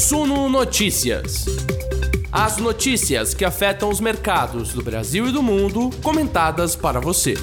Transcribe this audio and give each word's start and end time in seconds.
Suno 0.00 0.48
Notícias. 0.48 1.44
As 2.32 2.56
notícias 2.56 3.34
que 3.34 3.44
afetam 3.44 3.90
os 3.90 4.00
mercados 4.00 4.72
do 4.72 4.82
Brasil 4.82 5.28
e 5.28 5.30
do 5.30 5.42
mundo, 5.42 5.90
comentadas 6.02 6.74
para 6.74 6.98
você. 6.98 7.34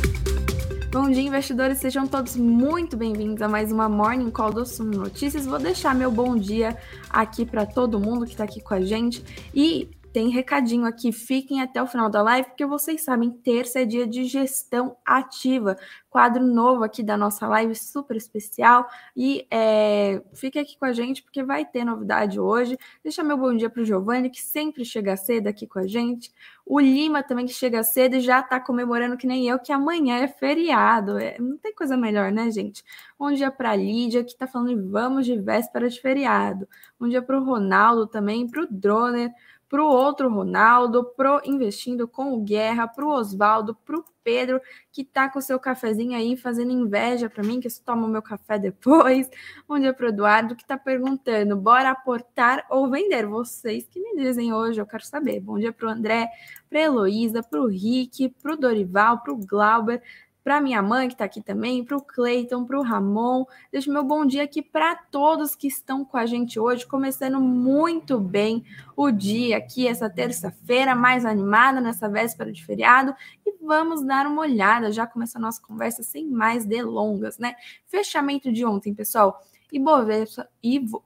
Bom 0.91 1.07
dia, 1.07 1.21
investidores. 1.21 1.78
Sejam 1.78 2.07
todos 2.07 2.35
muito 2.35 2.97
bem-vindos 2.97 3.43
a 3.43 3.47
mais 3.47 3.71
uma 3.71 3.88
Morning 3.88 4.31
Call 4.31 4.51
do 4.51 4.65
Suno 4.65 4.97
Notícias. 4.97 5.46
Vou 5.46 5.59
deixar 5.59 5.93
meu 5.93 6.09
bom 6.09 6.35
dia 6.35 6.75
aqui 7.11 7.45
para 7.45 7.63
todo 7.63 7.99
mundo 7.99 8.25
que 8.25 8.31
está 8.31 8.45
aqui 8.45 8.59
com 8.59 8.73
a 8.73 8.81
gente. 8.81 9.23
E 9.53 9.87
tem 10.18 10.29
recadinho 10.29 10.88
aqui, 10.88 11.11
fiquem 11.11 11.61
até 11.61 11.79
o 11.79 11.86
final 11.86 12.09
da 12.09 12.23
live, 12.23 12.47
porque 12.47 12.66
vocês 12.66 13.04
sabem, 13.04 13.29
terça 13.29 13.81
é 13.81 13.86
dia 13.86 14.07
de 14.07 14.23
gestão 14.23 14.97
ativa, 15.05 15.77
quadro 16.09 16.43
novo 16.43 16.84
aqui 16.84 17.04
da 17.04 17.16
nossa 17.16 17.47
live, 17.47 17.75
super 17.75 18.17
especial, 18.17 18.89
e 19.16 19.45
é, 19.52 20.23
fique 20.34 20.57
aqui 20.57 20.75
com 20.75 20.85
a 20.85 20.91
gente, 20.91 21.21
porque 21.21 21.43
vai 21.43 21.63
ter 21.63 21.85
novidade 21.85 22.40
hoje. 22.40 22.80
Deixa 23.03 23.21
meu 23.21 23.38
bom 23.38 23.55
dia 23.55 23.70
para 23.70 23.84
o 23.84 23.85
Giovanni, 23.85 24.31
que 24.31 24.41
sempre 24.41 24.84
chega 24.84 25.16
cedo 25.16 25.45
aqui 25.45 25.67
com 25.67 25.77
a 25.77 25.85
gente, 25.85 26.31
o 26.65 26.79
Lima 26.79 27.21
também, 27.21 27.45
que 27.45 27.54
chega 27.54 27.84
cedo 27.84 28.15
e 28.15 28.20
já 28.20 28.40
está 28.40 28.59
comemorando, 28.59 29.18
que 29.18 29.27
nem 29.27 29.48
eu, 29.48 29.59
que 29.59 29.71
amanhã 29.71 30.18
é 30.18 30.27
feriado, 30.27 31.20
é, 31.20 31.38
não 31.40 31.59
tem 31.59 31.76
coisa 31.76 31.95
melhor, 31.95 32.31
né, 32.31 32.49
gente? 32.49 32.84
Bom 33.20 33.31
dia 33.31 33.52
para 33.52 33.76
Lídia, 33.76 34.23
que 34.23 34.31
está 34.31 34.48
falando 34.48 34.90
vamos 34.90 35.27
de 35.27 35.40
véspera 35.40 35.88
de 35.88 36.02
feriado, 36.02 36.68
bom 36.99 37.07
dia 37.07 37.21
para 37.21 37.40
o 37.40 37.43
Ronaldo 37.43 38.07
também, 38.07 38.48
para 38.48 38.63
o 38.63 38.68
Droner, 38.68 39.31
para 39.70 39.84
o 39.84 39.88
outro 39.88 40.30
Ronaldo, 40.30 41.03
pro 41.16 41.41
Investindo 41.44 42.07
com 42.07 42.34
o 42.34 42.41
Guerra, 42.41 42.88
para 42.88 43.05
o 43.05 43.09
Oswaldo, 43.09 43.76
para 43.76 43.98
o 43.98 44.05
Pedro, 44.23 44.62
que 44.91 45.02
está 45.02 45.30
com 45.30 45.40
o 45.40 45.41
seu 45.41 45.59
cafezinho 45.59 46.17
aí 46.17 46.35
fazendo 46.35 46.71
inveja 46.71 47.30
para 47.30 47.43
mim, 47.43 47.59
que 47.59 47.70
toma 47.81 48.05
o 48.05 48.09
meu 48.09 48.21
café 48.21 48.59
depois. 48.59 49.30
Bom 49.67 49.80
dia 49.80 49.93
para 49.93 50.05
o 50.05 50.09
Eduardo, 50.09 50.55
que 50.55 50.63
está 50.63 50.77
perguntando: 50.77 51.55
bora 51.55 51.91
aportar 51.91 52.66
ou 52.70 52.90
vender? 52.90 53.26
Vocês 53.26 53.88
que 53.88 53.99
me 53.99 54.16
dizem 54.16 54.54
hoje, 54.54 54.79
eu 54.79 54.85
quero 54.85 55.05
saber. 55.05 55.40
Bom 55.40 55.57
dia 55.57 55.71
para 55.71 55.88
o 55.88 55.91
André, 55.91 56.29
para 56.70 56.79
a 56.79 56.84
Heloísa, 56.84 57.43
para 57.43 57.62
o 57.62 57.68
Rick, 57.68 58.29
para 58.41 58.54
o 58.54 58.57
Dorival, 58.57 59.21
para 59.21 59.34
o 59.34 59.38
Glauber, 59.38 60.01
para 60.48 60.62
minha 60.62 60.81
mãe 60.81 61.09
que 61.09 61.13
está 61.13 61.26
aqui 61.26 61.41
também, 61.41 61.84
para 61.84 61.98
o 61.98 62.01
Cleiton, 62.01 62.63
para 62.63 62.79
o 62.79 62.81
Ramon. 62.81 63.43
Deixo 63.70 63.91
meu 63.91 64.01
bom 64.01 64.25
dia 64.25 64.44
aqui 64.44 64.62
para 64.62 64.95
todos 64.95 65.57
que 65.57 65.67
estão 65.67 66.06
com 66.06 66.16
a 66.16 66.25
gente 66.25 66.57
hoje, 66.57 66.88
começando 66.88 67.38
muito 67.38 68.17
bem 68.17 68.63
o 68.95 69.12
dia 69.12 69.57
aqui, 69.57 69.85
essa 69.85 70.09
terça-feira, 70.09 70.95
mais 70.95 71.25
animada 71.25 71.81
nessa 71.81 72.07
véspera 72.07 72.50
de 72.50 72.63
feriado. 72.63 73.13
E 73.45 73.57
vamos 73.62 74.01
dar 74.06 74.25
uma 74.25 74.44
olhada, 74.44 74.89
já 74.89 75.06
começa 75.06 75.38
a 75.38 75.41
nossa 75.41 75.62
conversa 75.62 76.01
sem 76.01 76.25
mais 76.25 76.66
delongas, 76.66 77.38
né? 77.38 77.53
Fechamento 77.85 78.50
de 78.50 78.63
ontem, 78.63 78.94
pessoal. 78.94 79.44
Ibovespa, 79.69 80.47
Ivo, 80.63 81.03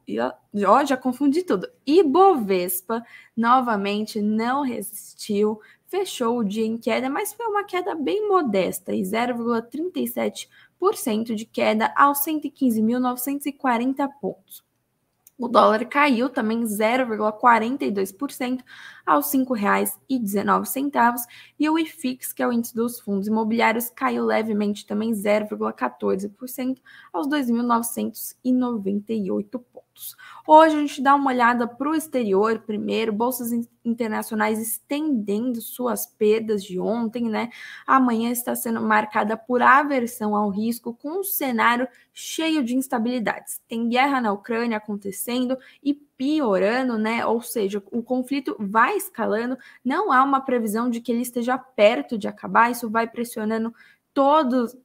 ó, 0.68 0.86
já 0.86 0.96
confundi 0.96 1.42
tudo. 1.42 1.68
Ibovespa 1.84 3.04
novamente 3.36 4.22
não 4.22 4.62
resistiu, 4.62 5.60
fechou 5.92 6.40
o 6.40 6.44
dia 6.44 6.66
em 6.66 6.78
queda, 6.78 7.10
mas 7.10 7.34
foi 7.34 7.46
uma 7.48 7.66
queda 7.66 7.94
bem 7.94 8.30
modesta, 8.30 8.96
e 8.96 9.02
0,37% 9.02 11.36
de 11.36 11.46
queda 11.46 11.94
aos 11.98 12.26
115.940 12.26 14.10
pontos. 14.22 14.64
O 15.38 15.50
dólar 15.50 15.84
caiu 15.86 16.30
também 16.30 16.62
0,42% 16.62 18.64
aos 19.04 19.34
R$ 19.34 19.40
5,19 19.40 21.16
e 21.60 21.68
o 21.68 21.80
IFIX, 21.80 22.32
que 22.32 22.44
é 22.44 22.48
o 22.48 22.54
índice 22.54 22.76
dos 22.76 23.00
fundos 23.00 23.28
imobiliários, 23.28 23.90
caiu 23.90 24.24
levemente 24.24 24.86
também 24.86 25.12
0,14% 25.12 26.78
aos 27.12 27.28
2.998 27.28 29.64
pontos. 29.74 30.16
Hoje 30.48 30.76
a 30.76 30.80
gente 30.80 31.02
dá 31.02 31.16
uma 31.16 31.32
olhada 31.32 31.68
para 31.68 31.90
o 31.90 31.96
exterior 31.96 32.60
primeiro, 32.60 33.12
bolsas 33.12 33.52
internacionais 33.84 34.60
estendendo 34.60 35.62
suas 35.62 36.06
perdas 36.06 36.64
de 36.64 36.80
ontem, 36.80 37.30
né? 37.30 37.50
Amanhã 37.86 38.32
está 38.32 38.56
sendo 38.56 38.82
marcada 38.82 39.36
por 39.36 39.62
aversão 39.62 40.36
ao 40.36 40.50
risco, 40.50 40.94
com 40.94 41.20
um 41.20 41.24
cenário 41.24 41.88
cheio 42.14 42.64
de 42.64 42.76
instabilidades. 42.76 43.62
Tem 43.68 43.88
guerra 43.90 44.22
na 44.22 44.32
Ucrânia 44.32 44.78
acontecendo 44.78 45.58
e 45.84 45.94
piorando, 45.94 46.98
né? 46.98 47.26
Ou 47.26 47.42
seja, 47.42 47.82
o 47.92 48.04
conflito 48.04 48.56
vai 48.60 48.96
escalando, 48.96 49.58
não 49.84 50.12
há 50.12 50.24
uma 50.24 50.42
previsão 50.42 50.90
de 50.90 51.02
que 51.02 51.12
ele 51.12 51.22
esteja 51.22 51.58
perto 51.58 52.18
de 52.18 52.28
acabar, 52.28 52.72
isso 52.72 52.90
vai 52.90 53.08
pressionando 53.08 53.74
todos 54.14 54.78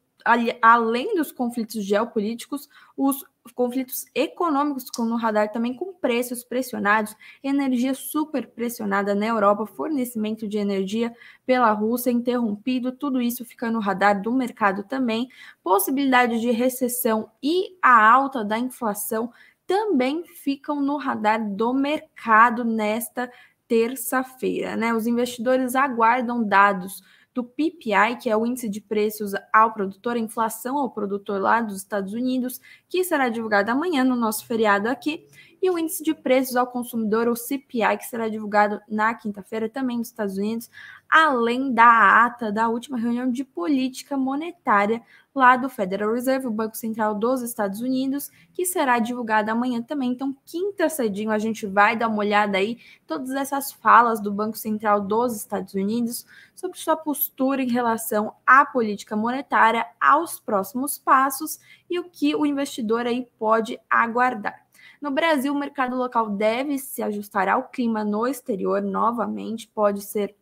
além 0.60 1.15
dos 1.15 1.31
conflitos 1.31 1.84
geopolíticos, 1.84 2.69
os 2.97 3.25
conflitos 3.52 4.04
econômicos 4.14 4.84
estão 4.84 5.04
no 5.04 5.16
radar 5.16 5.50
também, 5.50 5.74
com 5.74 5.92
preços 5.92 6.44
pressionados, 6.44 7.14
energia 7.42 7.94
super 7.94 8.48
pressionada 8.48 9.14
na 9.14 9.26
Europa, 9.26 9.66
fornecimento 9.66 10.46
de 10.46 10.58
energia 10.58 11.14
pela 11.44 11.70
Rússia 11.72 12.10
interrompido, 12.10 12.92
tudo 12.92 13.20
isso 13.20 13.44
fica 13.44 13.70
no 13.70 13.80
radar 13.80 14.20
do 14.20 14.32
mercado 14.32 14.82
também, 14.84 15.28
possibilidade 15.62 16.40
de 16.40 16.50
recessão 16.50 17.30
e 17.42 17.76
a 17.82 18.10
alta 18.10 18.44
da 18.44 18.58
inflação 18.58 19.32
também 19.66 20.24
ficam 20.24 20.80
no 20.80 20.96
radar 20.96 21.44
do 21.54 21.74
mercado 21.74 22.64
nesta 22.64 23.30
terça-feira, 23.66 24.76
né? 24.76 24.94
Os 24.94 25.06
investidores 25.06 25.74
aguardam 25.74 26.46
dados 26.46 27.02
do 27.36 27.44
PPI, 27.44 28.16
que 28.19 28.30
é 28.30 28.36
o 28.36 28.47
índice 28.47 28.66
de 28.66 28.80
preços 28.80 29.32
ao 29.52 29.74
produtor, 29.74 30.16
inflação 30.16 30.78
ao 30.78 30.91
produtor 30.91 31.38
lá 31.38 31.60
dos 31.60 31.76
Estados 31.76 32.14
Unidos, 32.14 32.58
que 32.88 33.04
será 33.04 33.28
divulgado 33.28 33.70
amanhã 33.70 34.02
no 34.02 34.16
nosso 34.16 34.47
feriado 34.47 34.88
aqui, 34.88 35.28
e 35.60 35.69
o 35.69 35.78
índice 35.78 36.02
de 36.02 36.14
preços 36.14 36.56
ao 36.56 36.66
consumidor, 36.66 37.28
o 37.28 37.36
CPI, 37.36 37.98
que 37.98 38.06
será 38.06 38.26
divulgado 38.26 38.80
na 38.88 39.12
quinta-feira 39.12 39.69
também 39.69 39.98
nos 39.98 40.08
Estados 40.08 40.38
Unidos, 40.38 40.70
além 41.10 41.75
da 41.75 42.25
ata 42.25 42.50
da 42.50 42.70
última 42.70 42.96
reunião 42.96 43.30
de 43.30 43.44
política 43.44 44.16
monetária 44.16 45.02
lá 45.38 45.56
do 45.56 45.69
Federal 45.69 46.12
Reserve, 46.12 46.47
o 46.47 46.50
Banco 46.50 46.76
Central 46.76 47.14
dos 47.14 47.42
Estados 47.42 47.80
Unidos, 47.80 48.30
que 48.52 48.64
será 48.64 48.98
divulgada 48.98 49.52
amanhã 49.52 49.82
também. 49.82 50.10
Então, 50.10 50.34
quinta 50.44 50.88
cedinho, 50.88 51.30
a 51.30 51.38
gente 51.38 51.66
vai 51.66 51.94
dar 51.97 52.08
uma 52.08 52.19
olhada 52.19 52.56
aí 52.58 52.78
todas 53.06 53.30
essas 53.30 53.70
falas 53.70 54.19
do 54.19 54.32
Banco 54.32 54.56
Central 54.56 55.00
dos 55.00 55.36
Estados 55.36 55.75
Unidos 55.75 56.26
sobre 56.54 56.78
sua 56.78 56.96
postura 56.96 57.62
em 57.62 57.69
relação 57.69 58.32
à 58.46 58.64
política 58.64 59.14
monetária, 59.14 59.86
aos 60.00 60.41
próximos 60.41 60.96
passos 60.98 61.60
e 61.88 61.98
o 61.98 62.04
que 62.04 62.34
o 62.34 62.46
investidor 62.46 63.06
aí 63.06 63.28
pode 63.38 63.78
aguardar. 63.91 64.66
No 65.00 65.10
Brasil, 65.10 65.52
o 65.52 65.58
mercado 65.58 65.94
local 65.96 66.30
deve 66.30 66.78
se 66.78 67.02
ajustar 67.02 67.48
ao 67.48 67.64
clima 67.64 68.02
no 68.02 68.26
exterior 68.26 68.80
novamente, 68.80 69.69
pode 69.69 70.00
ser 70.00 70.34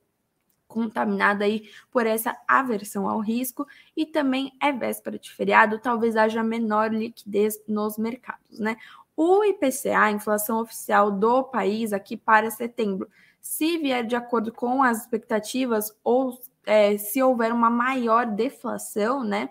contaminada 0.75 1.45
aí 1.45 1.71
por 1.93 2.05
essa 2.05 2.37
aversão 2.49 3.09
ao 3.09 3.21
risco 3.21 3.65
e 3.97 4.05
também 4.05 4.53
é 4.61 4.73
véspera 4.73 5.17
de 5.17 5.31
feriado, 5.31 5.79
talvez 5.79 6.17
haja 6.17 6.43
menor 6.43 6.93
liquidez 6.93 7.63
nos 7.69 7.97
mercados, 7.97 8.59
né? 8.59 8.77
O 9.17 9.45
IPCA, 9.45 9.97
a 9.97 10.11
inflação 10.11 10.61
oficial 10.61 11.13
do 11.13 11.45
país 11.45 11.93
aqui 11.93 12.17
para 12.17 12.51
setembro, 12.51 13.09
se 13.41 13.79
vier 13.79 14.05
de 14.05 14.17
acordo 14.17 14.51
com 14.53 14.83
as 14.83 15.03
expectativas 15.03 15.97
ou 16.03 16.37
é, 16.67 16.99
se 16.99 17.23
houver 17.23 17.53
uma 17.53 17.71
maior 17.71 18.27
deflação, 18.27 19.23
né, 19.23 19.51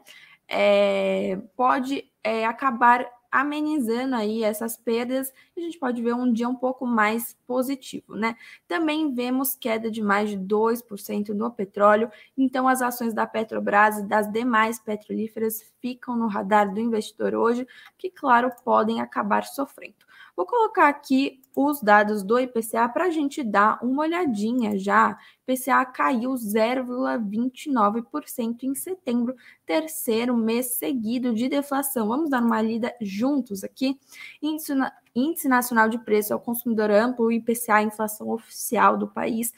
é, 0.49 1.39
pode 1.55 2.11
é, 2.21 2.45
acabar 2.45 3.07
amenizando 3.33 4.15
aí 4.15 4.43
essas 4.43 4.77
perdas, 4.77 5.33
a 5.57 5.59
gente 5.59 5.79
pode 5.79 6.03
ver 6.03 6.13
um 6.13 6.31
dia 6.31 6.47
um 6.47 6.55
pouco 6.55 6.85
mais 6.85 7.35
positivo, 7.47 8.15
né? 8.15 8.35
Também 8.67 9.11
vemos 9.11 9.55
queda 9.55 9.89
de 9.89 10.03
mais 10.03 10.29
de 10.29 10.37
2% 10.37 11.29
no 11.29 11.49
petróleo, 11.49 12.11
então 12.37 12.67
as 12.67 12.83
ações 12.83 13.11
da 13.11 13.25
Petrobras 13.25 13.97
e 13.97 14.07
das 14.07 14.31
demais 14.31 14.79
petrolíferas 14.79 15.63
ficam 15.81 16.15
no 16.15 16.27
radar 16.27 16.71
do 16.71 16.79
investidor 16.79 17.33
hoje, 17.33 17.65
que 17.97 18.11
claro, 18.11 18.51
podem 18.63 19.01
acabar 19.01 19.43
sofrendo. 19.45 20.02
Vou 20.35 20.47
colocar 20.47 20.89
aqui 20.89 21.39
os 21.55 21.79
dados 21.81 22.23
do 22.23 22.39
IPCA 22.39 22.89
para 22.89 23.05
a 23.05 23.11
gente 23.11 23.43
dar 23.43 23.77
uma 23.83 24.01
olhadinha 24.01 24.75
já. 24.77 25.15
IPCA 25.47 25.85
caiu 25.85 26.31
0,29% 26.31 28.63
em 28.63 28.73
setembro, 28.73 29.35
terceiro 29.65 30.35
mês 30.35 30.77
seguido 30.77 31.35
de 31.35 31.47
deflação. 31.47 32.07
Vamos 32.07 32.31
dar 32.31 32.41
uma 32.41 32.59
lida 32.61 32.93
juntos 32.99 33.63
aqui. 33.63 33.99
Índice, 34.41 34.73
Índice 35.15 35.47
Nacional 35.47 35.87
de 35.87 35.99
Preço 35.99 36.33
ao 36.33 36.39
Consumidor 36.39 36.89
Amplo, 36.89 37.31
IPCA, 37.31 37.83
inflação 37.83 38.31
oficial 38.31 38.97
do 38.97 39.07
país, 39.07 39.53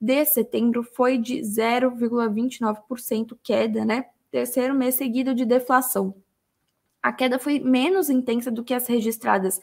de 0.00 0.24
setembro 0.24 0.82
foi 0.82 1.18
de 1.18 1.40
0,29% 1.40 3.36
queda, 3.42 3.84
né? 3.84 4.06
Terceiro 4.30 4.74
mês 4.74 4.94
seguido 4.94 5.34
de 5.34 5.44
deflação. 5.44 6.14
A 7.02 7.12
queda 7.12 7.38
foi 7.38 7.58
menos 7.58 8.08
intensa 8.08 8.50
do 8.50 8.62
que 8.62 8.72
as 8.72 8.86
registradas 8.86 9.60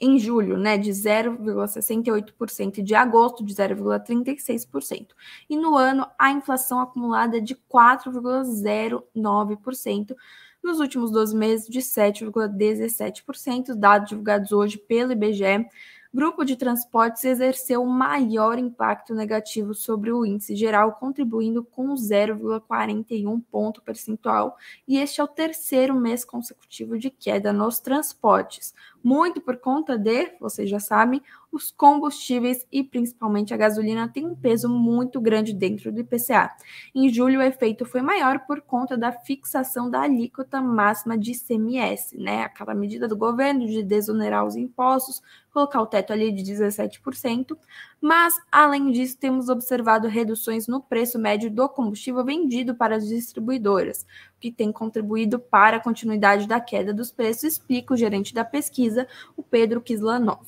em 0.00 0.18
julho, 0.18 0.56
né, 0.56 0.78
de 0.78 0.90
0,68% 0.90 2.78
e 2.78 2.82
de 2.82 2.94
agosto 2.94 3.44
de 3.44 3.54
0,36%. 3.54 5.08
E 5.48 5.56
no 5.56 5.76
ano, 5.76 6.06
a 6.18 6.30
inflação 6.30 6.80
acumulada 6.80 7.36
é 7.36 7.40
de 7.40 7.54
4,09%, 7.54 10.16
nos 10.62 10.80
últimos 10.80 11.10
12 11.10 11.36
meses 11.36 11.68
de 11.68 11.80
7,17%, 11.80 13.74
dados 13.74 14.08
divulgados 14.08 14.52
hoje 14.52 14.78
pelo 14.78 15.12
IBGE. 15.12 15.66
Grupo 16.12 16.44
de 16.44 16.56
transportes 16.56 17.24
exerceu 17.24 17.86
maior 17.86 18.58
impacto 18.58 19.14
negativo 19.14 19.72
sobre 19.72 20.10
o 20.10 20.26
índice 20.26 20.56
geral, 20.56 20.94
contribuindo 20.94 21.62
com 21.62 21.94
0,41 21.94 23.40
ponto 23.48 23.80
percentual, 23.80 24.56
e 24.88 24.98
este 24.98 25.20
é 25.20 25.24
o 25.24 25.28
terceiro 25.28 25.94
mês 25.94 26.24
consecutivo 26.24 26.98
de 26.98 27.10
queda 27.10 27.52
nos 27.52 27.78
transportes, 27.78 28.74
muito 29.02 29.40
por 29.40 29.56
conta 29.56 29.98
de, 29.98 30.32
vocês 30.40 30.68
já 30.68 30.78
sabem, 30.78 31.22
os 31.52 31.70
combustíveis 31.70 32.66
e 32.70 32.84
principalmente 32.84 33.52
a 33.52 33.56
gasolina 33.56 34.08
têm 34.08 34.26
um 34.26 34.36
peso 34.36 34.68
muito 34.68 35.20
grande 35.20 35.52
dentro 35.52 35.90
do 35.90 36.00
IPCA. 36.00 36.50
Em 36.94 37.08
julho, 37.08 37.40
o 37.40 37.42
efeito 37.42 37.84
foi 37.84 38.02
maior 38.02 38.40
por 38.46 38.60
conta 38.60 38.96
da 38.96 39.10
fixação 39.10 39.90
da 39.90 40.02
alíquota 40.02 40.60
máxima 40.60 41.18
de 41.18 41.32
ICMS, 41.32 42.16
né? 42.16 42.44
Aquela 42.44 42.74
medida 42.74 43.08
do 43.08 43.16
governo 43.16 43.66
de 43.66 43.82
desonerar 43.82 44.46
os 44.46 44.54
impostos, 44.54 45.22
colocar 45.52 45.80
o 45.82 45.86
teto 45.86 46.12
ali 46.12 46.30
de 46.30 46.44
17%. 46.44 47.56
Mas, 48.00 48.34
além 48.50 48.90
disso, 48.92 49.18
temos 49.18 49.48
observado 49.48 50.08
reduções 50.08 50.66
no 50.66 50.80
preço 50.80 51.18
médio 51.18 51.50
do 51.50 51.68
combustível 51.68 52.24
vendido 52.24 52.74
para 52.74 52.96
as 52.96 53.06
distribuidoras, 53.06 54.06
que 54.40 54.50
tem 54.50 54.72
contribuído 54.72 55.38
para 55.38 55.76
a 55.76 55.80
continuidade 55.80 56.48
da 56.48 56.58
queda 56.58 56.94
dos 56.94 57.12
preços, 57.12 57.44
explica 57.44 57.94
o 57.94 57.96
gerente 57.96 58.34
da 58.34 58.44
pesquisa, 58.44 59.06
o 59.36 59.42
Pedro 59.42 59.80
Kislanov. 59.80 60.46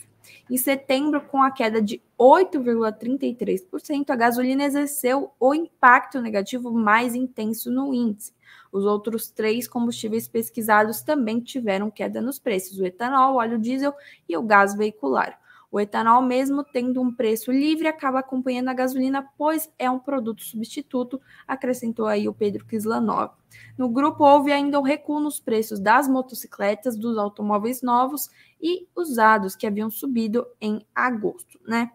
Em 0.51 0.57
setembro, 0.57 1.21
com 1.21 1.43
a 1.43 1.51
queda 1.51 1.83
de 1.83 2.03
8,33%, 2.19 4.11
a 4.11 4.17
gasolina 4.17 4.65
exerceu 4.65 5.33
o 5.39 5.55
impacto 5.55 6.21
negativo 6.21 6.73
mais 6.73 7.15
intenso 7.15 7.71
no 7.71 7.93
índice. 7.95 8.35
Os 8.71 8.85
outros 8.85 9.31
três 9.31 9.69
combustíveis 9.69 10.27
pesquisados 10.29 11.03
também 11.03 11.41
tiveram 11.41 11.91
queda 11.91 12.21
nos 12.21 12.39
preços: 12.39 12.79
o 12.79 12.87
etanol, 12.87 13.35
o 13.35 13.39
óleo 13.39 13.59
diesel 13.59 13.95
e 14.29 14.37
o 14.37 14.43
gás 14.43 14.75
veicular. 14.75 15.42
O 15.73 15.81
etanol, 15.81 16.21
mesmo 16.21 16.63
tendo 16.63 17.01
um 17.01 17.11
preço 17.11 17.51
livre, 17.51 17.89
acaba 17.89 18.19
acompanhando 18.19 18.69
a 18.69 18.75
gasolina, 18.75 19.27
pois 19.39 19.73
é 19.79 19.91
um 19.91 19.99
produto 19.99 20.43
substituto, 20.43 21.19
acrescentou 21.49 22.07
aí 22.07 22.29
o 22.29 22.35
Pedro 22.35 22.67
Kislanov. 22.67 23.33
No 23.79 23.89
grupo, 23.89 24.23
houve 24.23 24.53
ainda 24.53 24.79
um 24.79 24.83
recuo 24.83 25.19
nos 25.19 25.41
preços 25.41 25.81
das 25.81 26.07
motocicletas, 26.07 26.95
dos 26.95 27.17
automóveis 27.17 27.81
novos 27.81 28.29
e 28.61 28.87
usados, 28.95 29.57
que 29.57 29.67
haviam 29.67 29.89
subido 29.89 30.47
em 30.61 30.87
agosto, 30.95 31.59
né? 31.67 31.91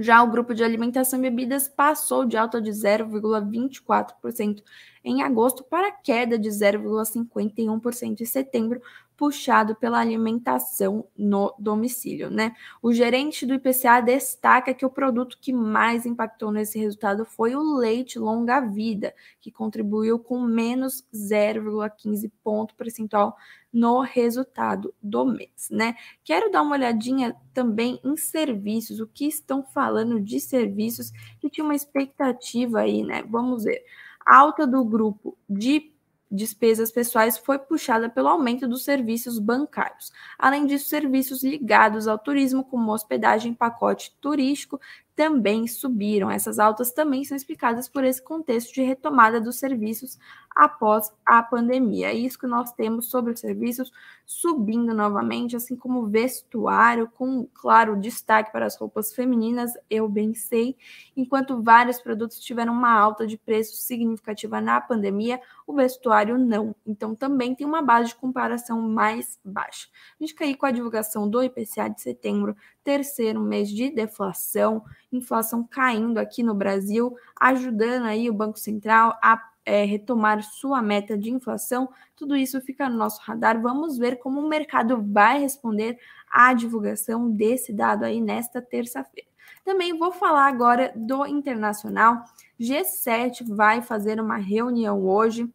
Já 0.00 0.20
o 0.22 0.30
grupo 0.30 0.52
de 0.52 0.64
alimentação 0.64 1.18
e 1.20 1.22
bebidas 1.22 1.68
passou 1.68 2.24
de 2.24 2.36
alta 2.36 2.60
de 2.60 2.70
0,24% 2.70 4.62
em 5.04 5.22
agosto 5.22 5.62
para 5.62 5.92
queda 5.92 6.36
de 6.36 6.48
0,51% 6.48 8.20
em 8.20 8.24
setembro, 8.24 8.82
puxado 9.16 9.74
pela 9.74 9.98
alimentação 9.98 11.06
no 11.16 11.54
domicílio, 11.58 12.30
né? 12.30 12.54
O 12.82 12.92
gerente 12.92 13.46
do 13.46 13.54
IPCA 13.54 14.00
destaca 14.00 14.74
que 14.74 14.84
o 14.84 14.90
produto 14.90 15.38
que 15.40 15.52
mais 15.52 16.04
impactou 16.04 16.52
nesse 16.52 16.78
resultado 16.78 17.24
foi 17.24 17.56
o 17.56 17.76
leite 17.78 18.18
longa-vida, 18.18 19.14
que 19.40 19.50
contribuiu 19.50 20.18
com 20.18 20.40
menos 20.40 21.04
0,15 21.14 22.30
ponto 22.44 22.74
percentual 22.74 23.36
no 23.72 24.00
resultado 24.00 24.94
do 25.02 25.24
mês, 25.24 25.68
né? 25.70 25.94
Quero 26.22 26.50
dar 26.50 26.62
uma 26.62 26.76
olhadinha 26.76 27.36
também 27.52 28.00
em 28.04 28.16
serviços, 28.16 29.00
o 29.00 29.06
que 29.06 29.26
estão 29.26 29.62
falando 29.62 30.20
de 30.20 30.40
serviços, 30.40 31.10
que 31.40 31.50
tinha 31.50 31.64
uma 31.64 31.74
expectativa 31.74 32.80
aí, 32.80 33.02
né? 33.02 33.22
Vamos 33.28 33.64
ver. 33.64 33.82
Alta 34.26 34.66
do 34.66 34.84
grupo 34.84 35.36
de 35.48 35.95
despesas 36.30 36.90
pessoais 36.90 37.38
foi 37.38 37.58
puxada 37.58 38.08
pelo 38.08 38.28
aumento 38.28 38.66
dos 38.66 38.84
serviços 38.84 39.38
bancários. 39.38 40.12
Além 40.38 40.66
disso, 40.66 40.88
serviços 40.88 41.42
ligados 41.42 42.08
ao 42.08 42.18
turismo, 42.18 42.64
como 42.64 42.92
hospedagem, 42.92 43.54
pacote 43.54 44.14
turístico, 44.20 44.80
também 45.16 45.66
subiram. 45.66 46.30
Essas 46.30 46.58
altas 46.58 46.92
também 46.92 47.24
são 47.24 47.34
explicadas 47.34 47.88
por 47.88 48.04
esse 48.04 48.22
contexto 48.22 48.74
de 48.74 48.82
retomada 48.82 49.40
dos 49.40 49.56
serviços 49.56 50.18
após 50.54 51.12
a 51.24 51.42
pandemia. 51.42 52.08
É 52.08 52.14
isso 52.14 52.38
que 52.38 52.46
nós 52.46 52.72
temos 52.72 53.10
sobre 53.10 53.32
os 53.32 53.40
serviços 53.40 53.90
subindo 54.26 54.92
novamente, 54.92 55.56
assim 55.56 55.76
como 55.76 56.06
vestuário, 56.06 57.10
com, 57.14 57.46
claro, 57.54 57.96
destaque 57.96 58.50
para 58.50 58.66
as 58.66 58.76
roupas 58.76 59.14
femininas, 59.14 59.72
eu 59.88 60.08
bem 60.08 60.34
sei. 60.34 60.76
Enquanto 61.16 61.62
vários 61.62 62.00
produtos 62.00 62.40
tiveram 62.40 62.72
uma 62.72 62.90
alta 62.90 63.26
de 63.26 63.38
preço 63.38 63.76
significativa 63.76 64.60
na 64.60 64.80
pandemia, 64.80 65.40
o 65.66 65.74
vestuário 65.74 66.36
não. 66.36 66.74
Então, 66.86 67.14
também 67.14 67.54
tem 67.54 67.66
uma 67.66 67.82
base 67.82 68.08
de 68.08 68.16
comparação 68.16 68.80
mais 68.80 69.38
baixa. 69.44 69.88
A 70.18 70.24
gente 70.24 70.34
caiu 70.34 70.56
com 70.56 70.66
a 70.66 70.70
divulgação 70.70 71.28
do 71.28 71.42
IPCA 71.42 71.88
de 71.88 72.00
setembro, 72.00 72.56
terceiro 72.86 73.40
mês 73.40 73.68
de 73.68 73.90
deflação, 73.90 74.84
inflação 75.12 75.66
caindo 75.68 76.18
aqui 76.18 76.40
no 76.40 76.54
Brasil, 76.54 77.16
ajudando 77.40 78.06
aí 78.06 78.30
o 78.30 78.32
Banco 78.32 78.60
Central 78.60 79.18
a 79.20 79.42
é, 79.64 79.84
retomar 79.84 80.40
sua 80.44 80.80
meta 80.80 81.18
de 81.18 81.32
inflação. 81.32 81.88
Tudo 82.14 82.36
isso 82.36 82.60
fica 82.60 82.88
no 82.88 82.96
nosso 82.96 83.20
radar. 83.22 83.60
Vamos 83.60 83.98
ver 83.98 84.20
como 84.20 84.40
o 84.40 84.48
mercado 84.48 85.02
vai 85.02 85.40
responder 85.40 85.98
à 86.30 86.54
divulgação 86.54 87.28
desse 87.28 87.72
dado 87.72 88.04
aí 88.04 88.20
nesta 88.20 88.62
terça-feira. 88.62 89.28
Também 89.64 89.98
vou 89.98 90.12
falar 90.12 90.46
agora 90.46 90.92
do 90.94 91.26
internacional. 91.26 92.22
G7 92.60 93.44
vai 93.52 93.82
fazer 93.82 94.20
uma 94.20 94.36
reunião 94.36 95.04
hoje 95.04 95.52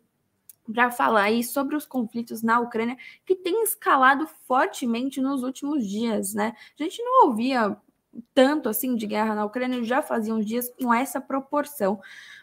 para 0.72 0.92
falar 0.92 1.24
aí 1.24 1.44
sobre 1.44 1.76
os 1.76 1.86
conflitos 1.86 2.42
na 2.42 2.60
Ucrânia 2.60 2.98
que 3.26 3.36
tem 3.36 3.64
escalado 3.64 4.28
fortemente 4.48 5.22
nos 5.22 5.44
últimos 5.44 5.88
dias, 5.88 6.34
né? 6.34 6.54
A 6.80 6.84
gente 6.84 7.02
não 7.04 7.28
ouvia 7.28 7.78
tanto 8.34 8.68
assim 8.70 8.96
de 8.96 9.06
guerra 9.06 9.36
na 9.36 9.46
Ucrânia, 9.46 9.84
já 9.84 10.02
fazia 10.02 10.34
uns 10.34 10.46
dias 10.46 10.70
com 10.82 10.94
essa 10.94 11.22
proporção. 11.22 12.00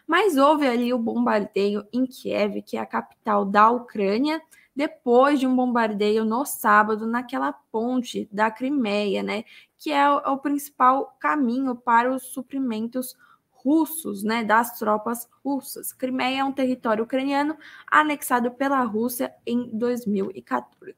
Mas 0.07 0.37
houve 0.37 0.67
ali 0.67 0.93
o 0.93 0.99
bombardeio 0.99 1.85
em 1.93 2.05
Kiev, 2.05 2.61
que 2.63 2.77
é 2.77 2.79
a 2.79 2.85
capital 2.85 3.45
da 3.45 3.69
Ucrânia, 3.69 4.41
depois 4.75 5.39
de 5.39 5.45
um 5.45 5.55
bombardeio 5.55 6.23
no 6.23 6.45
sábado 6.45 7.05
naquela 7.05 7.51
ponte 7.51 8.27
da 8.31 8.49
Crimeia, 8.49 9.21
né, 9.21 9.43
que 9.77 9.91
é 9.91 10.09
o, 10.09 10.19
é 10.19 10.29
o 10.29 10.37
principal 10.37 11.17
caminho 11.19 11.75
para 11.75 12.13
os 12.13 12.23
suprimentos 12.23 13.15
russos, 13.63 14.23
né, 14.23 14.43
das 14.43 14.77
tropas 14.77 15.27
russas. 15.43 15.91
Crimeia 15.93 16.41
é 16.41 16.43
um 16.43 16.51
território 16.51 17.03
ucraniano 17.03 17.57
anexado 17.87 18.51
pela 18.51 18.81
Rússia 18.83 19.33
em 19.45 19.69
2014. 19.73 20.95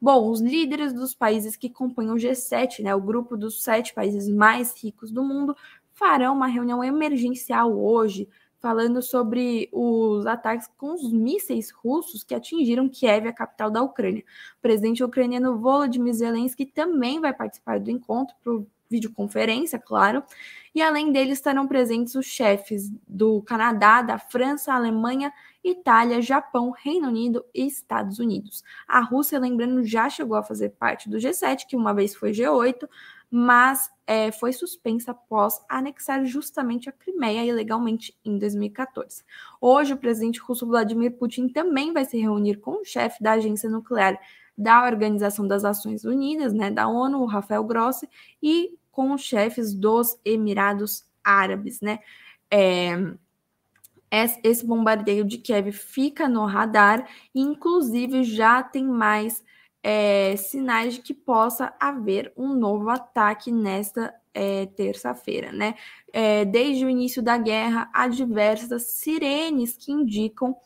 Bom, 0.00 0.30
os 0.30 0.40
líderes 0.40 0.92
dos 0.92 1.14
países 1.14 1.56
que 1.56 1.70
compõem 1.70 2.10
o 2.10 2.14
G7, 2.14 2.82
né, 2.82 2.94
o 2.94 3.00
grupo 3.00 3.36
dos 3.36 3.62
sete 3.62 3.94
países 3.94 4.28
mais 4.28 4.74
ricos 4.82 5.10
do 5.10 5.24
mundo, 5.24 5.56
farão 5.92 6.34
uma 6.34 6.46
reunião 6.46 6.82
emergencial 6.82 7.72
hoje, 7.72 8.28
falando 8.60 9.02
sobre 9.02 9.68
os 9.72 10.26
ataques 10.26 10.68
com 10.78 10.94
os 10.94 11.12
mísseis 11.12 11.70
russos 11.70 12.24
que 12.24 12.34
atingiram 12.34 12.88
Kiev, 12.88 13.28
a 13.28 13.32
capital 13.32 13.70
da 13.70 13.82
Ucrânia. 13.82 14.24
O 14.58 14.62
presidente 14.62 15.04
ucraniano 15.04 15.58
Volodymyr 15.58 16.14
Zelensky 16.14 16.64
também 16.64 17.20
vai 17.20 17.32
participar 17.32 17.78
do 17.78 17.90
encontro 17.90 18.66
videoconferência, 18.94 19.78
claro, 19.78 20.22
e 20.74 20.80
além 20.80 21.12
dele 21.12 21.32
estarão 21.32 21.66
presentes 21.66 22.14
os 22.14 22.26
chefes 22.26 22.90
do 23.06 23.42
Canadá, 23.42 24.02
da 24.02 24.18
França, 24.18 24.72
Alemanha, 24.72 25.32
Itália, 25.62 26.20
Japão, 26.20 26.70
Reino 26.70 27.08
Unido 27.08 27.44
e 27.54 27.66
Estados 27.66 28.18
Unidos. 28.18 28.62
A 28.86 29.00
Rússia, 29.00 29.38
lembrando, 29.38 29.82
já 29.84 30.08
chegou 30.08 30.36
a 30.36 30.42
fazer 30.42 30.70
parte 30.70 31.08
do 31.08 31.16
G7, 31.16 31.66
que 31.66 31.76
uma 31.76 31.94
vez 31.94 32.14
foi 32.14 32.32
G8, 32.32 32.88
mas 33.30 33.90
é, 34.06 34.30
foi 34.30 34.52
suspensa 34.52 35.10
após 35.10 35.64
anexar 35.68 36.24
justamente 36.24 36.88
a 36.88 36.92
Crimeia 36.92 37.44
ilegalmente 37.44 38.16
em 38.24 38.38
2014. 38.38 39.24
Hoje, 39.60 39.94
o 39.94 39.96
presidente 39.96 40.40
russo 40.40 40.66
Vladimir 40.66 41.16
Putin 41.16 41.48
também 41.48 41.92
vai 41.92 42.04
se 42.04 42.18
reunir 42.18 42.56
com 42.56 42.82
o 42.82 42.84
chefe 42.84 43.22
da 43.22 43.32
agência 43.32 43.68
nuclear 43.68 44.20
da 44.56 44.84
Organização 44.84 45.48
das 45.48 45.62
Nações 45.62 46.04
Unidas, 46.04 46.52
né, 46.52 46.70
da 46.70 46.86
ONU, 46.86 47.20
o 47.20 47.26
Rafael 47.26 47.64
Grossi, 47.64 48.08
e 48.42 48.78
com 48.94 49.12
os 49.12 49.22
chefes 49.22 49.74
dos 49.74 50.18
Emirados 50.24 51.04
Árabes, 51.22 51.80
né? 51.80 51.98
É, 52.50 52.96
esse 54.44 54.64
bombardeio 54.64 55.24
de 55.24 55.38
Kiev 55.38 55.72
fica 55.72 56.28
no 56.28 56.46
radar, 56.46 57.08
inclusive 57.34 58.22
já 58.22 58.62
tem 58.62 58.84
mais 58.84 59.42
é, 59.82 60.36
sinais 60.36 60.94
de 60.94 61.02
que 61.02 61.12
possa 61.12 61.74
haver 61.80 62.32
um 62.36 62.54
novo 62.54 62.88
ataque 62.88 63.50
nesta 63.50 64.14
é, 64.32 64.66
terça-feira, 64.66 65.50
né? 65.50 65.74
É, 66.12 66.44
desde 66.44 66.84
o 66.84 66.90
início 66.90 67.20
da 67.22 67.36
guerra, 67.36 67.90
há 67.92 68.06
diversas 68.06 68.84
sirenes 68.92 69.76
que 69.76 69.90
indicam 69.90 70.56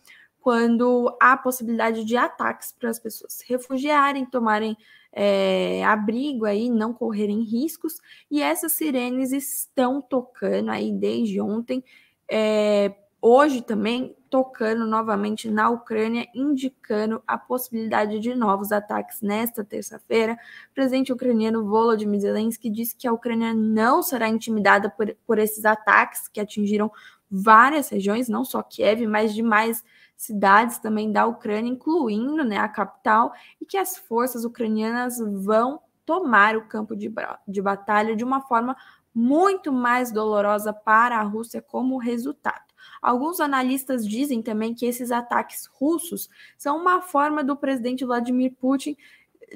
quando 0.41 1.17
há 1.21 1.37
possibilidade 1.37 2.05
de 2.05 2.17
ataques 2.17 2.73
para 2.73 2.91
as 2.91 2.99
pessoas 2.99 3.33
se 3.35 3.49
refugiarem, 3.49 4.25
tomarem 4.27 4.77
é, 5.21 5.83
abrigo 5.85 6.45
aí, 6.45 6.71
não 6.71 6.95
correrem 6.95 7.43
riscos, 7.43 7.99
e 8.31 8.41
essas 8.41 8.75
sirenes 8.75 9.33
estão 9.33 10.01
tocando 10.01 10.71
aí 10.71 10.93
desde 10.93 11.41
ontem. 11.41 11.83
É, 12.31 12.95
hoje 13.21 13.61
também 13.61 14.17
tocando 14.31 14.87
novamente 14.87 15.51
na 15.51 15.71
Ucrânia, 15.71 16.25
indicando 16.33 17.21
a 17.27 17.37
possibilidade 17.37 18.21
de 18.21 18.33
novos 18.33 18.71
ataques 18.71 19.21
nesta 19.21 19.65
terça-feira. 19.65 20.39
O 20.71 20.75
presidente 20.75 21.13
ucraniano 21.13 21.67
Volodymyr 21.67 22.21
Zelensky 22.21 22.71
disse 22.71 22.95
que 22.95 23.09
a 23.09 23.13
Ucrânia 23.13 23.53
não 23.53 24.05
será 24.05 24.29
intimidada 24.29 24.89
por, 24.89 25.17
por 25.27 25.41
esses 25.41 25.65
ataques 25.65 26.29
que 26.29 26.39
atingiram 26.39 26.93
várias 27.31 27.89
regiões, 27.89 28.29
não 28.29 28.45
só 28.45 28.63
Kiev, 28.63 29.07
mas 29.07 29.35
demais 29.35 29.85
cidades 30.17 30.79
também 30.79 31.13
da 31.13 31.27
Ucrânia, 31.27 31.71
incluindo 31.71 32.45
né, 32.45 32.59
a 32.59 32.69
capital, 32.69 33.33
e 33.61 33.65
que 33.65 33.77
as 33.77 33.97
forças 33.97 34.45
ucranianas 34.45 35.19
vão 35.19 35.81
tomar 36.05 36.57
o 36.57 36.67
campo 36.67 36.97
de, 36.97 37.13
de 37.47 37.63
batalha 37.63 38.17
de 38.17 38.25
uma 38.25 38.41
forma 38.41 38.77
muito 39.15 39.73
mais 39.73 40.11
dolorosa 40.11 40.73
para 40.73 41.19
a 41.19 41.23
Rússia 41.23 41.61
como 41.61 41.99
resultado. 41.99 42.69
Alguns 43.03 43.41
analistas 43.41 44.07
dizem 44.07 44.43
também 44.43 44.75
que 44.75 44.87
esses 44.87 45.11
ataques 45.11 45.67
russos 45.67 46.29
são 46.57 46.79
uma 46.79 47.01
forma 47.01 47.45
do 47.45 47.57
presidente 47.57 48.05
Vladimir 48.05 48.55
Putin 48.61 48.97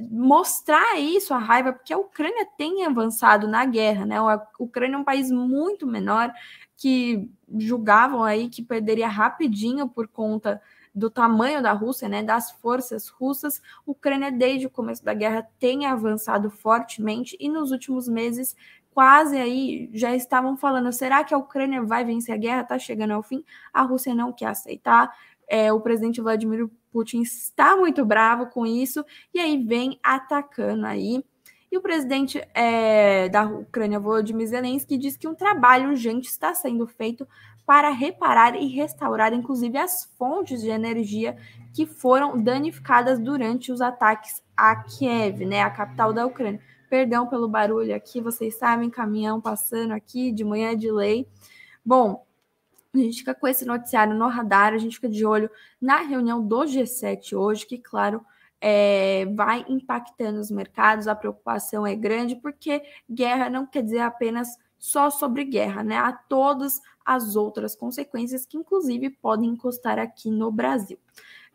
mostrar 0.00 0.98
isso, 0.98 1.34
a 1.34 1.38
raiva, 1.38 1.72
porque 1.72 1.92
a 1.92 1.98
Ucrânia 1.98 2.46
tem 2.56 2.84
avançado 2.84 3.46
na 3.46 3.64
guerra, 3.64 4.06
né? 4.06 4.18
A 4.18 4.46
Ucrânia 4.58 4.96
é 4.96 4.98
um 4.98 5.04
país 5.04 5.30
muito 5.30 5.86
menor 5.86 6.32
que 6.76 7.30
julgavam 7.58 8.24
aí 8.24 8.48
que 8.48 8.62
perderia 8.62 9.08
rapidinho 9.08 9.88
por 9.88 10.08
conta 10.08 10.60
do 10.94 11.08
tamanho 11.08 11.62
da 11.62 11.72
Rússia, 11.72 12.08
né, 12.08 12.22
das 12.22 12.50
forças 12.50 13.08
russas, 13.08 13.62
a 13.86 13.90
Ucrânia 13.90 14.30
desde 14.30 14.66
o 14.66 14.70
começo 14.70 15.02
da 15.02 15.14
guerra 15.14 15.48
tem 15.58 15.86
avançado 15.86 16.50
fortemente 16.50 17.36
e 17.40 17.48
nos 17.48 17.70
últimos 17.70 18.08
meses 18.08 18.54
quase 18.92 19.36
aí 19.38 19.90
já 19.92 20.14
estavam 20.14 20.56
falando: 20.56 20.92
será 20.92 21.24
que 21.24 21.34
a 21.34 21.38
Ucrânia 21.38 21.82
vai 21.82 22.04
vencer 22.04 22.34
a 22.34 22.38
guerra? 22.38 22.62
Está 22.62 22.78
chegando 22.78 23.12
ao 23.12 23.22
fim. 23.22 23.44
A 23.72 23.82
Rússia 23.82 24.14
não 24.14 24.32
quer 24.32 24.46
aceitar. 24.46 25.12
É, 25.48 25.72
o 25.72 25.80
presidente 25.80 26.20
Vladimir 26.20 26.68
Putin 26.92 27.22
está 27.22 27.76
muito 27.76 28.04
bravo 28.04 28.46
com 28.46 28.66
isso 28.66 29.04
e 29.32 29.40
aí 29.40 29.62
vem 29.64 29.98
atacando 30.02 30.86
aí. 30.86 31.24
E 31.70 31.78
o 31.78 31.80
presidente 31.80 32.38
é, 32.54 33.30
da 33.30 33.44
Ucrânia, 33.44 33.98
Volodymyr 33.98 34.46
Zelensky, 34.46 34.98
diz 34.98 35.16
que 35.16 35.26
um 35.26 35.34
trabalho 35.34 35.88
urgente 35.88 36.28
está 36.28 36.52
sendo 36.52 36.86
feito 36.86 37.26
para 37.64 37.88
reparar 37.88 38.54
e 38.54 38.66
restaurar, 38.66 39.32
inclusive, 39.32 39.78
as 39.78 40.04
fontes 40.18 40.60
de 40.60 40.68
energia 40.68 41.34
que 41.72 41.86
foram 41.86 42.36
danificadas 42.36 43.18
durante 43.18 43.72
os 43.72 43.80
ataques 43.80 44.42
a 44.54 44.76
Kiev, 44.76 45.46
né, 45.46 45.62
a 45.62 45.70
capital 45.70 46.12
da 46.12 46.26
Ucrânia. 46.26 46.60
Perdão 46.90 47.26
pelo 47.26 47.48
barulho 47.48 47.94
aqui, 47.94 48.20
vocês 48.20 48.58
sabem, 48.58 48.90
caminhão 48.90 49.40
passando 49.40 49.92
aqui 49.92 50.30
de 50.30 50.44
manhã 50.44 50.76
de 50.76 50.90
lei. 50.90 51.26
Bom, 51.82 52.26
a 52.94 52.98
gente 52.98 53.18
fica 53.18 53.34
com 53.34 53.48
esse 53.48 53.64
noticiário 53.64 54.14
no 54.14 54.28
radar, 54.28 54.74
a 54.74 54.78
gente 54.78 54.96
fica 54.96 55.08
de 55.08 55.24
olho 55.24 55.50
na 55.80 55.98
reunião 55.98 56.46
do 56.46 56.60
G7 56.60 57.36
hoje, 57.36 57.66
que, 57.66 57.78
claro, 57.78 58.24
é, 58.60 59.26
vai 59.34 59.64
impactando 59.68 60.38
os 60.38 60.50
mercados, 60.50 61.08
a 61.08 61.14
preocupação 61.14 61.86
é 61.86 61.96
grande, 61.96 62.36
porque 62.36 62.82
guerra 63.10 63.50
não 63.50 63.66
quer 63.66 63.82
dizer 63.82 64.00
apenas 64.00 64.56
só 64.78 65.10
sobre 65.10 65.44
guerra, 65.44 65.82
né? 65.82 65.96
Há 65.96 66.12
todas 66.12 66.80
as 67.04 67.34
outras 67.34 67.74
consequências 67.74 68.46
que, 68.46 68.56
inclusive, 68.56 69.10
podem 69.10 69.50
encostar 69.50 69.98
aqui 69.98 70.30
no 70.30 70.50
Brasil. 70.52 70.98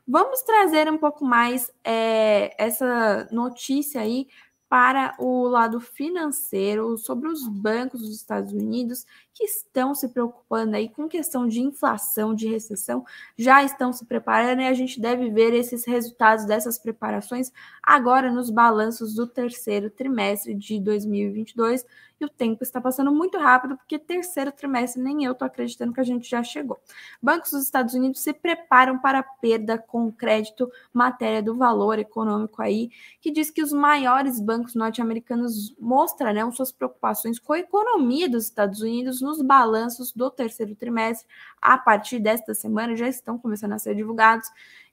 Vamos 0.07 0.41
trazer 0.41 0.89
um 0.89 0.97
pouco 0.97 1.25
mais 1.25 1.71
é, 1.83 2.55
essa 2.57 3.27
notícia 3.31 3.99
aí 3.99 4.27
para 4.69 5.15
o 5.17 5.47
lado 5.47 5.79
financeiro, 5.79 6.97
sobre 6.97 7.29
os 7.29 7.47
bancos 7.47 8.01
dos 8.01 8.15
Estados 8.15 8.51
Unidos 8.51 9.05
que 9.33 9.45
estão 9.45 9.95
se 9.95 10.09
preocupando 10.09 10.75
aí 10.75 10.89
com 10.89 11.07
questão 11.07 11.47
de 11.47 11.61
inflação, 11.61 12.35
de 12.35 12.47
recessão, 12.47 13.05
já 13.37 13.63
estão 13.63 13.93
se 13.93 14.05
preparando 14.05 14.61
e 14.61 14.67
a 14.67 14.73
gente 14.73 14.99
deve 14.99 15.29
ver 15.29 15.53
esses 15.53 15.85
resultados 15.85 16.45
dessas 16.45 16.77
preparações 16.77 17.51
agora 17.81 18.31
nos 18.31 18.49
balanços 18.49 19.13
do 19.13 19.25
terceiro 19.25 19.89
trimestre 19.89 20.53
de 20.53 20.79
2022 20.79 21.85
e 22.19 22.25
o 22.25 22.29
tempo 22.29 22.63
está 22.63 22.81
passando 22.81 23.11
muito 23.11 23.37
rápido, 23.37 23.77
porque 23.77 23.99
terceiro 23.99 24.51
trimestre 24.51 25.01
nem 25.01 25.23
eu 25.23 25.33
estou 25.33 25.45
acreditando 25.45 25.93
que 25.93 25.99
a 25.99 26.03
gente 26.03 26.29
já 26.29 26.43
chegou. 26.43 26.79
Bancos 27.21 27.51
dos 27.51 27.63
Estados 27.63 27.93
Unidos 27.93 28.21
se 28.21 28.33
preparam 28.33 28.99
para 28.99 29.21
perda 29.21 29.77
com 29.77 30.11
crédito, 30.11 30.71
matéria 30.91 31.41
do 31.41 31.55
valor 31.55 31.99
econômico 31.99 32.61
aí, 32.61 32.89
que 33.21 33.31
diz 33.31 33.51
que 33.51 33.61
os 33.61 33.71
maiores 33.71 34.39
bancos 34.39 34.75
norte-americanos 34.75 35.75
mostrarão 35.79 36.51
suas 36.51 36.71
preocupações 36.71 37.39
com 37.39 37.53
a 37.53 37.59
economia 37.59 38.29
dos 38.29 38.45
Estados 38.45 38.81
Unidos 38.81 39.21
nos 39.21 39.41
balanços 39.41 40.11
do 40.11 40.29
terceiro 40.29 40.75
trimestre. 40.75 41.27
A 41.61 41.77
partir 41.77 42.19
desta 42.19 42.53
semana 42.53 42.95
já 42.95 43.07
estão 43.07 43.37
começando 43.37 43.73
a 43.73 43.79
ser 43.79 43.95
divulgados 43.95 44.47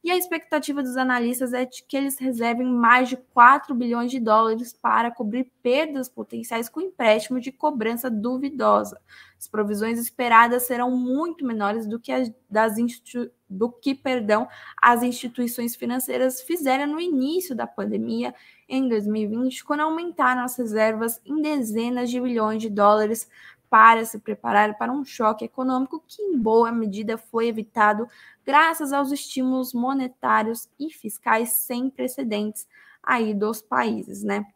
e 0.05 0.11
a 0.11 0.19
expectativa 0.19 0.83
dos 0.83 0.99
analistas 0.99 1.55
é 1.55 1.65
de 1.65 1.83
que 1.83 1.97
eles 1.97 2.19
reservem 2.19 2.67
mais 2.67 3.09
de 3.09 3.17
4 3.17 3.75
bilhões 3.75 4.11
de 4.11 4.21
dólares 4.21 4.71
para 4.71 5.11
cobrir 5.11 5.51
perdas 5.63 6.11
potenciais 6.11 6.69
com 6.69 6.79
empréstimo 6.79 7.41
de 7.41 7.51
cobrança 7.51 8.11
duvidosa. 8.11 9.01
As 9.39 9.49
provisões 9.49 9.99
esperadas 9.99 10.65
serão 10.65 10.91
muito 10.91 11.47
menores 11.47 11.87
do 11.87 11.99
que 11.99 12.13
as 12.13 12.31
das 12.51 12.75
do 13.49 13.71
que, 13.71 13.95
perdão, 13.95 14.47
as 14.81 15.03
instituições 15.03 15.75
financeiras 15.75 16.43
fizeram 16.43 16.87
no 16.87 17.01
início 17.01 17.55
da 17.55 17.67
pandemia 17.67 18.35
em 18.69 18.89
2020, 18.89 19.65
quando 19.65 19.81
aumentaram 19.81 20.43
as 20.43 20.57
reservas 20.57 21.21
em 21.25 21.41
dezenas 21.41 22.11
de 22.11 22.21
bilhões 22.21 22.61
de 22.61 22.69
dólares 22.69 23.29
para 23.75 24.05
se 24.05 24.21
preparar 24.21 24.79
para 24.79 24.93
um 24.93 25.05
choque 25.05 25.45
econômico 25.45 26.01
que, 26.07 26.23
em 26.23 26.39
boa 26.39 26.71
medida, 26.71 27.19
foi 27.19 27.49
evitado 27.49 28.09
graças 28.47 28.93
aos 28.93 29.11
estímulos 29.11 29.75
monetários 29.75 30.69
e 30.79 30.91
fiscais 30.91 31.55
sem 31.55 31.91
precedentes 31.91 32.69
aí 33.03 33.35
dos 33.35 33.61
países, 33.61 34.23
né? 34.23 34.47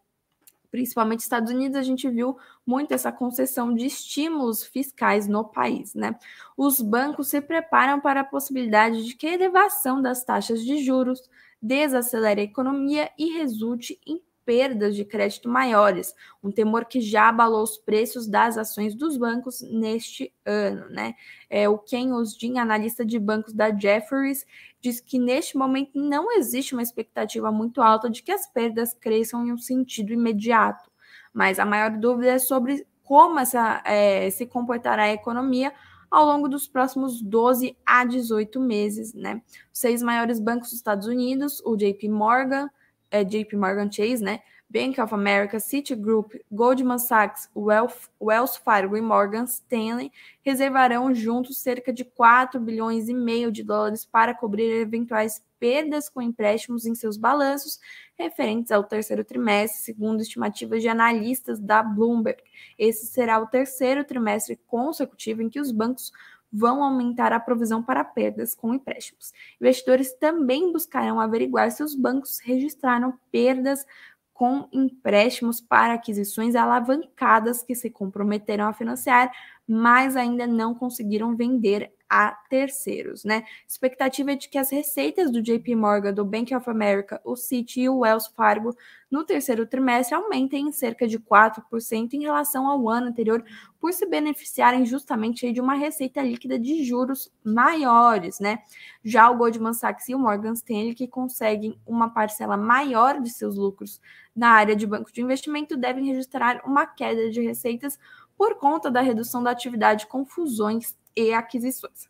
Principalmente 0.70 1.18
Estados 1.18 1.52
Unidos, 1.52 1.76
a 1.76 1.82
gente 1.82 2.08
viu 2.08 2.38
muito 2.64 2.94
essa 2.94 3.10
concessão 3.10 3.74
de 3.74 3.86
estímulos 3.86 4.62
fiscais 4.62 5.26
no 5.26 5.42
país, 5.42 5.94
né? 5.94 6.16
Os 6.56 6.80
bancos 6.80 7.26
se 7.26 7.40
preparam 7.40 8.00
para 8.00 8.20
a 8.20 8.24
possibilidade 8.24 9.04
de 9.04 9.16
que 9.16 9.26
a 9.26 9.34
elevação 9.34 10.00
das 10.00 10.22
taxas 10.22 10.64
de 10.64 10.78
juros 10.78 11.28
desacelere 11.60 12.42
a 12.42 12.44
economia 12.44 13.10
e 13.18 13.36
resulte 13.36 13.98
em 14.06 14.22
perdas 14.48 14.96
de 14.96 15.04
crédito 15.04 15.46
maiores, 15.46 16.14
um 16.42 16.50
temor 16.50 16.86
que 16.86 17.02
já 17.02 17.28
abalou 17.28 17.62
os 17.62 17.76
preços 17.76 18.26
das 18.26 18.56
ações 18.56 18.94
dos 18.94 19.18
bancos 19.18 19.60
neste 19.60 20.32
ano, 20.42 20.88
né? 20.88 21.14
É, 21.50 21.68
o 21.68 21.76
Ken 21.76 22.14
Osdin, 22.14 22.56
analista 22.56 23.04
de 23.04 23.18
bancos 23.18 23.52
da 23.52 23.70
Jefferies, 23.70 24.46
diz 24.80 25.02
que 25.02 25.18
neste 25.18 25.54
momento 25.54 26.00
não 26.00 26.32
existe 26.32 26.72
uma 26.72 26.82
expectativa 26.82 27.52
muito 27.52 27.82
alta 27.82 28.08
de 28.08 28.22
que 28.22 28.32
as 28.32 28.50
perdas 28.50 28.94
cresçam 28.94 29.46
em 29.46 29.52
um 29.52 29.58
sentido 29.58 30.14
imediato, 30.14 30.90
mas 31.30 31.58
a 31.58 31.66
maior 31.66 31.90
dúvida 31.98 32.32
é 32.32 32.38
sobre 32.38 32.86
como 33.04 33.38
essa, 33.38 33.82
é, 33.84 34.30
se 34.30 34.46
comportará 34.46 35.02
a 35.02 35.12
economia 35.12 35.74
ao 36.10 36.24
longo 36.24 36.48
dos 36.48 36.66
próximos 36.66 37.20
12 37.20 37.76
a 37.84 38.02
18 38.02 38.58
meses, 38.58 39.12
né? 39.12 39.42
Os 39.70 39.78
seis 39.78 40.02
maiores 40.02 40.40
bancos 40.40 40.70
dos 40.70 40.78
Estados 40.78 41.06
Unidos, 41.06 41.60
o 41.66 41.76
JP 41.76 42.08
Morgan, 42.08 42.70
é, 43.10 43.24
JP 43.24 43.56
Morgan 43.56 43.90
Chase, 43.90 44.22
né? 44.22 44.40
Bank 44.70 45.00
of 45.00 45.14
America, 45.14 45.58
Citigroup, 45.58 46.34
Goldman 46.52 46.98
Sachs, 46.98 47.48
Wells 47.56 48.56
Fargo 48.62 48.98
e 48.98 49.00
Morgan 49.00 49.44
Stanley 49.44 50.12
reservarão 50.42 51.14
juntos 51.14 51.56
cerca 51.56 51.90
de 51.90 52.04
4 52.04 52.60
bilhões 52.60 53.08
e 53.08 53.14
meio 53.14 53.50
de 53.50 53.62
dólares 53.62 54.04
para 54.04 54.34
cobrir 54.34 54.70
eventuais 54.70 55.42
perdas 55.58 56.10
com 56.10 56.20
empréstimos 56.20 56.84
em 56.84 56.94
seus 56.94 57.16
balanços 57.16 57.80
referentes 58.16 58.70
ao 58.70 58.84
terceiro 58.84 59.24
trimestre, 59.24 59.80
segundo 59.80 60.20
estimativas 60.20 60.82
de 60.82 60.88
analistas 60.88 61.58
da 61.58 61.82
Bloomberg. 61.82 62.42
Esse 62.78 63.06
será 63.06 63.40
o 63.40 63.46
terceiro 63.46 64.04
trimestre 64.04 64.60
consecutivo 64.66 65.40
em 65.40 65.48
que 65.48 65.60
os 65.60 65.72
bancos 65.72 66.12
vão 66.52 66.82
aumentar 66.82 67.32
a 67.32 67.40
provisão 67.40 67.82
para 67.82 68.04
perdas 68.04 68.54
com 68.54 68.74
empréstimos. 68.74 69.32
Investidores 69.60 70.12
também 70.14 70.72
buscarão 70.72 71.20
averiguar 71.20 71.70
se 71.70 71.82
os 71.82 71.94
bancos 71.94 72.38
registraram 72.40 73.18
perdas 73.30 73.84
com 74.32 74.68
empréstimos 74.72 75.60
para 75.60 75.94
aquisições 75.94 76.54
alavancadas 76.54 77.62
que 77.62 77.74
se 77.74 77.90
comprometeram 77.90 78.66
a 78.66 78.72
financiar, 78.72 79.32
mas 79.66 80.16
ainda 80.16 80.46
não 80.46 80.74
conseguiram 80.74 81.34
vender 81.34 81.92
a 82.08 82.32
terceiros, 82.48 83.24
né? 83.24 83.44
Expectativa 83.66 84.32
é 84.32 84.36
de 84.36 84.48
que 84.48 84.56
as 84.56 84.70
receitas 84.70 85.30
do 85.30 85.42
JP 85.42 85.74
Morgan, 85.74 86.14
do 86.14 86.24
Bank 86.24 86.54
of 86.54 86.68
America, 86.70 87.20
o 87.22 87.36
Citi 87.36 87.82
e 87.82 87.88
o 87.88 87.98
Wells 87.98 88.28
Fargo 88.28 88.74
no 89.10 89.24
terceiro 89.24 89.66
trimestre 89.66 90.14
aumentem 90.14 90.68
em 90.68 90.72
cerca 90.72 91.06
de 91.06 91.18
4% 91.18 92.14
em 92.14 92.22
relação 92.22 92.66
ao 92.66 92.88
ano 92.88 93.08
anterior, 93.08 93.44
por 93.78 93.92
se 93.92 94.06
beneficiarem 94.06 94.84
justamente 94.84 95.50
de 95.52 95.60
uma 95.60 95.74
receita 95.74 96.22
líquida 96.22 96.58
de 96.58 96.82
juros 96.82 97.30
maiores, 97.44 98.40
né? 98.40 98.58
Já 99.04 99.30
o 99.30 99.36
Goldman 99.36 99.74
Sachs 99.74 100.08
e 100.08 100.14
o 100.14 100.18
Morgan 100.18 100.52
Stanley, 100.52 100.94
que 100.94 101.06
conseguem 101.06 101.78
uma 101.86 102.10
parcela 102.10 102.56
maior 102.56 103.20
de 103.20 103.30
seus 103.30 103.56
lucros 103.56 104.00
na 104.34 104.50
área 104.50 104.76
de 104.76 104.86
banco 104.86 105.12
de 105.12 105.20
investimento, 105.20 105.76
devem 105.76 106.06
registrar 106.06 106.62
uma 106.64 106.86
queda 106.86 107.30
de 107.30 107.40
receitas 107.40 107.98
por 108.36 108.54
conta 108.54 108.90
da 108.90 109.00
redução 109.00 109.42
da 109.42 109.50
atividade 109.50 110.06
com 110.06 110.24
fusões 110.24 110.96
e 111.16 111.32
aquisições. 111.32 112.08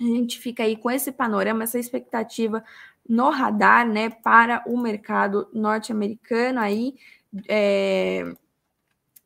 A 0.00 0.04
gente 0.04 0.38
fica 0.38 0.64
aí 0.64 0.76
com 0.76 0.90
esse 0.90 1.12
panorama, 1.12 1.64
essa 1.64 1.78
expectativa 1.78 2.64
no 3.08 3.30
radar, 3.30 3.86
né, 3.86 4.10
para 4.10 4.62
o 4.66 4.76
mercado 4.76 5.48
norte-americano 5.52 6.60
aí, 6.60 6.94
é, 7.48 8.32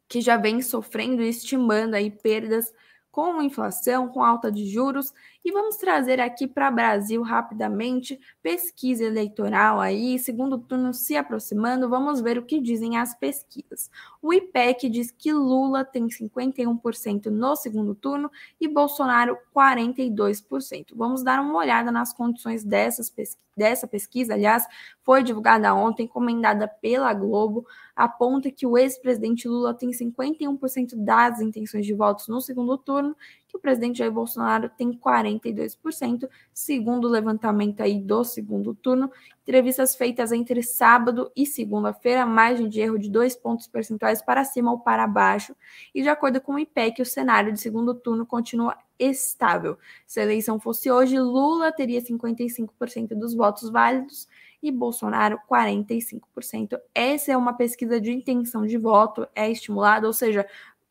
que 0.08 0.20
já 0.20 0.36
vem 0.36 0.62
sofrendo 0.62 1.22
e 1.22 1.28
estimando 1.28 1.94
aí 1.94 2.10
perdas 2.10 2.72
com 3.10 3.40
inflação, 3.40 4.08
com 4.08 4.22
alta 4.22 4.52
de 4.52 4.66
juros. 4.66 5.12
E 5.46 5.52
vamos 5.52 5.76
trazer 5.76 6.20
aqui 6.20 6.44
para 6.44 6.72
Brasil 6.72 7.22
rapidamente 7.22 8.18
pesquisa 8.42 9.04
eleitoral 9.04 9.78
aí, 9.78 10.18
segundo 10.18 10.58
turno 10.58 10.92
se 10.92 11.16
aproximando. 11.16 11.88
Vamos 11.88 12.20
ver 12.20 12.36
o 12.36 12.44
que 12.44 12.60
dizem 12.60 12.96
as 12.96 13.14
pesquisas. 13.14 13.88
O 14.20 14.34
IPEC 14.34 14.88
diz 14.88 15.12
que 15.12 15.32
Lula 15.32 15.84
tem 15.84 16.08
51% 16.08 17.26
no 17.26 17.54
segundo 17.54 17.94
turno 17.94 18.28
e 18.60 18.66
Bolsonaro 18.66 19.38
42%. 19.54 20.86
Vamos 20.96 21.22
dar 21.22 21.38
uma 21.38 21.56
olhada 21.56 21.92
nas 21.92 22.12
condições 22.12 22.64
dessas 22.64 23.08
dessa 23.56 23.88
pesquisa, 23.88 24.34
aliás, 24.34 24.66
foi 25.02 25.22
divulgada 25.22 25.74
ontem, 25.74 26.04
encomendada 26.04 26.68
pela 26.68 27.12
Globo, 27.14 27.66
aponta 27.94 28.50
que 28.50 28.66
o 28.66 28.76
ex-presidente 28.76 29.48
Lula 29.48 29.72
tem 29.72 29.90
51% 29.90 30.94
das 30.94 31.40
intenções 31.40 31.86
de 31.86 31.94
votos 31.94 32.28
no 32.28 32.40
segundo 32.42 32.76
turno, 32.76 33.16
o 33.56 33.60
presidente 33.60 33.98
Jair 33.98 34.12
Bolsonaro 34.12 34.68
tem 34.68 34.92
42%, 34.92 36.28
segundo 36.52 37.06
o 37.06 37.10
levantamento 37.10 37.80
aí 37.80 38.00
do 38.00 38.22
segundo 38.24 38.74
turno. 38.74 39.10
Entrevistas 39.42 39.94
feitas 39.94 40.32
entre 40.32 40.62
sábado 40.62 41.30
e 41.36 41.46
segunda-feira, 41.46 42.26
margem 42.26 42.68
de 42.68 42.80
erro 42.80 42.98
de 42.98 43.10
dois 43.10 43.36
pontos 43.36 43.66
percentuais 43.66 44.22
para 44.22 44.44
cima 44.44 44.70
ou 44.70 44.78
para 44.78 45.06
baixo, 45.06 45.54
e 45.94 46.02
de 46.02 46.08
acordo 46.08 46.40
com 46.40 46.54
o 46.54 46.58
IPEC, 46.58 47.02
o 47.02 47.06
cenário 47.06 47.52
de 47.52 47.60
segundo 47.60 47.94
turno 47.94 48.26
continua 48.26 48.76
estável. 48.98 49.78
Se 50.06 50.20
a 50.20 50.22
eleição 50.22 50.58
fosse 50.58 50.90
hoje, 50.90 51.18
Lula 51.18 51.70
teria 51.72 52.00
55% 52.00 53.08
dos 53.14 53.34
votos 53.34 53.70
válidos 53.70 54.26
e 54.62 54.70
Bolsonaro 54.72 55.38
45%. 55.48 56.78
Essa 56.94 57.32
é 57.32 57.36
uma 57.36 57.52
pesquisa 57.52 58.00
de 58.00 58.10
intenção 58.12 58.66
de 58.66 58.76
voto, 58.76 59.26
é 59.34 59.50
estimulada, 59.50 60.06
ou 60.06 60.12
seja, 60.12 60.46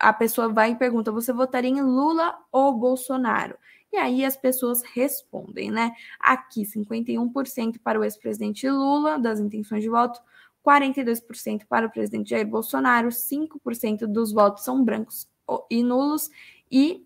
a 0.09 0.13
pessoa 0.13 0.49
vai 0.49 0.71
e 0.71 0.75
pergunta: 0.75 1.11
você 1.11 1.33
votaria 1.33 1.69
em 1.69 1.81
Lula 1.81 2.37
ou 2.51 2.73
Bolsonaro? 2.73 3.57
E 3.91 3.97
aí 3.97 4.25
as 4.25 4.35
pessoas 4.35 4.83
respondem, 4.83 5.71
né? 5.71 5.93
Aqui 6.19 6.63
51% 6.63 7.79
para 7.83 7.99
o 7.99 8.03
ex-presidente 8.03 8.69
Lula 8.69 9.17
das 9.17 9.39
intenções 9.39 9.81
de 9.81 9.89
voto, 9.89 10.21
42% 10.65 11.65
para 11.67 11.87
o 11.87 11.91
presidente 11.91 12.31
Jair 12.31 12.47
Bolsonaro, 12.47 13.09
5% 13.09 14.05
dos 14.05 14.31
votos 14.31 14.63
são 14.63 14.83
brancos 14.83 15.27
e 15.69 15.81
nulos 15.81 16.29
e 16.69 17.05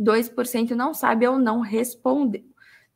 2% 0.00 0.70
não 0.70 0.94
sabe 0.94 1.28
ou 1.28 1.38
não 1.38 1.60
respondeu. 1.60 2.44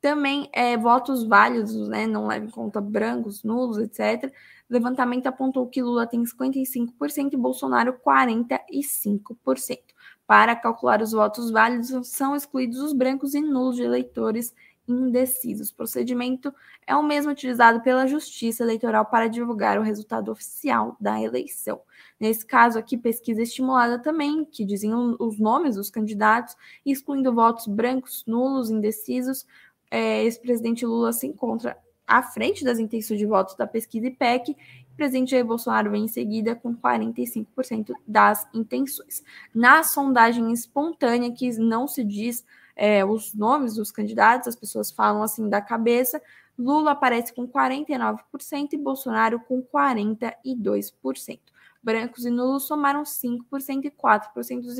Também 0.00 0.48
é, 0.52 0.76
votos 0.76 1.24
válidos, 1.24 1.88
né, 1.88 2.06
não 2.06 2.26
leva 2.26 2.46
em 2.46 2.50
conta 2.50 2.80
brancos, 2.80 3.42
nulos, 3.42 3.78
etc. 3.78 4.32
Levantamento 4.74 5.28
apontou 5.28 5.66
que 5.68 5.80
Lula 5.80 6.06
tem 6.06 6.22
55% 6.24 7.32
e 7.32 7.36
Bolsonaro 7.36 7.96
45%. 8.04 9.78
Para 10.26 10.56
calcular 10.56 11.00
os 11.00 11.12
votos 11.12 11.50
válidos, 11.50 12.08
são 12.08 12.34
excluídos 12.34 12.80
os 12.80 12.92
brancos 12.92 13.34
e 13.34 13.40
nulos 13.40 13.76
de 13.76 13.82
eleitores 13.82 14.52
indecisos. 14.86 15.70
O 15.70 15.76
procedimento 15.76 16.52
é 16.86 16.94
o 16.96 17.02
mesmo 17.02 17.30
utilizado 17.30 17.80
pela 17.82 18.06
Justiça 18.06 18.64
Eleitoral 18.64 19.06
para 19.06 19.28
divulgar 19.28 19.78
o 19.78 19.82
resultado 19.82 20.32
oficial 20.32 20.96
da 21.00 21.20
eleição. 21.20 21.80
Nesse 22.18 22.44
caso 22.44 22.76
aqui, 22.78 22.96
pesquisa 22.96 23.42
estimulada 23.42 23.98
também, 23.98 24.44
que 24.44 24.64
diziam 24.64 25.16
os 25.20 25.38
nomes 25.38 25.76
dos 25.76 25.88
candidatos, 25.88 26.56
excluindo 26.84 27.32
votos 27.32 27.66
brancos, 27.66 28.24
nulos, 28.26 28.70
indecisos. 28.70 29.46
É, 29.88 30.24
Ex-presidente 30.24 30.84
Lula 30.84 31.12
se 31.12 31.26
encontra 31.26 31.78
à 32.06 32.22
frente 32.22 32.64
das 32.64 32.78
intenções 32.78 33.18
de 33.18 33.26
votos 33.26 33.56
da 33.56 33.66
pesquisa 33.66 34.06
IPEC. 34.06 34.56
Presidente 34.96 35.32
Jair 35.32 35.44
Bolsonaro 35.44 35.90
vem 35.90 36.04
em 36.04 36.08
seguida 36.08 36.54
com 36.54 36.74
45% 36.74 37.92
das 38.06 38.46
intenções. 38.54 39.24
Na 39.54 39.82
sondagem 39.82 40.52
espontânea, 40.52 41.32
que 41.32 41.50
não 41.58 41.88
se 41.88 42.04
diz 42.04 42.44
é, 42.76 43.04
os 43.04 43.34
nomes 43.34 43.74
dos 43.74 43.90
candidatos, 43.90 44.48
as 44.48 44.56
pessoas 44.56 44.90
falam 44.90 45.22
assim 45.22 45.48
da 45.48 45.60
cabeça. 45.60 46.22
Lula 46.56 46.92
aparece 46.92 47.32
com 47.34 47.48
49% 47.48 48.72
e 48.72 48.76
Bolsonaro 48.76 49.40
com 49.40 49.62
42%. 49.62 51.40
Brancos 51.82 52.24
e 52.24 52.30
nulos 52.30 52.66
somaram 52.66 53.02
5% 53.02 53.84
e 53.84 53.90
4% 53.90 54.62
dos 54.62 54.78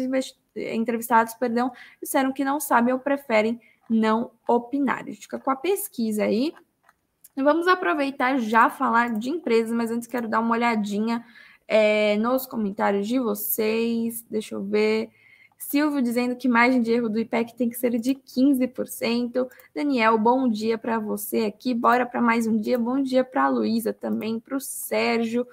entrevistados 0.57 1.35
perdão, 1.35 1.71
disseram 2.01 2.33
que 2.33 2.45
não 2.45 2.59
sabem 2.59 2.95
ou 2.95 3.01
preferem 3.01 3.61
não 3.91 4.31
opinar. 4.49 5.03
A 5.03 5.11
gente 5.11 5.23
fica 5.23 5.39
com 5.39 5.51
a 5.51 5.57
pesquisa 5.57 6.25
aí. 6.25 6.55
Vamos 7.37 7.67
aproveitar 7.67 8.39
já 8.39 8.71
falar 8.71 9.13
de 9.19 9.29
empresas, 9.29 9.73
mas 9.73 9.91
antes 9.91 10.07
quero 10.07 10.29
dar 10.29 10.39
uma 10.39 10.53
olhadinha 10.53 11.25
é, 11.67 12.17
nos 12.19 12.47
comentários 12.47 13.09
de 13.09 13.19
vocês. 13.19 14.25
Deixa 14.31 14.55
eu 14.55 14.63
ver. 14.63 15.11
Silvio 15.59 16.01
dizendo 16.01 16.37
que 16.37 16.49
margem 16.49 16.81
de 16.81 16.93
erro 16.93 17.09
do 17.09 17.19
IPEC 17.19 17.57
tem 17.57 17.69
que 17.69 17.77
ser 17.77 17.99
de 17.99 18.15
15%. 18.15 19.49
Daniel, 19.75 20.17
bom 20.17 20.49
dia 20.49 20.79
para 20.79 20.99
você 21.01 21.47
aqui. 21.47 21.75
Bora 21.75 22.07
para 22.07 22.21
mais 22.21 22.47
um 22.47 22.57
dia. 22.57 22.79
Bom 22.79 23.03
dia 23.03 23.25
para 23.25 23.45
a 23.45 23.49
Luísa 23.49 23.93
também, 23.93 24.39
para 24.39 24.57
o 24.57 24.61
Sérgio, 24.61 25.45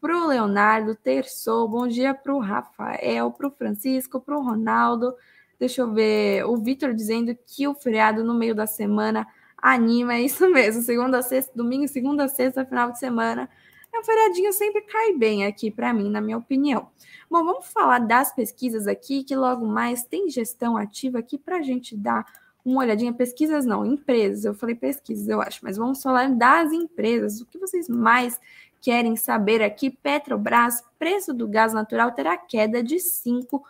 para 0.00 0.16
o 0.16 0.28
Leonardo, 0.28 0.94
Terçou. 0.94 1.66
Bom 1.66 1.88
dia 1.88 2.14
para 2.14 2.32
o 2.32 2.38
Rafael, 2.38 3.32
para 3.32 3.48
o 3.48 3.50
Francisco, 3.50 4.20
para 4.20 4.38
o 4.38 4.42
Ronaldo. 4.42 5.12
Deixa 5.58 5.82
eu 5.82 5.92
ver. 5.92 6.44
O 6.44 6.56
Vitor 6.58 6.94
dizendo 6.94 7.36
que 7.46 7.66
o 7.66 7.74
feriado 7.74 8.22
no 8.22 8.34
meio 8.34 8.54
da 8.54 8.66
semana 8.66 9.26
anima. 9.64 10.14
É 10.14 10.22
isso 10.22 10.48
mesmo. 10.50 10.82
Segunda, 10.82 11.22
sexta, 11.22 11.52
domingo, 11.54 11.88
segunda, 11.88 12.28
sexta, 12.28 12.66
final 12.66 12.92
de 12.92 12.98
semana 12.98 13.48
é 13.94 14.00
um 14.00 14.04
feriadinho 14.04 14.52
sempre 14.52 14.82
cai 14.82 15.12
bem 15.12 15.46
aqui 15.46 15.70
para 15.70 15.92
mim, 15.94 16.10
na 16.10 16.20
minha 16.20 16.36
opinião. 16.36 16.88
Bom, 17.30 17.44
vamos 17.44 17.66
falar 17.68 18.00
das 18.00 18.34
pesquisas 18.34 18.86
aqui, 18.86 19.22
que 19.22 19.36
logo 19.36 19.64
mais 19.64 20.02
tem 20.02 20.28
gestão 20.28 20.76
ativa 20.76 21.20
aqui 21.20 21.38
para 21.38 21.58
a 21.58 21.62
gente 21.62 21.96
dar 21.96 22.26
uma 22.64 22.80
olhadinha. 22.80 23.12
Pesquisas 23.12 23.64
não, 23.64 23.86
empresas. 23.86 24.44
Eu 24.44 24.54
falei 24.54 24.74
pesquisas, 24.74 25.28
eu 25.28 25.40
acho, 25.40 25.60
mas 25.62 25.76
vamos 25.76 26.02
falar 26.02 26.28
das 26.30 26.72
empresas. 26.72 27.40
O 27.40 27.46
que 27.46 27.58
vocês 27.58 27.88
mais 27.88 28.40
querem 28.80 29.16
saber 29.16 29.62
aqui? 29.62 29.90
Petrobras, 29.90 30.82
preço 30.98 31.32
do 31.32 31.46
gás 31.46 31.72
natural 31.72 32.12
terá 32.12 32.36
queda 32.36 32.82
de 32.82 32.96
5%. 32.96 33.60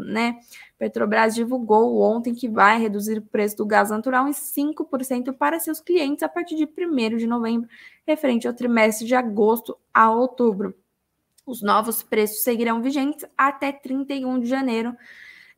Né? 0.00 0.40
Petrobras 0.78 1.34
divulgou 1.34 2.00
ontem 2.00 2.34
que 2.34 2.48
vai 2.48 2.80
reduzir 2.80 3.18
o 3.18 3.22
preço 3.22 3.56
do 3.58 3.66
gás 3.66 3.90
natural 3.90 4.26
em 4.26 4.32
5% 4.32 5.32
para 5.36 5.60
seus 5.60 5.80
clientes 5.80 6.22
a 6.22 6.28
partir 6.28 6.56
de 6.56 6.64
1 6.64 7.16
de 7.16 7.26
novembro, 7.26 7.68
referente 8.06 8.48
ao 8.48 8.54
trimestre 8.54 9.06
de 9.06 9.14
agosto 9.14 9.76
a 9.92 10.10
outubro. 10.10 10.74
Os 11.46 11.60
novos 11.60 12.02
preços 12.02 12.42
seguirão 12.42 12.80
vigentes 12.80 13.26
até 13.36 13.70
31 13.70 14.40
de 14.40 14.46
janeiro 14.46 14.96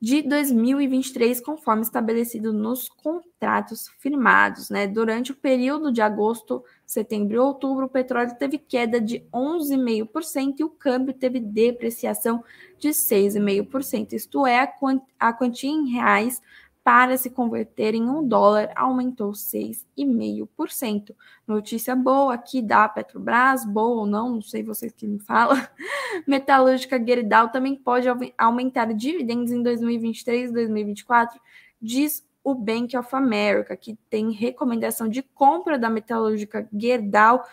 de 0.01 0.23
2023, 0.23 1.41
conforme 1.41 1.83
estabelecido 1.83 2.53
nos 2.53 2.89
contratos 2.89 3.89
firmados. 3.99 4.69
Né? 4.69 4.87
Durante 4.87 5.33
o 5.33 5.37
período 5.37 5.91
de 5.91 6.03
agosto, 6.03 6.63
setembro 6.85 7.37
e 7.37 7.39
outubro, 7.39 7.87
o 7.87 7.89
petróleo 7.89 8.37
teve 8.39 8.59
queda 8.59 9.01
de 9.01 9.21
11,5% 9.33 10.57
e 10.59 10.65
o 10.65 10.71
câmbio 10.71 11.15
teve 11.15 11.41
depreciação 11.41 12.45
de 12.79 12.91
6,5%. 12.91 14.13
Isto 14.13 14.47
é, 14.47 14.73
a 15.19 15.33
quantia 15.33 15.71
em 15.71 15.91
reais 15.91 16.41
para 16.87 17.17
se 17.17 17.31
converter 17.31 17.95
em 17.95 18.09
um 18.09 18.27
dólar 18.27 18.71
aumentou 18.77 19.33
6,5%. 19.33 21.17
Notícia 21.45 21.97
boa 21.97 22.33
aqui 22.33 22.63
da 22.63 22.89
Petrobras, 22.89 23.65
boa 23.65 24.03
ou 24.03 24.07
não, 24.07 24.31
não 24.31 24.41
sei 24.41 24.63
vocês 24.63 24.93
que 24.93 25.05
me 25.05 25.19
falam. 25.19 25.61
Metalúrgica 26.29 27.05
Gerdau 27.05 27.49
também 27.49 27.75
pode 27.75 28.07
aumentar 28.39 28.93
dividendos 28.95 29.51
em 29.51 29.65
2023 29.65 30.51
e 30.51 30.53
2024, 30.53 31.41
diz 31.83 32.25
o 32.45 32.55
Bank 32.55 32.97
of 32.97 33.09
America, 33.17 33.77
que 33.77 33.99
tem 34.09 34.31
recomendação 34.31 35.09
de 35.09 35.21
compra 35.25 35.77
da 35.77 35.91
metalúrgica 35.91 36.69
Gerdau 36.73 37.45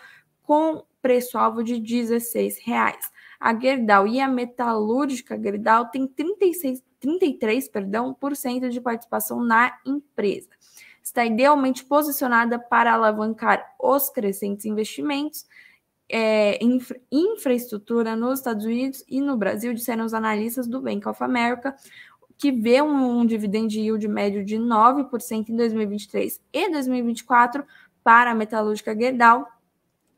com 0.44 0.84
preço-alvo 1.02 1.64
de 1.64 1.74
R$ 1.74 1.80
16. 1.80 2.60
A 3.44 3.54
Gerdau 3.54 4.06
e 4.06 4.18
a 4.22 4.26
metalúrgica 4.26 5.38
Gerdau 5.38 5.90
têm 5.90 6.06
36 6.06 6.82
33% 6.98 7.70
perdão, 7.70 8.14
por 8.14 8.34
cento 8.34 8.70
de 8.70 8.80
participação 8.80 9.44
na 9.44 9.78
empresa. 9.84 10.48
Está 11.02 11.26
idealmente 11.26 11.84
posicionada 11.84 12.58
para 12.58 12.94
alavancar 12.94 13.62
os 13.78 14.08
crescentes 14.08 14.64
investimentos 14.64 15.44
é, 16.08 16.58
infra, 16.64 16.98
infraestrutura 17.12 18.16
nos 18.16 18.38
Estados 18.38 18.64
Unidos 18.64 19.04
e 19.06 19.20
no 19.20 19.36
Brasil, 19.36 19.74
disseram 19.74 20.06
os 20.06 20.14
analistas 20.14 20.66
do 20.66 20.80
Bank 20.80 21.06
of 21.06 21.22
America, 21.22 21.76
que 22.38 22.50
vê 22.50 22.80
um, 22.80 23.20
um 23.20 23.26
dividend 23.26 23.78
yield 23.78 24.08
médio 24.08 24.42
de 24.42 24.56
9% 24.56 25.50
em 25.50 25.54
2023 25.56 26.40
e 26.50 26.70
2024 26.70 27.62
para 28.02 28.30
a 28.30 28.34
metalúrgica 28.34 28.96
Gerdau, 28.96 29.46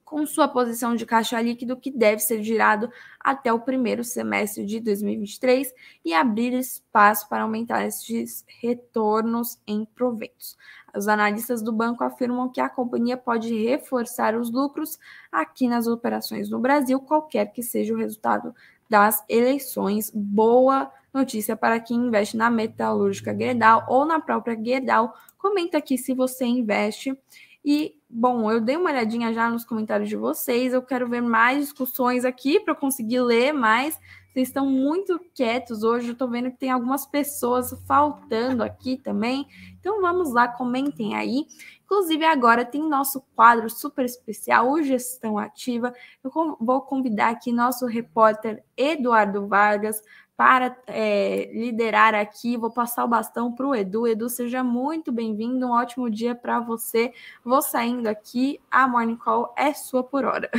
com 0.07 0.25
sua 0.25 0.47
posição 0.47 0.95
de 0.95 1.05
caixa 1.05 1.39
líquido 1.43 1.77
que 1.77 1.91
deve 1.91 2.21
ser 2.21 2.41
girado 2.41 2.89
até 3.19 3.53
o 3.53 3.59
primeiro 3.59 4.05
semestre 4.05 4.65
de 4.65 4.79
2023 4.79 5.75
e 6.05 6.15
abrir 6.15 6.55
espaço 6.55 7.29
para 7.29 7.43
aumentar 7.43 7.85
esses 7.85 8.45
retornos 8.63 9.59
em 9.67 9.85
proventos. 9.85 10.57
Os 10.97 11.09
analistas 11.09 11.61
do 11.61 11.73
banco 11.73 12.05
afirmam 12.05 12.49
que 12.49 12.61
a 12.61 12.69
companhia 12.69 13.17
pode 13.17 13.53
reforçar 13.53 14.37
os 14.37 14.49
lucros 14.51 14.97
aqui 15.31 15.67
nas 15.67 15.89
operações 15.89 16.49
no 16.49 16.61
Brasil, 16.61 17.01
qualquer 17.01 17.53
que 17.53 17.63
seja 17.63 17.93
o 17.93 17.99
resultado 17.99 18.55
das 18.89 19.25
eleições. 19.29 20.13
Boa 20.15 20.89
notícia 21.13 21.57
para 21.57 21.81
quem 21.81 22.07
investe 22.07 22.37
na 22.37 22.49
metalúrgica 22.49 23.37
Gerdau 23.37 23.85
ou 23.89 24.07
na 24.07 24.21
própria 24.21 24.57
Gerdau. 24.57 25.13
Comenta 25.37 25.79
aqui 25.79 25.99
se 25.99 26.15
você 26.15 26.45
investe. 26.45 27.19
E, 27.65 27.96
bom, 28.09 28.51
eu 28.51 28.61
dei 28.61 28.77
uma 28.77 28.91
olhadinha 28.91 29.33
já 29.33 29.51
nos 29.51 29.65
comentários 29.65 30.09
de 30.09 30.17
vocês. 30.17 30.73
Eu 30.73 30.83
quero 30.83 31.09
ver 31.09 31.21
mais 31.21 31.61
discussões 31.61 32.25
aqui 32.25 32.61
para 32.61 32.73
eu 32.73 32.77
conseguir 32.77 33.21
ler 33.21 33.53
mais. 33.53 33.99
Vocês 34.33 34.49
estão 34.49 34.67
muito 34.67 35.19
quietos 35.35 35.83
hoje. 35.83 36.09
Eu 36.09 36.13
estou 36.13 36.29
vendo 36.29 36.51
que 36.51 36.59
tem 36.59 36.71
algumas 36.71 37.07
pessoas 37.07 37.75
faltando 37.87 38.63
aqui 38.63 38.97
também. 38.97 39.47
Então 39.81 40.01
vamos 40.01 40.33
lá, 40.33 40.47
comentem 40.47 41.15
aí. 41.15 41.47
Inclusive, 41.85 42.25
agora 42.25 42.65
tem 42.65 42.87
nosso 42.87 43.23
quadro 43.35 43.71
super 43.71 44.05
especial, 44.05 44.71
o 44.71 44.83
Gestão 44.83 45.39
Ativa. 45.39 45.95
Eu 46.23 46.31
vou 46.61 46.83
convidar 46.83 47.31
aqui 47.31 47.53
nosso 47.53 47.87
repórter 47.87 48.63
Eduardo 48.77 49.47
Vargas 49.47 50.03
para 50.37 50.77
é, 50.87 51.51
liderar 51.53 52.15
aqui. 52.15 52.57
Vou 52.57 52.71
passar 52.71 53.05
o 53.05 53.09
bastão 53.09 53.53
para 53.53 53.67
o 53.67 53.75
Edu. 53.75 54.07
Edu, 54.07 54.29
seja 54.29 54.63
muito 54.63 55.11
bem-vindo. 55.11 55.67
Um 55.67 55.73
ótimo 55.73 56.11
dia 56.11 56.35
para 56.35 56.61
você. 56.61 57.13
Vou 57.45 57.63
saindo 57.63 58.07
aqui. 58.07 58.61
A 58.71 58.87
Morning 58.87 59.17
Call 59.17 59.55
é 59.57 59.73
sua 59.73 60.05
por 60.05 60.25
hora. 60.25 60.51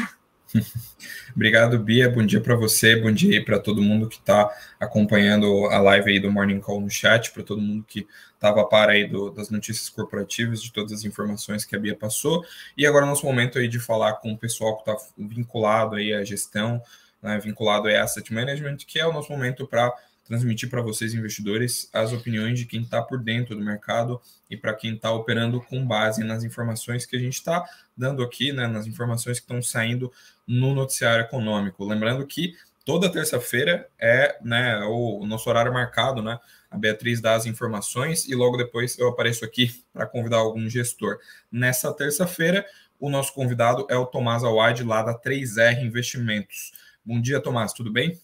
Obrigado, 1.36 1.78
Bia. 1.78 2.10
Bom 2.10 2.26
dia 2.26 2.42
para 2.42 2.56
você, 2.56 2.96
bom 2.96 3.12
dia 3.12 3.44
para 3.44 3.60
todo 3.60 3.82
mundo 3.82 4.08
que 4.08 4.18
está 4.18 4.50
acompanhando 4.80 5.66
a 5.68 5.80
live 5.80 6.12
aí 6.12 6.20
do 6.20 6.32
Morning 6.32 6.60
Call 6.60 6.82
no 6.82 6.90
chat, 6.90 7.32
para 7.32 7.44
todo 7.44 7.62
mundo 7.62 7.84
que 7.88 8.08
estava 8.34 8.62
a 8.62 8.66
par 8.66 8.90
aí 8.90 9.06
do, 9.06 9.30
das 9.30 9.50
notícias 9.50 9.90
corporativas, 9.90 10.62
de 10.62 10.72
todas 10.72 10.92
as 10.92 11.04
informações 11.04 11.66
que 11.66 11.76
a 11.76 11.80
Bia 11.80 11.96
passou. 11.96 12.44
E 12.78 12.86
agora 12.86 13.06
é 13.06 13.10
nosso 13.10 13.26
momento 13.26 13.60
aí 13.60 13.68
de 13.68 13.80
falar 13.80 14.14
com 14.14 14.32
o 14.32 14.38
pessoal 14.38 14.78
que 14.78 14.90
está 14.90 15.06
vinculado 15.18 15.96
aí 15.96 16.14
à 16.14 16.24
gestão, 16.24 16.82
né, 17.22 17.40
vinculado 17.40 17.88
a 17.88 18.04
asset 18.04 18.34
management, 18.34 18.78
que 18.78 19.00
é 19.00 19.06
o 19.06 19.14
nosso 19.14 19.32
momento 19.32 19.68
para 19.68 19.94
transmitir 20.28 20.70
para 20.70 20.82
vocês, 20.82 21.14
investidores, 21.14 21.90
as 21.94 22.12
opiniões 22.12 22.60
de 22.60 22.66
quem 22.66 22.82
está 22.82 23.02
por 23.02 23.18
dentro 23.18 23.56
do 23.56 23.64
mercado 23.64 24.22
e 24.50 24.58
para 24.58 24.74
quem 24.74 24.94
está 24.94 25.10
operando 25.12 25.62
com 25.62 25.86
base 25.86 26.24
nas 26.24 26.44
informações 26.44 27.06
que 27.06 27.16
a 27.16 27.20
gente 27.20 27.36
está 27.36 27.66
dando 27.96 28.22
aqui, 28.22 28.52
né, 28.52 28.68
nas 28.68 28.86
informações 28.86 29.40
que 29.40 29.46
estão 29.46 29.62
saindo 29.62 30.12
no 30.46 30.76
noticiário 30.76 31.24
econômico. 31.24 31.86
Lembrando 31.86 32.28
que 32.28 32.54
toda 32.84 33.12
terça-feira 33.12 33.88
é 33.98 34.38
né, 34.42 34.80
o, 34.86 35.26
nosso 35.26 35.50
horário 35.50 35.74
marcado, 35.74 36.22
né? 36.22 36.40
A 36.70 36.78
Beatriz 36.78 37.22
dá 37.22 37.36
as 37.36 37.46
informações 37.46 38.28
e 38.28 38.36
logo 38.36 38.58
depois 38.58 39.00
eu 39.00 39.08
apareço 39.08 39.46
aqui 39.46 39.84
para 39.94 40.06
convidar 40.06 40.38
algum 40.38 40.70
gestor. 40.70 41.18
Nessa 41.50 41.94
terça-feira, 41.94 42.66
o 43.00 43.10
nosso 43.10 43.34
convidado 43.34 43.88
é 43.90 43.96
o 43.96 44.06
Tomás 44.06 44.44
Awad, 44.44 44.84
lá 44.84 45.02
da 45.02 45.18
3R 45.18 45.82
Investimentos. 45.82 46.74
Bom 47.08 47.22
dia, 47.22 47.40
Tomás, 47.40 47.72
tudo 47.72 47.90
bem? 47.90 48.20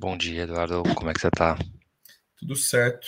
Bom 0.00 0.16
dia, 0.16 0.42
Eduardo. 0.42 0.82
Como 0.96 1.08
é 1.08 1.14
que 1.14 1.20
você 1.20 1.28
está? 1.28 1.56
Tudo 2.36 2.56
certo. 2.56 3.06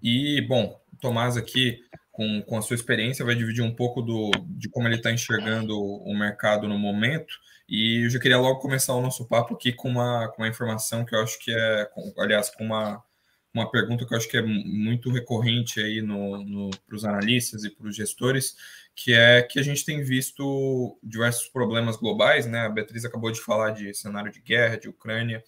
E, 0.00 0.40
bom, 0.42 0.80
Tomás 1.00 1.36
aqui, 1.36 1.80
com, 2.12 2.40
com 2.42 2.56
a 2.56 2.62
sua 2.62 2.76
experiência, 2.76 3.24
vai 3.24 3.34
dividir 3.34 3.62
um 3.64 3.74
pouco 3.74 4.00
do, 4.00 4.30
de 4.46 4.68
como 4.68 4.86
ele 4.86 4.94
está 4.94 5.10
enxergando 5.10 5.76
o 5.76 6.16
mercado 6.16 6.68
no 6.68 6.78
momento. 6.78 7.34
E 7.68 8.04
eu 8.04 8.10
já 8.10 8.20
queria 8.20 8.38
logo 8.38 8.60
começar 8.60 8.94
o 8.94 9.02
nosso 9.02 9.26
papo 9.26 9.54
aqui 9.54 9.72
com 9.72 9.88
uma, 9.88 10.28
com 10.28 10.42
uma 10.42 10.48
informação 10.48 11.04
que 11.04 11.16
eu 11.16 11.20
acho 11.20 11.36
que 11.40 11.50
é, 11.52 11.86
com, 11.86 12.14
aliás, 12.16 12.48
com 12.50 12.64
uma, 12.64 13.02
uma 13.52 13.70
pergunta 13.70 14.06
que 14.06 14.14
eu 14.14 14.18
acho 14.18 14.28
que 14.28 14.36
é 14.36 14.42
muito 14.42 15.10
recorrente 15.10 15.80
aí 15.80 16.00
no, 16.00 16.44
no, 16.44 16.70
para 16.86 16.96
os 16.96 17.04
analistas 17.04 17.64
e 17.64 17.70
para 17.70 17.88
os 17.88 17.96
gestores, 17.96 18.56
que 18.94 19.12
é 19.12 19.42
que 19.42 19.58
a 19.58 19.62
gente 19.62 19.84
tem 19.84 20.02
visto 20.02 20.98
diversos 21.02 21.48
problemas 21.48 21.96
globais, 21.96 22.46
né? 22.46 22.60
A 22.60 22.68
Beatriz 22.68 23.04
acabou 23.04 23.30
de 23.30 23.40
falar 23.40 23.70
de 23.70 23.92
cenário 23.94 24.30
de 24.30 24.40
guerra, 24.40 24.76
de 24.76 24.88
Ucrânia, 24.88 25.42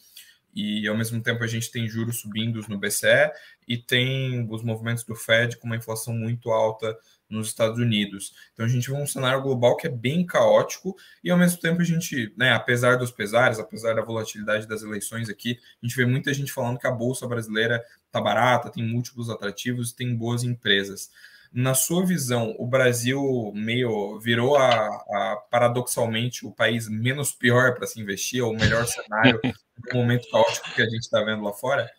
e 0.55 0.87
ao 0.87 0.97
mesmo 0.97 1.23
tempo 1.23 1.43
a 1.43 1.47
gente 1.47 1.71
tem 1.71 1.89
juros 1.89 2.21
subindo 2.21 2.61
no 2.69 2.79
BCE 2.79 3.31
e 3.67 3.79
tem 3.79 4.47
os 4.51 4.63
movimentos 4.63 5.05
do 5.05 5.15
Fed 5.15 5.57
com 5.57 5.67
uma 5.67 5.77
inflação 5.77 6.13
muito 6.13 6.51
alta 6.51 6.97
nos 7.33 7.49
Estados 7.49 7.79
Unidos. 7.79 8.33
Então 8.53 8.67
a 8.67 8.69
gente 8.69 8.91
vê 8.91 8.97
um 8.97 9.07
cenário 9.07 9.43
global 9.43 9.77
que 9.77 9.87
é 9.87 9.91
bem 9.91 10.25
caótico 10.25 10.95
e 11.25 11.31
ao 11.31 11.39
mesmo 11.39 11.61
tempo 11.61 11.81
a 11.81 11.85
gente, 11.85 12.33
né, 12.37 12.53
apesar 12.53 12.97
dos 12.97 13.11
pesares, 13.11 13.59
apesar 13.59 13.95
da 13.95 14.03
volatilidade 14.03 14.69
das 14.69 14.83
eleições 14.83 15.29
aqui, 15.29 15.59
a 15.83 15.87
gente 15.87 15.97
vê 15.97 16.05
muita 16.05 16.33
gente 16.33 16.53
falando 16.53 16.79
que 16.79 16.87
a 16.87 16.93
bolsa 16.93 17.27
brasileira 17.27 17.83
tá 18.11 18.21
barata, 18.21 18.71
tem 18.71 18.87
múltiplos 18.87 19.31
atrativos, 19.31 19.93
tem 19.93 20.15
boas 20.15 20.45
empresas. 20.45 21.11
Na 21.53 21.75
sua 21.75 22.05
visão, 22.05 22.55
o 22.59 22.67
Brasil 22.67 23.53
meio 23.55 24.19
virou 24.21 24.57
a, 24.57 24.87
a 24.87 25.37
paradoxalmente 25.51 26.47
o 26.47 26.51
país 26.51 26.89
menos 26.89 27.33
pior 27.33 27.75
para 27.75 27.87
se 27.87 28.01
investir, 28.01 28.43
ou 28.43 28.53
o 28.53 28.57
melhor 28.57 28.87
cenário 28.87 29.39
no 29.93 29.99
momento 29.99 30.31
caótico 30.31 30.75
que 30.75 30.81
a 30.81 30.87
gente 30.87 31.03
está 31.03 31.23
vendo 31.23 31.43
lá 31.43 31.53
fora? 31.53 31.91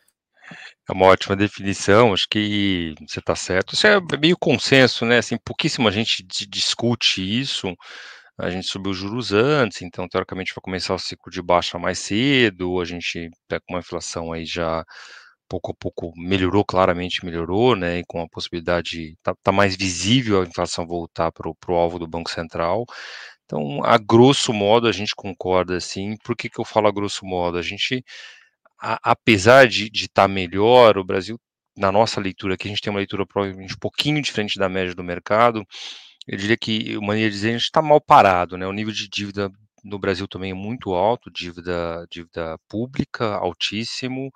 É 0.90 0.94
uma 0.94 1.08
ótima 1.08 1.36
definição, 1.36 2.14
acho 2.14 2.28
que 2.30 2.94
você 3.08 3.20
está 3.20 3.36
certo. 3.36 3.74
Isso 3.74 3.88
é 3.88 4.00
meio 4.20 4.38
consenso, 4.38 5.06
né? 5.06 5.18
Assim, 5.20 5.38
pouquíssima 5.44 5.92
gente 5.92 6.24
discute 6.48 7.22
isso. 7.22 7.74
A 8.38 8.50
gente 8.50 8.68
subiu 8.68 8.92
os 8.92 8.98
juros 8.98 9.32
antes, 9.32 9.82
então 9.82 10.08
teoricamente 10.08 10.54
vai 10.56 10.62
começar 10.62 10.94
o 10.96 11.00
ciclo 11.00 11.32
de 11.32 11.42
baixa 11.42 11.78
mais 11.80 12.00
cedo. 12.00 12.82
A 12.82 12.86
gente 12.86 13.30
está 13.44 13.60
com 13.60 13.74
uma 13.74 13.80
inflação 13.80 14.34
aí 14.34 14.46
já 14.46 14.84
pouco 15.48 15.72
a 15.72 15.76
pouco 15.76 16.12
melhorou, 16.18 16.66
claramente 16.66 17.24
melhorou, 17.26 17.76
né, 17.76 18.00
e 18.00 18.04
com 18.08 18.22
a 18.22 18.30
possibilidade, 18.30 19.16
tá, 19.22 19.36
tá 19.44 19.52
mais 19.52 19.76
visível 19.76 20.42
a 20.42 20.46
inflação 20.46 20.88
voltar 20.88 21.32
para 21.32 21.48
o 21.50 21.76
alvo 21.76 22.00
do 22.00 22.08
Banco 22.08 22.32
Central. 22.32 22.86
Então, 23.46 23.84
a 23.84 23.98
grosso 23.98 24.54
modo, 24.54 24.88
a 24.88 24.92
gente 24.92 25.14
concorda, 25.16 25.78
assim, 25.78 26.16
por 26.24 26.36
que, 26.36 26.50
que 26.50 26.60
eu 26.60 26.66
falo 26.66 26.88
a 26.88 26.92
grosso 26.92 27.26
modo? 27.26 27.58
A 27.58 27.62
gente, 27.62 28.04
a, 28.82 29.00
apesar 29.12 29.68
de 29.68 29.90
estar 29.94 30.24
tá 30.24 30.28
melhor, 30.28 30.98
o 30.98 31.04
Brasil, 31.04 31.40
na 31.78 31.92
nossa 31.92 32.22
leitura 32.22 32.56
aqui, 32.56 32.68
a 32.68 32.72
gente 32.72 32.82
tem 32.82 32.92
uma 32.92 33.00
leitura 33.00 33.26
provavelmente 33.26 33.76
um 33.76 33.80
pouquinho 33.80 34.22
diferente 34.22 34.60
da 34.60 34.70
média 34.70 34.94
do 34.96 35.04
mercado, 35.04 35.66
eu 36.28 36.38
diria 36.38 36.58
que, 36.58 36.98
maneira 37.00 37.30
de 37.30 37.36
dizer, 37.36 37.50
a 37.50 37.54
gente 37.54 37.64
está 37.64 37.82
mal 37.82 38.02
parado, 38.02 38.58
né, 38.58 38.66
o 38.68 38.74
nível 38.74 38.94
de 38.94 39.08
dívida 39.10 39.50
no 39.84 40.00
Brasil 40.00 40.28
também 40.28 40.52
é 40.52 40.54
muito 40.56 40.94
alto, 40.94 41.30
dívida, 41.32 42.06
dívida 42.10 42.58
pública 42.70 43.36
altíssimo, 43.36 44.32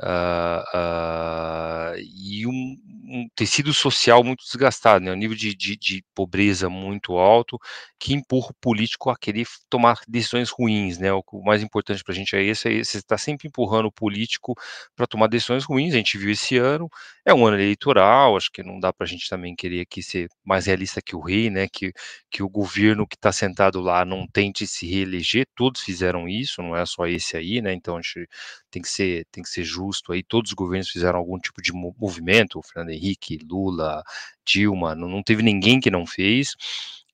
Uh, 0.00 1.98
e 1.98 2.46
um, 2.46 2.76
um, 3.08 3.28
tecido 3.34 3.74
social 3.74 4.22
muito 4.22 4.44
desgastado, 4.44 5.04
né? 5.04 5.10
um 5.10 5.16
nível 5.16 5.36
de, 5.36 5.56
de, 5.56 5.76
de, 5.76 6.04
pobreza 6.14 6.68
muito 6.70 7.16
alto, 7.16 7.58
que 7.98 8.14
empurra 8.14 8.50
o 8.50 8.54
político 8.60 9.10
a 9.10 9.16
querer 9.16 9.44
tomar 9.68 9.98
decisões 10.06 10.50
ruins. 10.50 10.98
Né? 10.98 11.12
O, 11.12 11.20
o 11.32 11.44
mais 11.44 11.64
importante 11.64 12.04
para 12.04 12.12
a 12.12 12.16
gente 12.16 12.36
é 12.36 12.42
esse, 12.44 12.68
é 12.68 12.84
você 12.84 12.98
está 12.98 13.18
sempre 13.18 13.48
empurrando 13.48 13.86
o 13.86 13.92
político 13.92 14.54
para 14.94 15.06
tomar 15.06 15.26
decisões 15.26 15.64
ruins, 15.64 15.94
a 15.94 15.96
gente 15.96 16.16
viu 16.16 16.30
esse 16.30 16.56
ano, 16.56 16.88
é 17.26 17.34
um 17.34 17.44
ano 17.44 17.56
eleitoral, 17.56 18.36
acho 18.36 18.52
que 18.52 18.62
não 18.62 18.78
dá 18.78 18.92
para 18.92 19.04
a 19.04 19.08
gente 19.08 19.28
também 19.28 19.56
querer 19.56 19.80
aqui 19.80 20.00
ser 20.00 20.28
mais 20.44 20.66
realista 20.66 21.02
que 21.02 21.16
o 21.16 21.20
rei, 21.20 21.50
né? 21.50 21.66
que, 21.72 21.92
que 22.30 22.40
o 22.40 22.48
governo 22.48 23.04
que 23.04 23.16
está 23.16 23.32
sentado 23.32 23.80
lá 23.80 24.04
não 24.04 24.28
tente 24.28 24.64
se 24.64 24.86
reeleger, 24.86 25.44
todos 25.56 25.80
fizeram 25.80 26.28
isso, 26.28 26.62
não 26.62 26.76
é 26.76 26.86
só 26.86 27.04
esse 27.06 27.36
aí, 27.36 27.60
né? 27.60 27.72
então 27.72 27.96
a 27.96 28.00
gente 28.00 28.28
tem 28.70 28.80
que 28.80 28.88
ser, 28.88 29.26
tem 29.32 29.42
que 29.42 29.48
ser 29.48 29.64
justo 29.64 29.87
aí, 30.08 30.22
todos 30.22 30.50
os 30.50 30.54
governos 30.54 30.88
fizeram 30.88 31.18
algum 31.18 31.38
tipo 31.38 31.62
de 31.62 31.72
movimento, 31.72 32.58
o 32.58 32.62
Fernando 32.62 32.90
Henrique, 32.90 33.38
Lula, 33.48 34.02
Dilma, 34.44 34.94
não, 34.94 35.08
não 35.08 35.22
teve 35.22 35.42
ninguém 35.42 35.80
que 35.80 35.90
não 35.90 36.06
fez, 36.06 36.54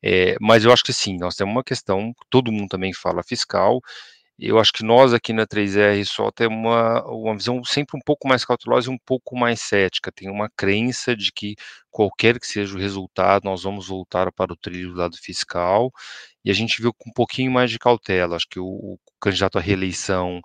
é, 0.02 0.36
mas 0.40 0.64
eu 0.64 0.72
acho 0.72 0.84
que 0.84 0.92
sim, 0.92 1.16
nós 1.18 1.34
temos 1.36 1.52
uma 1.52 1.64
questão, 1.64 2.12
todo 2.30 2.52
mundo 2.52 2.68
também 2.68 2.92
fala 2.92 3.22
fiscal, 3.22 3.80
eu 4.38 4.58
acho 4.58 4.72
que 4.72 4.82
nós 4.82 5.14
aqui 5.14 5.32
na 5.32 5.46
3R 5.46 6.04
só 6.04 6.30
temos 6.30 6.58
uma, 6.58 7.04
uma 7.06 7.36
visão 7.36 7.62
sempre 7.64 7.96
um 7.96 8.00
pouco 8.00 8.26
mais 8.26 8.44
cautelosa 8.44 8.90
e 8.90 8.94
um 8.94 8.98
pouco 8.98 9.36
mais 9.36 9.60
cética. 9.60 10.10
Tem 10.10 10.28
uma 10.28 10.50
crença 10.56 11.14
de 11.14 11.32
que 11.32 11.54
qualquer 11.90 12.40
que 12.40 12.46
seja 12.46 12.74
o 12.74 12.78
resultado, 12.78 13.44
nós 13.44 13.62
vamos 13.62 13.86
voltar 13.86 14.32
para 14.32 14.52
o 14.52 14.56
trilho 14.56 14.90
do 14.92 14.98
lado 14.98 15.16
fiscal. 15.16 15.92
E 16.44 16.50
a 16.50 16.54
gente 16.54 16.82
viu 16.82 16.92
com 16.92 17.10
um 17.10 17.12
pouquinho 17.12 17.52
mais 17.52 17.70
de 17.70 17.78
cautela. 17.78 18.34
Acho 18.36 18.48
que 18.48 18.58
o, 18.58 18.66
o 18.66 18.98
candidato 19.20 19.56
à 19.56 19.60
reeleição 19.60 20.40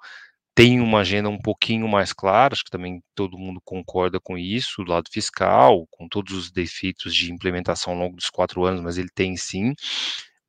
tem 0.59 0.81
uma 0.81 0.99
agenda 0.99 1.29
um 1.29 1.37
pouquinho 1.37 1.87
mais 1.87 2.11
clara, 2.11 2.53
acho 2.53 2.65
que 2.65 2.69
também 2.69 3.01
todo 3.15 3.37
mundo 3.37 3.61
concorda 3.63 4.19
com 4.19 4.37
isso, 4.37 4.83
do 4.83 4.91
lado 4.91 5.09
fiscal, 5.09 5.87
com 5.89 6.05
todos 6.05 6.33
os 6.33 6.51
defeitos 6.51 7.15
de 7.15 7.31
implementação 7.31 7.93
ao 7.93 7.99
longo 7.99 8.17
dos 8.17 8.29
quatro 8.29 8.65
anos, 8.65 8.81
mas 8.81 8.97
ele 8.97 9.07
tem 9.15 9.37
sim. 9.37 9.73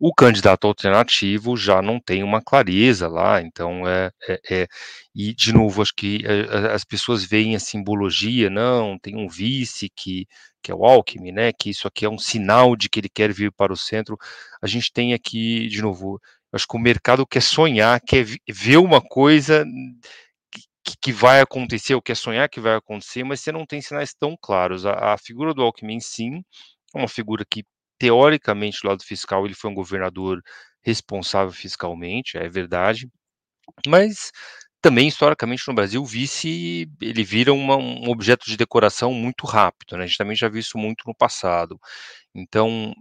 O 0.00 0.12
candidato 0.12 0.66
alternativo 0.66 1.56
já 1.56 1.80
não 1.80 2.00
tem 2.00 2.24
uma 2.24 2.42
clareza 2.42 3.06
lá, 3.06 3.40
então 3.40 3.86
é, 3.86 4.10
é, 4.28 4.40
é 4.50 4.66
e 5.14 5.32
de 5.32 5.52
novo 5.52 5.80
acho 5.80 5.94
que 5.94 6.24
é, 6.26 6.72
as 6.74 6.84
pessoas 6.84 7.24
veem 7.24 7.54
a 7.54 7.60
simbologia, 7.60 8.50
não, 8.50 8.98
tem 8.98 9.16
um 9.16 9.28
vice 9.28 9.88
que 9.94 10.26
que 10.62 10.70
é 10.72 10.74
o 10.74 10.84
Alckmin, 10.84 11.32
né, 11.32 11.52
que 11.52 11.70
isso 11.70 11.88
aqui 11.88 12.04
é 12.04 12.10
um 12.10 12.18
sinal 12.18 12.76
de 12.76 12.88
que 12.90 13.00
ele 13.00 13.08
quer 13.08 13.32
vir 13.32 13.50
para 13.52 13.72
o 13.72 13.76
centro. 13.76 14.18
A 14.60 14.66
gente 14.66 14.92
tem 14.92 15.14
aqui, 15.14 15.68
de 15.68 15.80
novo, 15.80 16.20
acho 16.52 16.66
que 16.66 16.76
o 16.76 16.80
mercado 16.80 17.26
quer 17.26 17.42
sonhar, 17.42 18.00
quer 18.00 18.26
ver 18.48 18.78
uma 18.78 19.00
coisa 19.00 19.64
que, 20.84 20.96
que, 21.00 21.12
vai 21.12 21.40
acontecer, 21.40 21.94
ou 21.94 22.02
quer 22.02 22.16
sonhar 22.16 22.48
que 22.48 22.60
vai 22.60 22.74
acontecer, 22.74 23.24
mas 23.24 23.40
você 23.40 23.52
não 23.52 23.66
tem 23.66 23.80
sinais 23.80 24.14
tão 24.14 24.36
claros. 24.40 24.86
A, 24.86 25.14
a 25.14 25.18
figura 25.18 25.54
do 25.54 25.62
Alckmin, 25.62 26.00
sim, 26.00 26.42
é 26.94 26.98
uma 26.98 27.08
figura 27.08 27.44
que, 27.48 27.64
teoricamente, 27.98 28.80
do 28.82 28.88
lado 28.88 29.04
fiscal, 29.04 29.44
ele 29.46 29.54
foi 29.54 29.70
um 29.70 29.74
governador 29.74 30.42
responsável 30.82 31.52
fiscalmente, 31.52 32.38
é 32.38 32.48
verdade, 32.48 33.08
mas 33.86 34.32
também, 34.82 35.08
historicamente, 35.08 35.62
no 35.68 35.74
Brasil, 35.74 36.02
o 36.02 36.06
vice 36.06 36.88
ele 37.02 37.22
vira 37.22 37.52
uma, 37.52 37.76
um 37.76 38.08
objeto 38.08 38.46
de 38.46 38.56
decoração 38.56 39.12
muito 39.12 39.46
rápido, 39.46 39.96
né? 39.96 40.04
A 40.04 40.06
gente 40.06 40.16
também 40.16 40.34
já 40.34 40.48
viu 40.48 40.60
isso 40.60 40.78
muito 40.78 41.04
no 41.06 41.14
passado. 41.14 41.78
Então, 42.34 42.94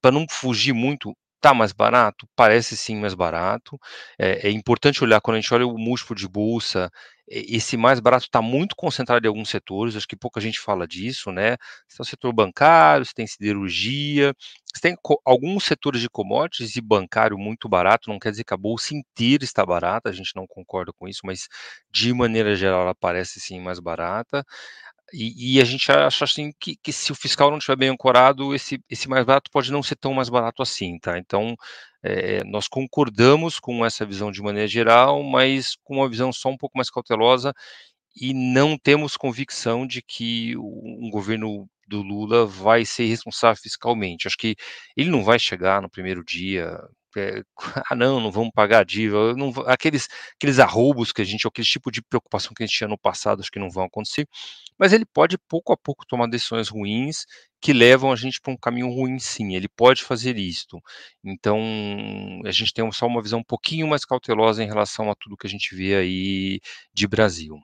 para 0.00 0.12
não 0.12 0.24
fugir 0.30 0.72
muito, 0.72 1.16
tá 1.40 1.54
mais 1.54 1.72
barato? 1.72 2.28
Parece 2.36 2.76
sim 2.76 2.96
mais 2.96 3.14
barato. 3.14 3.78
É, 4.18 4.48
é, 4.48 4.50
importante 4.50 5.02
olhar, 5.04 5.20
quando 5.20 5.36
a 5.38 5.40
gente 5.40 5.52
olha 5.54 5.66
o 5.66 5.78
múltiplo 5.78 6.14
de 6.16 6.28
bolsa, 6.28 6.90
esse 7.28 7.76
mais 7.76 8.00
barato 8.00 8.24
está 8.26 8.42
muito 8.42 8.74
concentrado 8.76 9.24
em 9.24 9.28
alguns 9.28 9.50
setores, 9.50 9.94
acho 9.96 10.06
que 10.08 10.16
pouca 10.16 10.40
gente 10.40 10.58
fala 10.60 10.86
disso, 10.86 11.30
né? 11.30 11.56
Você 11.88 11.96
tem 11.98 12.02
o 12.02 12.04
setor 12.04 12.32
bancário, 12.32 13.04
você 13.06 13.12
tem 13.14 13.26
siderurgia, 13.26 14.34
você 14.74 14.80
tem 14.80 14.96
alguns 15.24 15.64
setores 15.64 16.00
de 16.00 16.08
commodities 16.10 16.74
e 16.76 16.80
bancário 16.80 17.38
muito 17.38 17.68
barato, 17.68 18.10
não 18.10 18.18
quer 18.18 18.30
dizer 18.32 18.44
que 18.44 18.54
a 18.54 18.56
bolsa 18.56 18.94
inteira 18.94 19.44
está 19.44 19.64
barata, 19.64 20.08
a 20.08 20.12
gente 20.12 20.34
não 20.34 20.46
concorda 20.46 20.92
com 20.92 21.06
isso, 21.08 21.20
mas 21.24 21.48
de 21.90 22.12
maneira 22.12 22.54
geral 22.56 22.82
ela 22.82 22.94
parece 22.94 23.40
sim 23.40 23.60
mais 23.60 23.78
barata. 23.80 24.44
E, 25.12 25.56
e, 25.56 25.60
a 25.60 25.64
gente 25.64 25.90
acha 25.90 26.24
assim 26.24 26.52
que, 26.60 26.76
que, 26.76 26.92
se 26.92 27.10
o 27.12 27.14
fiscal 27.14 27.50
não 27.50 27.58
estiver 27.58 27.76
bem 27.76 27.88
ancorado, 27.88 28.54
esse, 28.54 28.80
esse 28.88 29.08
mais 29.08 29.24
barato 29.24 29.50
pode 29.50 29.72
não 29.72 29.82
ser 29.82 29.96
tão 29.96 30.14
mais 30.14 30.28
barato 30.28 30.62
assim, 30.62 30.98
tá? 30.98 31.18
Então, 31.18 31.56
é, 32.02 32.44
nós 32.44 32.68
concordamos 32.68 33.58
com 33.58 33.84
essa 33.84 34.06
visão 34.06 34.30
de 34.30 34.42
maneira 34.42 34.68
geral, 34.68 35.22
mas 35.22 35.76
com 35.84 35.96
uma 35.96 36.08
visão 36.08 36.32
só 36.32 36.48
um 36.48 36.56
pouco 36.56 36.78
mais 36.78 36.90
cautelosa 36.90 37.52
e 38.16 38.34
não 38.34 38.76
temos 38.78 39.16
convicção 39.16 39.86
de 39.86 40.02
que 40.02 40.56
um 40.56 41.10
governo 41.10 41.68
do 41.86 42.02
Lula 42.02 42.46
vai 42.46 42.84
ser 42.84 43.06
responsável 43.06 43.60
fiscalmente. 43.60 44.26
Acho 44.26 44.36
que 44.38 44.56
ele 44.96 45.10
não 45.10 45.24
vai 45.24 45.38
chegar 45.38 45.82
no 45.82 45.90
primeiro 45.90 46.24
dia, 46.24 46.78
é, 47.18 47.42
ah 47.90 47.94
não, 47.94 48.20
não 48.20 48.30
vamos 48.30 48.50
pagar 48.54 48.80
a 48.80 48.84
dívida, 48.84 49.34
não, 49.34 49.50
aqueles, 49.66 50.08
aqueles 50.36 50.58
arroubos 50.58 51.12
que 51.12 51.22
a 51.22 51.24
gente, 51.24 51.46
aquele 51.46 51.66
tipo 51.66 51.90
de 51.90 52.02
preocupação 52.02 52.52
que 52.54 52.62
a 52.62 52.66
gente 52.66 52.76
tinha 52.76 52.88
no 52.88 52.98
passado, 52.98 53.40
acho 53.40 53.50
que 53.50 53.58
não 53.58 53.70
vão 53.70 53.84
acontecer, 53.84 54.26
mas 54.78 54.92
ele 54.92 55.04
pode 55.04 55.36
pouco 55.48 55.72
a 55.72 55.76
pouco 55.76 56.06
tomar 56.06 56.28
decisões 56.28 56.68
ruins 56.68 57.24
que 57.60 57.72
levam 57.72 58.12
a 58.12 58.16
gente 58.16 58.40
para 58.40 58.52
um 58.52 58.56
caminho 58.56 58.88
ruim 58.88 59.18
sim, 59.18 59.54
ele 59.54 59.68
pode 59.68 60.02
fazer 60.02 60.38
isto, 60.38 60.80
então 61.24 61.58
a 62.44 62.50
gente 62.50 62.72
tem 62.72 62.90
só 62.92 63.06
uma 63.06 63.22
visão 63.22 63.40
um 63.40 63.44
pouquinho 63.44 63.86
mais 63.88 64.04
cautelosa 64.04 64.62
em 64.62 64.66
relação 64.66 65.10
a 65.10 65.14
tudo 65.14 65.36
que 65.36 65.46
a 65.46 65.50
gente 65.50 65.74
vê 65.74 65.96
aí 65.96 66.60
de 66.92 67.06
Brasil. 67.06 67.56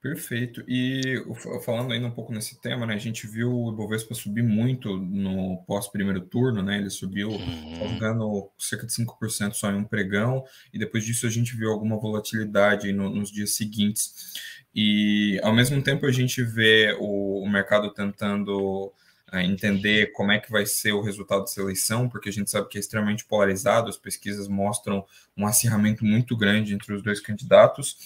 Perfeito. 0.00 0.62
E 0.68 1.24
falando 1.64 1.92
ainda 1.92 2.06
um 2.06 2.12
pouco 2.12 2.32
nesse 2.32 2.60
tema, 2.60 2.86
né, 2.86 2.94
a 2.94 2.98
gente 2.98 3.26
viu 3.26 3.52
o 3.52 3.72
Ibovespa 3.72 4.14
subir 4.14 4.42
muito 4.42 4.96
no 4.96 5.58
pós-primeiro 5.66 6.20
turno, 6.20 6.62
né, 6.62 6.78
ele 6.78 6.88
subiu, 6.88 7.30
uhum. 7.30 8.48
cerca 8.56 8.86
de 8.86 8.92
5% 8.92 9.54
só 9.54 9.70
em 9.72 9.74
um 9.74 9.84
pregão, 9.84 10.44
e 10.72 10.78
depois 10.78 11.04
disso 11.04 11.26
a 11.26 11.30
gente 11.30 11.56
viu 11.56 11.70
alguma 11.70 11.98
volatilidade 11.98 12.92
no, 12.92 13.10
nos 13.10 13.30
dias 13.30 13.56
seguintes. 13.56 14.34
E, 14.72 15.40
ao 15.42 15.52
mesmo 15.52 15.82
tempo, 15.82 16.06
a 16.06 16.12
gente 16.12 16.44
vê 16.44 16.96
o, 17.00 17.42
o 17.42 17.50
mercado 17.50 17.92
tentando 17.92 18.92
é, 19.32 19.44
entender 19.44 20.12
como 20.12 20.30
é 20.30 20.38
que 20.38 20.50
vai 20.50 20.64
ser 20.64 20.92
o 20.92 21.02
resultado 21.02 21.40
dessa 21.40 21.60
eleição, 21.60 22.08
porque 22.08 22.28
a 22.28 22.32
gente 22.32 22.50
sabe 22.50 22.68
que 22.68 22.78
é 22.78 22.80
extremamente 22.80 23.24
polarizado, 23.24 23.88
as 23.88 23.96
pesquisas 23.96 24.46
mostram 24.46 25.04
um 25.36 25.46
acirramento 25.46 26.04
muito 26.04 26.36
grande 26.36 26.72
entre 26.72 26.94
os 26.94 27.02
dois 27.02 27.20
candidatos, 27.20 27.96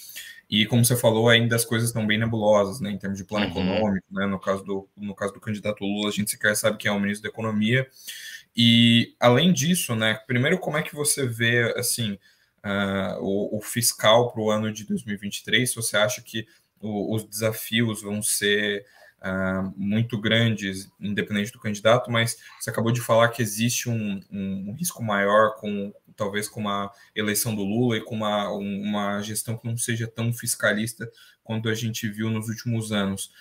e 0.55 0.67
como 0.67 0.85
você 0.85 0.95
falou, 0.95 1.29
ainda 1.29 1.55
as 1.55 1.65
coisas 1.65 1.89
estão 1.89 2.05
bem 2.05 2.19
nebulosas, 2.19 2.79
né, 2.79 2.91
em 2.91 2.97
termos 2.99 3.17
de 3.17 3.25
plano 3.25 3.47
uhum. 3.47 3.51
econômico, 3.51 4.05
né, 4.11 4.27
no 4.27 4.39
caso 4.39 4.63
do 4.63 4.87
no 4.95 5.15
caso 5.15 5.33
do 5.33 5.39
candidato 5.39 5.83
Lula, 5.83 6.09
a 6.09 6.11
gente 6.11 6.29
sequer 6.29 6.55
sabe 6.55 6.77
quem 6.77 6.89
é 6.89 6.93
o 6.93 6.99
ministro 6.99 7.23
da 7.23 7.29
Economia. 7.29 7.87
E 8.55 9.15
além 9.19 9.51
disso, 9.51 9.95
né, 9.95 10.13
primeiro 10.27 10.59
como 10.59 10.77
é 10.77 10.83
que 10.83 10.93
você 10.93 11.25
vê 11.25 11.73
assim 11.75 12.19
uh, 12.63 13.17
o, 13.19 13.57
o, 13.57 13.61
fiscal 13.61 14.31
para 14.31 14.41
o 14.41 14.51
ano 14.51 14.71
de 14.71 14.85
2023? 14.85 15.67
Se 15.67 15.75
você 15.75 15.97
acha 15.97 16.21
que 16.21 16.45
o, 16.79 17.15
os 17.15 17.25
desafios 17.25 18.03
vão 18.03 18.21
ser 18.21 18.85
uh, 19.23 19.73
muito 19.75 20.21
grandes, 20.21 20.87
independente 20.99 21.51
do 21.51 21.59
candidato, 21.59 22.11
mas 22.11 22.37
você 22.59 22.69
acabou 22.69 22.91
de 22.91 23.01
falar 23.01 23.29
que 23.29 23.41
existe 23.41 23.89
um, 23.89 24.21
um, 24.31 24.69
um 24.69 24.73
risco 24.73 25.01
maior 25.01 25.55
com 25.55 25.91
talvez 26.15 26.47
com 26.47 26.59
uma 26.61 26.91
eleição 27.15 27.55
do 27.55 27.63
Lula 27.63 27.97
e 27.97 28.01
com 28.01 28.15
uma, 28.15 28.49
uma 28.51 29.21
gestão 29.21 29.57
que 29.57 29.67
não 29.67 29.77
seja 29.77 30.07
tão 30.07 30.33
fiscalista 30.33 31.09
quanto 31.43 31.69
a 31.69 31.73
gente 31.73 32.07
viu 32.09 32.29
nos 32.29 32.47
últimos 32.47 32.91
anos. 32.91 33.31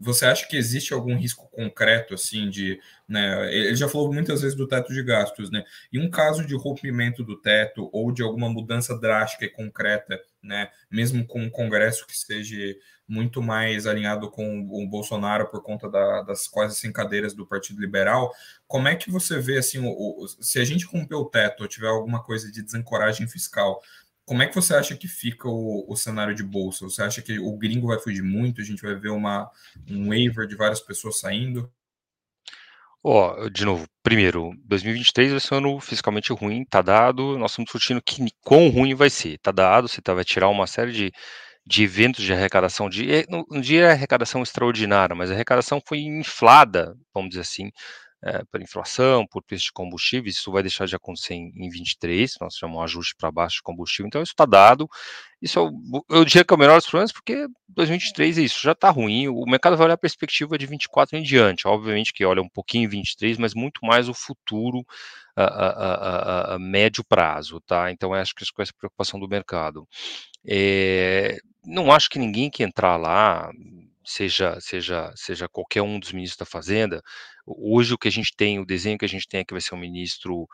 Você 0.00 0.26
acha 0.26 0.46
que 0.46 0.56
existe 0.56 0.92
algum 0.92 1.16
risco 1.16 1.48
concreto, 1.50 2.14
assim, 2.14 2.48
de. 2.50 2.78
Né, 3.08 3.54
ele 3.54 3.76
já 3.76 3.88
falou 3.88 4.12
muitas 4.12 4.42
vezes 4.42 4.56
do 4.56 4.66
teto 4.66 4.92
de 4.92 5.02
gastos, 5.02 5.50
né? 5.50 5.64
Em 5.92 6.00
um 6.00 6.10
caso 6.10 6.44
de 6.44 6.54
rompimento 6.56 7.22
do 7.22 7.36
teto 7.36 7.88
ou 7.92 8.12
de 8.12 8.22
alguma 8.22 8.48
mudança 8.48 8.98
drástica 8.98 9.44
e 9.44 9.50
concreta, 9.50 10.20
né, 10.42 10.70
mesmo 10.90 11.26
com 11.26 11.42
um 11.42 11.50
Congresso 11.50 12.06
que 12.06 12.16
seja 12.16 12.76
muito 13.08 13.40
mais 13.40 13.86
alinhado 13.86 14.30
com 14.30 14.60
o 14.60 14.86
Bolsonaro 14.88 15.48
por 15.48 15.62
conta 15.62 15.88
da, 15.88 16.22
das 16.22 16.48
quase 16.48 16.74
100 16.76 16.92
cadeiras 16.92 17.34
do 17.34 17.46
Partido 17.46 17.80
Liberal, 17.80 18.32
como 18.66 18.88
é 18.88 18.96
que 18.96 19.10
você 19.10 19.38
vê, 19.38 19.58
assim, 19.58 19.78
o, 19.78 19.88
o, 19.88 20.26
se 20.28 20.58
a 20.58 20.64
gente 20.64 20.86
romper 20.86 21.14
o 21.14 21.24
teto 21.24 21.62
ou 21.62 21.68
tiver 21.68 21.88
alguma 21.88 22.22
coisa 22.22 22.50
de 22.50 22.62
desancoragem 22.62 23.28
fiscal, 23.28 23.80
como 24.26 24.42
é 24.42 24.46
que 24.48 24.54
você 24.54 24.74
acha 24.74 24.96
que 24.96 25.06
fica 25.06 25.48
o, 25.48 25.86
o, 25.88 25.96
cenário 25.96 26.34
de 26.34 26.42
bolsa? 26.42 26.84
Você 26.84 27.00
acha 27.00 27.22
que 27.22 27.38
o 27.38 27.56
gringo 27.56 27.86
vai 27.86 27.98
fugir 28.00 28.22
muito? 28.22 28.60
A 28.60 28.64
gente 28.64 28.82
vai 28.82 28.96
ver 28.96 29.10
uma, 29.10 29.48
um 29.88 30.08
waiver 30.08 30.48
de 30.48 30.56
várias 30.56 30.80
pessoas 30.80 31.20
saindo? 31.20 31.72
Ó, 33.04 33.36
oh, 33.38 33.48
de 33.48 33.64
novo, 33.64 33.86
primeiro, 34.02 34.50
2023 34.64 35.30
vai 35.30 35.40
ser 35.40 35.54
um 35.54 35.58
ano 35.58 35.80
fiscalmente 35.80 36.32
ruim, 36.32 36.64
tá 36.68 36.82
dado. 36.82 37.38
Nós 37.38 37.52
estamos 37.52 37.66
discutindo 37.66 38.02
que 38.02 38.26
quão 38.40 38.68
ruim 38.68 38.96
vai 38.96 39.08
ser. 39.08 39.38
Tá 39.38 39.52
dado, 39.52 39.86
você 39.86 40.02
tá, 40.02 40.12
vai 40.12 40.24
tirar 40.24 40.48
uma 40.48 40.66
série 40.66 40.90
de, 40.90 41.12
de 41.64 41.84
eventos 41.84 42.24
de 42.24 42.32
arrecadação. 42.32 42.90
De, 42.90 43.24
um 43.48 43.60
dia 43.60 43.86
é 43.86 43.92
arrecadação 43.92 44.42
extraordinária, 44.42 45.14
mas 45.14 45.30
a 45.30 45.34
arrecadação 45.34 45.80
foi 45.86 46.00
inflada, 46.00 46.96
vamos 47.14 47.30
dizer 47.30 47.42
assim, 47.42 47.70
é, 48.24 48.42
inflação, 48.62 49.26
por 49.26 49.42
preço 49.42 49.66
de 49.66 49.72
combustíveis, 49.72 50.36
isso 50.36 50.50
vai 50.50 50.62
deixar 50.62 50.86
de 50.86 50.96
acontecer 50.96 51.34
em, 51.34 51.52
em 51.54 51.68
23, 51.68 52.34
nós 52.40 52.54
chamamos 52.54 52.80
um 52.80 52.84
ajuste 52.84 53.14
para 53.16 53.30
baixo 53.30 53.56
de 53.56 53.62
combustível, 53.62 54.08
então 54.08 54.22
isso 54.22 54.32
está 54.32 54.46
dado. 54.46 54.88
Isso 55.40 55.58
eu, 55.58 55.70
eu 56.08 56.24
diria 56.24 56.44
que 56.44 56.52
é 56.52 56.56
o 56.56 56.58
menor 56.58 56.76
dos 56.76 56.86
problemas, 56.86 57.12
porque 57.12 57.46
2023 57.68 58.38
é 58.38 58.42
isso, 58.42 58.60
já 58.62 58.72
está 58.72 58.90
ruim, 58.90 59.28
o 59.28 59.44
mercado 59.46 59.76
vai 59.76 59.86
olhar 59.86 59.94
a 59.94 59.98
perspectiva 59.98 60.56
de 60.56 60.66
24 60.66 61.16
em 61.16 61.22
diante, 61.22 61.68
obviamente 61.68 62.12
que 62.12 62.24
olha 62.24 62.42
um 62.42 62.48
pouquinho 62.48 62.84
em 62.84 62.88
23, 62.88 63.38
mas 63.38 63.54
muito 63.54 63.80
mais 63.84 64.08
o 64.08 64.14
futuro 64.14 64.84
a, 65.36 65.44
a, 65.44 65.94
a, 65.94 66.54
a 66.54 66.58
médio 66.58 67.04
prazo, 67.04 67.60
tá? 67.60 67.90
Então 67.92 68.14
acho 68.14 68.34
que 68.34 68.42
isso 68.42 68.52
é 68.58 68.62
essa 68.62 68.72
preocupação 68.76 69.20
do 69.20 69.28
mercado. 69.28 69.86
É, 70.44 71.36
não 71.64 71.92
acho 71.92 72.08
que 72.08 72.18
ninguém 72.18 72.48
que 72.50 72.62
entrar 72.62 72.96
lá 72.96 73.50
seja 74.06 74.58
seja 74.60 75.12
seja 75.16 75.48
qualquer 75.48 75.82
um 75.82 75.98
dos 75.98 76.12
ministros 76.12 76.38
da 76.38 76.46
Fazenda. 76.46 77.02
Hoje 77.46 77.94
o 77.94 77.98
que 77.98 78.08
a 78.08 78.12
gente 78.12 78.34
tem, 78.36 78.58
o 78.58 78.66
desenho 78.66 78.98
que 78.98 79.04
a 79.04 79.08
gente 79.08 79.28
tem 79.28 79.40
é 79.40 79.44
que 79.44 79.54
vai 79.54 79.60
ser 79.60 79.74
um 79.74 79.78
ministro 79.78 80.46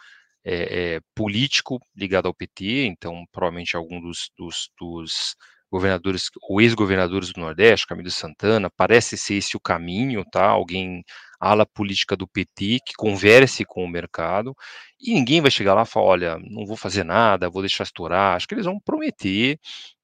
é, 0.44 0.94
é, 0.96 1.00
político 1.14 1.78
ligado 1.96 2.26
ao 2.26 2.34
PT, 2.34 2.86
então 2.86 3.24
provavelmente 3.32 3.76
algum 3.76 4.00
dos, 4.00 4.30
dos, 4.36 4.70
dos 4.78 5.36
governadores 5.70 6.24
ou 6.42 6.60
ex-governadores 6.60 7.32
do 7.32 7.40
Nordeste, 7.40 7.86
Camilo 7.86 8.10
Santana, 8.10 8.70
parece 8.76 9.16
ser 9.16 9.34
esse 9.36 9.56
o 9.56 9.60
caminho, 9.60 10.24
tá? 10.30 10.44
Alguém 10.46 11.02
ala 11.40 11.66
política 11.66 12.14
do 12.16 12.28
PT 12.28 12.78
que 12.86 12.94
converse 12.96 13.64
com 13.64 13.82
o 13.84 13.88
mercado 13.88 14.54
e 15.00 15.14
ninguém 15.14 15.40
vai 15.40 15.50
chegar 15.50 15.74
lá 15.74 15.82
e 15.82 15.86
falar, 15.86 16.06
olha, 16.06 16.38
não 16.38 16.66
vou 16.66 16.76
fazer 16.76 17.04
nada, 17.04 17.48
vou 17.50 17.62
deixar 17.62 17.84
estourar. 17.84 18.36
Acho 18.36 18.46
que 18.46 18.54
eles 18.54 18.66
vão 18.66 18.78
prometer 18.78 19.58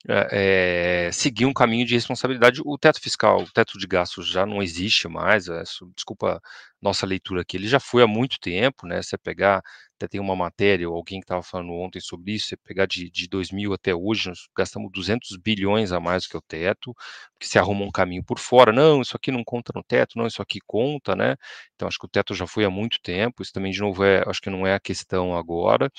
é, 0.09 1.11
seguir 1.13 1.47
um 1.47 1.53
caminho 1.53 1.87
de 1.87 1.95
responsabilidade. 1.95 2.61
O 2.65 2.79
teto 2.79 3.01
fiscal, 3.01 3.43
o 3.43 3.51
teto 3.53 3.79
de 3.79 3.87
gastos 3.87 4.29
já 4.29 4.47
não 4.47 4.63
existe 4.63 5.09
mais. 5.09 5.49
É, 5.49 5.63
desculpa 5.95 6.41
nossa 6.81 7.05
leitura 7.07 7.43
aqui, 7.43 7.57
ele 7.57 7.67
já 7.69 7.81
foi 7.81 8.03
há 8.03 8.07
muito 8.07 8.39
tempo, 8.41 8.87
né? 8.87 9.03
Você 9.03 9.19
pegar 9.19 9.63
até 9.97 10.07
tem 10.07 10.21
uma 10.21 10.37
matéria, 10.37 10.87
alguém 10.87 11.19
que 11.19 11.25
estava 11.25 11.43
falando 11.43 11.73
ontem 11.73 12.01
sobre 12.01 12.33
isso, 12.35 12.47
você 12.49 12.57
pegar 12.57 12.87
de, 12.87 13.11
de 13.11 13.27
2000 13.29 13.73
até 13.73 13.93
hoje, 13.93 14.29
nós 14.29 14.47
gastamos 14.57 14.91
200 14.93 15.37
bilhões 15.39 15.91
a 15.91 15.99
mais 15.99 16.23
do 16.23 16.29
que 16.31 16.37
o 16.37 16.41
teto, 16.41 16.95
porque 17.33 17.49
se 17.49 17.59
arruma 17.59 17.85
um 17.85 17.91
caminho 17.91 18.23
por 18.25 18.39
fora, 18.39 18.73
não, 18.73 19.01
isso 19.03 19.17
aqui 19.17 19.33
não 19.33 19.43
conta 19.43 19.73
no 19.75 19.83
teto, 19.83 20.17
não, 20.17 20.27
isso 20.29 20.41
aqui 20.41 20.61
conta, 20.67 21.17
né? 21.17 21.35
Então, 21.75 21.89
acho 21.89 21.99
que 21.99 22.07
o 22.07 22.09
teto 22.09 22.33
já 22.35 22.47
foi 22.47 22.65
há 22.65 22.71
muito 22.71 23.01
tempo, 23.03 23.43
isso 23.43 23.53
também, 23.53 23.73
de 23.73 23.81
novo, 23.81 24.05
é, 24.05 24.23
acho 24.27 24.41
que 24.41 24.51
não 24.51 24.65
é 24.67 24.75
a 24.75 24.81
questão 24.81 25.37
agora, 25.37 25.91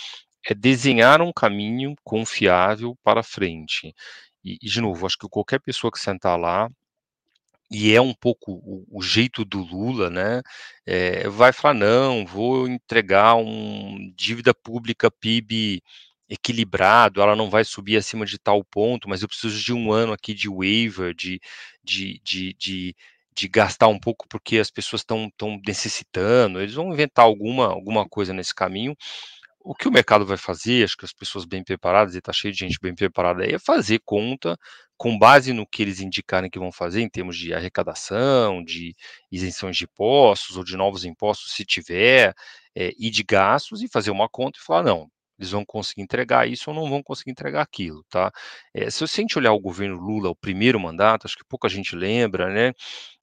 é 0.50 0.56
desenhar 0.56 1.22
um 1.22 1.32
caminho 1.34 1.96
confiável 2.04 2.96
para 3.04 3.24
frente. 3.24 3.94
E, 4.44 4.58
e 4.62 4.68
de 4.70 4.82
novo, 4.82 5.06
acho 5.06 5.18
que 5.18 5.28
qualquer 5.30 5.60
pessoa 5.62 5.92
que 5.92 6.00
sentar 6.00 6.40
lá 6.40 6.70
e 7.72 7.94
é 7.94 8.02
um 8.02 8.14
pouco 8.14 8.54
o, 8.54 8.86
o 8.90 9.02
jeito 9.02 9.46
do 9.46 9.60
Lula, 9.60 10.10
né? 10.10 10.42
É, 10.86 11.28
vai 11.30 11.54
falar 11.54 11.76
não, 11.76 12.26
vou 12.26 12.68
entregar 12.68 13.36
um 13.36 14.12
dívida 14.16 14.54
pública 14.54 15.12
PIB 15.12 15.82
equilibrado, 16.30 17.22
ela 17.22 17.36
não 17.36 17.50
vai 17.50 17.64
subir 17.66 17.98
acima 17.98 18.26
de 18.26 18.38
tal 18.40 18.64
ponto, 18.64 19.10
mas 19.10 19.22
eu 19.22 19.28
preciso 19.28 19.60
de 19.60 19.74
um 19.74 19.92
ano 19.92 20.14
aqui 20.14 20.34
de 20.34 20.48
waiver, 20.50 21.14
de, 21.14 21.40
de, 21.84 22.20
de, 22.24 22.54
de, 22.56 22.96
de 23.36 23.48
gastar 23.48 23.88
um 23.88 24.00
pouco 24.00 24.28
porque 24.30 24.58
as 24.60 24.70
pessoas 24.72 25.02
estão 25.02 25.30
necessitando, 25.66 26.62
eles 26.62 26.76
vão 26.76 26.92
inventar 26.94 27.26
alguma, 27.26 27.68
alguma 27.68 28.08
coisa 28.08 28.34
nesse 28.34 28.54
caminho. 28.54 28.96
O 29.62 29.76
que 29.76 29.88
o 29.88 29.92
mercado 29.92 30.26
vai 30.26 30.38
fazer, 30.38 30.84
acho 30.86 30.96
que 30.98 31.06
as 31.06 31.14
pessoas 31.14 31.46
bem 31.46 31.64
preparadas, 31.64 32.16
e 32.16 32.20
está 32.20 32.32
cheio 32.32 32.54
de 32.54 32.60
gente 32.60 32.80
bem 32.82 32.96
preparada 32.96 33.44
aí, 33.44 33.54
é 33.54 33.60
fazer 33.60 34.00
conta 34.06 34.58
com 34.98 35.18
base 35.18 35.54
no 35.54 35.68
que 35.68 35.82
eles 35.82 36.00
indicarem 36.02 36.50
que 36.50 36.60
vão 36.60 36.72
fazer 36.72 37.02
em 37.02 37.10
termos 37.10 37.38
de 37.38 37.54
arrecadação, 37.54 38.64
de 38.64 38.96
isenções 39.32 39.78
de 39.78 39.86
impostos 39.86 40.58
ou 40.58 40.64
de 40.64 40.76
novos 40.78 41.06
impostos, 41.06 41.54
se 41.54 41.66
tiver, 41.66 42.34
é, 42.76 42.92
e 42.98 43.10
de 43.10 43.24
gastos, 43.24 43.82
e 43.82 43.88
fazer 43.88 44.12
uma 44.12 44.30
conta 44.30 44.60
e 44.60 44.64
falar, 44.66 44.84
não, 44.84 45.10
eles 45.38 45.52
vão 45.52 45.64
conseguir 45.66 46.02
entregar 46.02 46.48
isso 46.48 46.70
ou 46.70 46.76
não 46.76 46.90
vão 46.90 47.02
conseguir 47.02 47.32
entregar 47.32 47.62
aquilo, 47.62 48.04
tá? 48.10 48.32
É, 48.74 48.90
se 48.90 49.04
a 49.04 49.08
gente 49.08 49.38
olhar 49.38 49.54
o 49.54 49.60
governo 49.60 49.96
Lula, 49.96 50.30
o 50.30 50.36
primeiro 50.36 50.80
mandato, 50.80 51.26
acho 51.26 51.38
que 51.38 51.46
pouca 51.48 51.70
gente 51.70 51.96
lembra, 51.96 52.50
né? 52.50 52.74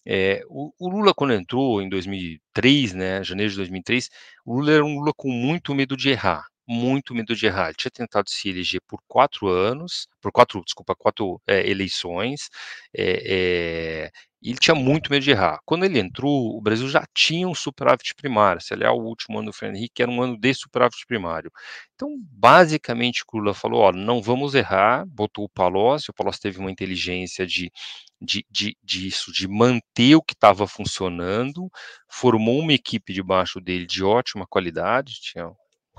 É, 0.06 0.42
o, 0.48 0.72
o, 0.78 0.88
Lula, 0.88 1.12
quando 1.12 1.34
entrou 1.34 1.82
em 1.82 1.88
2003, 1.88 2.94
né, 2.94 3.24
janeiro 3.24 3.50
de 3.50 3.56
2003, 3.56 4.08
o 4.44 4.54
Lula 4.54 4.72
era 4.72 4.84
um 4.84 5.00
Lula 5.00 5.12
com 5.16 5.30
muito 5.30 5.74
medo 5.74 5.96
de 5.96 6.10
errar, 6.10 6.46
muito 6.66 7.12
medo 7.14 7.34
de 7.34 7.46
errar. 7.46 7.66
Ele 7.66 7.74
tinha 7.76 7.90
tentado 7.90 8.30
se 8.30 8.48
eleger 8.48 8.80
por 8.86 9.00
quatro 9.08 9.48
anos, 9.48 10.06
por 10.20 10.30
quatro, 10.30 10.62
desculpa, 10.64 10.94
quatro 10.94 11.40
é, 11.46 11.68
eleições, 11.68 12.48
é, 12.96 14.10
e 14.46 14.50
ele 14.50 14.58
tinha 14.58 14.76
muito 14.76 15.10
medo 15.10 15.24
de 15.24 15.32
errar. 15.32 15.58
Quando 15.64 15.84
ele 15.84 15.98
entrou, 15.98 16.56
o 16.56 16.60
Brasil 16.60 16.88
já 16.88 17.04
tinha 17.12 17.48
um 17.48 17.54
superávit 17.54 18.14
primário. 18.14 18.60
Se 18.60 18.72
olhar 18.74 18.92
o 18.92 19.02
último 19.02 19.38
ano 19.38 19.46
do 19.46 19.52
Fernando 19.52 19.76
Henrique, 19.78 20.00
era 20.00 20.10
um 20.10 20.22
ano 20.22 20.38
de 20.38 20.54
superávit 20.54 21.04
primário. 21.04 21.50
Então, 21.96 22.16
basicamente, 22.30 23.24
o 23.32 23.38
Lula 23.38 23.54
falou: 23.54 23.80
ó, 23.80 23.92
não 23.92 24.22
vamos 24.22 24.54
errar, 24.54 25.04
botou 25.06 25.46
o 25.46 25.48
Palocci, 25.48 26.10
o 26.10 26.14
Palocci 26.14 26.40
teve 26.40 26.58
uma 26.60 26.70
inteligência 26.70 27.44
de, 27.44 27.72
de, 28.20 28.44
de, 28.50 28.76
disso, 28.82 29.32
de 29.32 29.46
manter 29.48 30.14
o 30.16 30.22
que 30.22 30.34
estava 30.34 30.66
funcionando, 30.66 31.70
formou 32.08 32.60
uma 32.60 32.72
equipe 32.72 33.12
debaixo 33.12 33.60
dele 33.60 33.86
de 33.86 34.02
ótima 34.04 34.46
qualidade, 34.46 35.20
tinha 35.20 35.48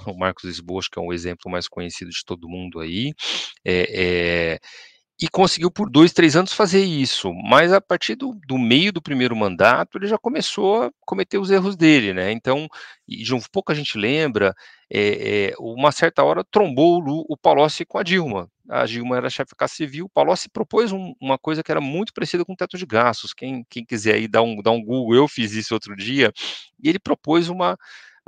o 0.06 0.18
Marcos 0.18 0.44
Lisboa, 0.44 0.82
que 0.92 1.00
é 1.00 1.02
um 1.02 1.14
exemplo 1.14 1.52
mais 1.52 1.68
conhecido 1.68 2.12
de 2.12 2.24
todo 2.26 2.50
mundo 2.50 2.80
aí, 2.80 3.14
é, 3.66 4.54
é 4.54 4.60
e 5.20 5.28
conseguiu 5.28 5.72
por 5.72 5.90
dois, 5.90 6.14
três 6.14 6.36
anos 6.36 6.54
fazer 6.54 6.84
isso, 6.84 7.34
mas 7.34 7.74
a 7.74 7.82
partir 7.82 8.14
do, 8.16 8.34
do, 8.46 8.58
meio 8.58 8.92
do 8.94 9.02
primeiro 9.02 9.36
mandato 9.36 9.98
ele 9.98 10.06
já 10.06 10.18
começou 10.18 10.84
a 10.84 10.92
cometer 11.06 11.40
os 11.40 11.50
erros 11.50 11.76
dele, 11.76 12.14
né? 12.14 12.32
Então, 12.32 12.68
de 13.08 13.34
um 13.34 13.40
pouco 13.52 13.72
a 13.72 13.76
gente 13.76 13.98
lembra, 13.98 14.54
é, 14.90 15.50
é, 15.50 15.54
uma 15.58 15.92
certa 15.92 16.24
hora 16.24 16.44
trombou 16.44 17.02
o, 17.02 17.26
o 17.30 17.36
Palocci 17.38 17.84
com 17.84 17.98
a 17.98 18.04
Dilma. 18.04 18.48
A 18.70 18.86
Dilma 18.86 19.18
era 19.18 19.30
chefe 19.30 19.52
da 19.52 19.58
Casa 19.58 19.74
Civil, 19.74 20.06
o 20.06 20.10
Palocci 20.10 20.50
propôs 20.50 20.92
um, 20.92 21.14
uma 21.20 21.38
coisa 21.40 21.64
que 21.64 21.72
era 21.72 21.82
muito 21.82 22.14
parecida 22.14 22.46
com 22.46 22.54
o 22.54 22.56
teto 22.56 22.78
de 22.78 22.86
gastos. 22.86 23.34
Quem, 23.34 23.66
quem 23.70 23.84
quiser 23.84 24.16
aí 24.16 24.28
dar 24.28 24.44
um, 24.44 24.62
dar 24.62 24.72
um 24.72 24.84
Google, 24.84 25.16
eu 25.16 25.28
fiz 25.28 25.54
isso 25.54 25.74
outro 25.74 25.96
dia, 25.96 26.32
e 26.84 26.90
ele 26.90 27.00
propôs 27.00 27.50
uma, 27.50 27.74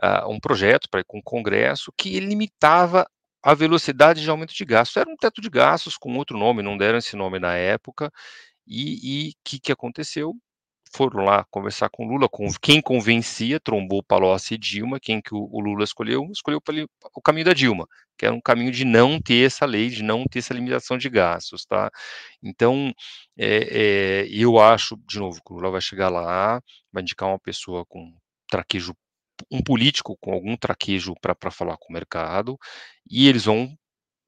uh, 0.04 0.28
um 0.28 0.39
projeto 0.39 0.89
para 0.89 1.04
com 1.04 1.19
o 1.19 1.23
Congresso 1.23 1.91
que 1.95 2.19
limitava 2.19 3.06
a 3.41 3.54
velocidade 3.54 4.21
de 4.21 4.30
aumento 4.30 4.54
de 4.54 4.65
gastos. 4.65 4.97
Era 4.97 5.10
um 5.10 5.15
teto 5.15 5.41
de 5.41 5.49
gastos 5.49 5.97
com 5.97 6.17
outro 6.17 6.38
nome, 6.38 6.63
não 6.63 6.78
deram 6.78 6.97
esse 6.97 7.15
nome 7.15 7.39
na 7.39 7.56
época. 7.56 8.12
E 8.67 9.32
o 9.32 9.39
que, 9.43 9.60
que 9.60 9.71
aconteceu? 9.71 10.36
Foram 10.91 11.23
lá 11.23 11.45
conversar 11.52 11.89
com 11.89 12.08
Lula, 12.08 12.28
com 12.28 12.47
quem 12.62 12.82
convencia, 12.82 13.60
trombou 13.60 14.04
Palocci 14.04 14.56
e 14.56 14.58
Dilma, 14.58 14.99
quem 14.99 15.21
que 15.21 15.34
o, 15.36 15.47
o 15.52 15.60
Lula 15.60 15.84
escolheu? 15.84 16.28
Escolheu 16.32 16.60
o 17.15 17.21
caminho 17.21 17.45
da 17.45 17.54
Dilma, 17.54 17.88
que 18.17 18.25
era 18.25 18.34
um 18.34 18.41
caminho 18.41 18.71
de 18.71 18.86
não 18.86 19.21
ter 19.21 19.45
essa 19.45 19.65
lei, 19.65 19.89
de 19.89 20.04
não 20.04 20.25
ter 20.25 20.39
essa 20.39 20.54
limitação 20.54 20.97
de 20.97 21.08
gastos, 21.10 21.65
tá? 21.65 21.91
Então, 22.41 22.91
é, 23.38 24.25
é, 24.25 24.28
eu 24.30 24.60
acho, 24.60 24.97
de 25.08 25.19
novo, 25.19 25.39
que 25.45 25.54
o 25.54 25.58
Lula 25.58 25.71
vai 25.71 25.82
chegar 25.82 26.10
lá, 26.10 26.62
vai 26.91 27.04
indicar 27.04 27.30
uma 27.30 27.39
pessoa 27.39 27.86
com 27.86 28.12
traquejo 28.47 28.95
um 29.52 29.62
político 29.62 30.17
com 30.21 30.34
algum 30.34 30.56
traquejo 30.58 31.13
para 31.21 31.52
falar 31.52 31.78
com 31.78 31.89
o 31.89 31.93
mercado, 31.93 32.58
e 33.10 33.28
eles 33.28 33.45
vão 33.45 33.73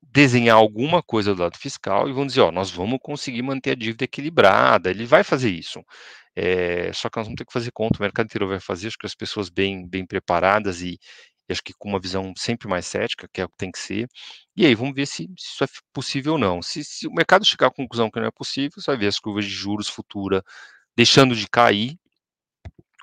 desenhar 0.02 0.58
alguma 0.58 1.02
coisa 1.04 1.34
do 1.36 1.41
lado 1.41 1.58
fiscal 1.58 2.10
e 2.10 2.13
vão 2.13 2.26
dizer, 2.26 2.41
ó, 2.41 2.52
nós 2.52 2.71
vamos 2.71 3.00
conseguir 3.02 3.41
manter 3.43 3.71
a 3.71 3.76
dívida 3.76 4.06
equilibrada, 4.06 4.89
ele 4.89 5.06
vai 5.06 5.24
fazer 5.24 5.52
isso. 5.52 5.82
É, 6.36 6.91
só 6.93 7.10
que 7.10 7.17
nós 7.17 7.28
vamos 7.28 7.38
ter 7.38 7.45
que 7.45 7.54
fazer 7.54 7.71
conta, 7.71 8.00
o 8.00 8.02
mercado 8.02 8.26
inteiro 8.26 8.47
vai 8.47 8.60
fazer, 8.60 8.88
acho 8.88 8.97
que 8.97 9.06
as 9.06 9.15
pessoas 9.15 9.50
bem, 9.50 9.88
bem 9.88 10.06
preparadas 10.06 10.82
e, 10.82 10.97
acho 11.52 11.63
que 11.63 11.74
com 11.78 11.89
uma 11.89 12.00
visão 12.00 12.34
sempre 12.38 12.67
mais 12.67 12.86
cética, 12.88 13.28
que 13.32 13.41
é 13.41 13.45
o 13.45 13.50
que 13.50 13.58
tem 13.58 13.71
que 13.71 13.80
ser, 13.80 14.08
e 14.56 14.65
aí 14.65 14.76
vamos 14.76 14.95
ver 14.95 15.06
se, 15.06 15.28
se 15.38 15.54
isso 15.54 15.63
é 15.63 15.67
possível 15.93 16.34
ou 16.34 16.39
não. 16.39 16.62
Se, 16.62 16.84
se, 16.84 17.08
o 17.08 17.13
mercado 17.13 17.45
chegar 17.45 17.67
à 17.67 17.71
conclusão 17.71 18.10
que 18.10 18.19
não 18.19 18.28
é 18.28 18.32
possível, 18.32 18.71
você 18.82 18.91
vai 18.91 18.97
ver 18.97 19.08
as 19.08 19.19
curvas 19.19 19.45
de 19.45 19.52
juros 19.52 19.89
futura 19.89 20.43
deixando 20.95 21.36
de 21.36 21.47
cair, 21.47 21.97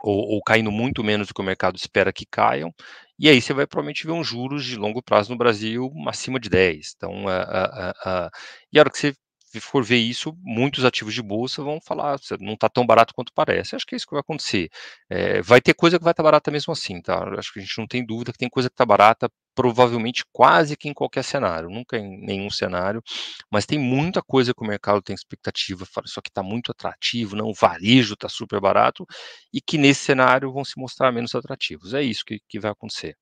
ou, 0.08 0.36
ou, 0.36 0.42
caindo 0.42 0.70
muito 0.70 1.04
menos 1.04 1.28
do 1.28 1.34
que 1.34 1.40
o 1.40 1.44
mercado 1.44 1.76
espera 1.76 2.12
que 2.12 2.24
caiam, 2.26 2.72
e 3.18 3.28
aí 3.28 3.40
você 3.40 3.52
vai 3.52 3.66
provavelmente 3.66 4.06
ver 4.06 4.12
uns 4.12 4.26
juros 4.26 4.64
de 4.64 4.76
longo 4.76 5.02
prazo 5.02 5.30
no 5.30 5.36
Brasil 5.36 5.90
acima 6.06 6.40
de 6.40 6.48
10. 6.48 6.94
Então, 6.96 7.28
a, 7.28 7.40
a, 7.42 7.90
a, 8.04 8.30
e 8.72 8.78
a 8.78 8.82
hora 8.82 8.90
que 8.90 8.98
você 8.98 9.14
for 9.60 9.82
ver 9.84 9.96
isso, 9.96 10.34
muitos 10.42 10.84
ativos 10.84 11.14
de 11.14 11.22
bolsa 11.22 11.62
vão 11.62 11.80
falar, 11.80 12.18
não 12.40 12.54
está 12.54 12.68
tão 12.68 12.86
barato 12.86 13.14
quanto 13.14 13.32
parece. 13.34 13.74
Acho 13.74 13.86
que 13.86 13.94
é 13.94 13.96
isso 13.96 14.06
que 14.06 14.12
vai 14.12 14.20
acontecer. 14.20 14.68
É, 15.10 15.42
vai 15.42 15.60
ter 15.60 15.74
coisa 15.74 15.98
que 15.98 16.04
vai 16.04 16.12
estar 16.12 16.22
tá 16.22 16.26
barata 16.26 16.50
mesmo 16.50 16.72
assim, 16.72 17.00
tá? 17.02 17.18
Acho 17.38 17.52
que 17.52 17.58
a 17.58 17.62
gente 17.62 17.78
não 17.78 17.86
tem 17.86 18.04
dúvida 18.04 18.32
que 18.32 18.38
tem 18.38 18.48
coisa 18.48 18.68
que 18.68 18.74
está 18.74 18.86
barata, 18.86 19.30
provavelmente 19.58 20.22
quase 20.32 20.76
que 20.76 20.88
em 20.88 20.94
qualquer 20.94 21.24
cenário, 21.24 21.68
nunca 21.68 21.98
em 21.98 22.16
nenhum 22.24 22.48
cenário, 22.48 23.02
mas 23.50 23.66
tem 23.66 23.76
muita 23.76 24.22
coisa 24.22 24.54
que 24.54 24.62
o 24.62 24.66
mercado 24.66 25.02
tem 25.02 25.14
expectativa, 25.14 25.84
fala, 25.84 26.06
isso 26.06 26.20
aqui 26.20 26.30
está 26.30 26.44
muito 26.44 26.70
atrativo, 26.70 27.34
não, 27.34 27.48
o 27.48 27.54
varejo 27.54 28.14
está 28.14 28.28
super 28.28 28.60
barato, 28.60 29.04
e 29.52 29.60
que 29.60 29.76
nesse 29.76 30.04
cenário 30.04 30.52
vão 30.52 30.64
se 30.64 30.78
mostrar 30.78 31.10
menos 31.10 31.34
atrativos. 31.34 31.92
É 31.92 32.00
isso 32.00 32.24
que, 32.24 32.38
que 32.48 32.60
vai 32.60 32.70
acontecer. 32.70 33.16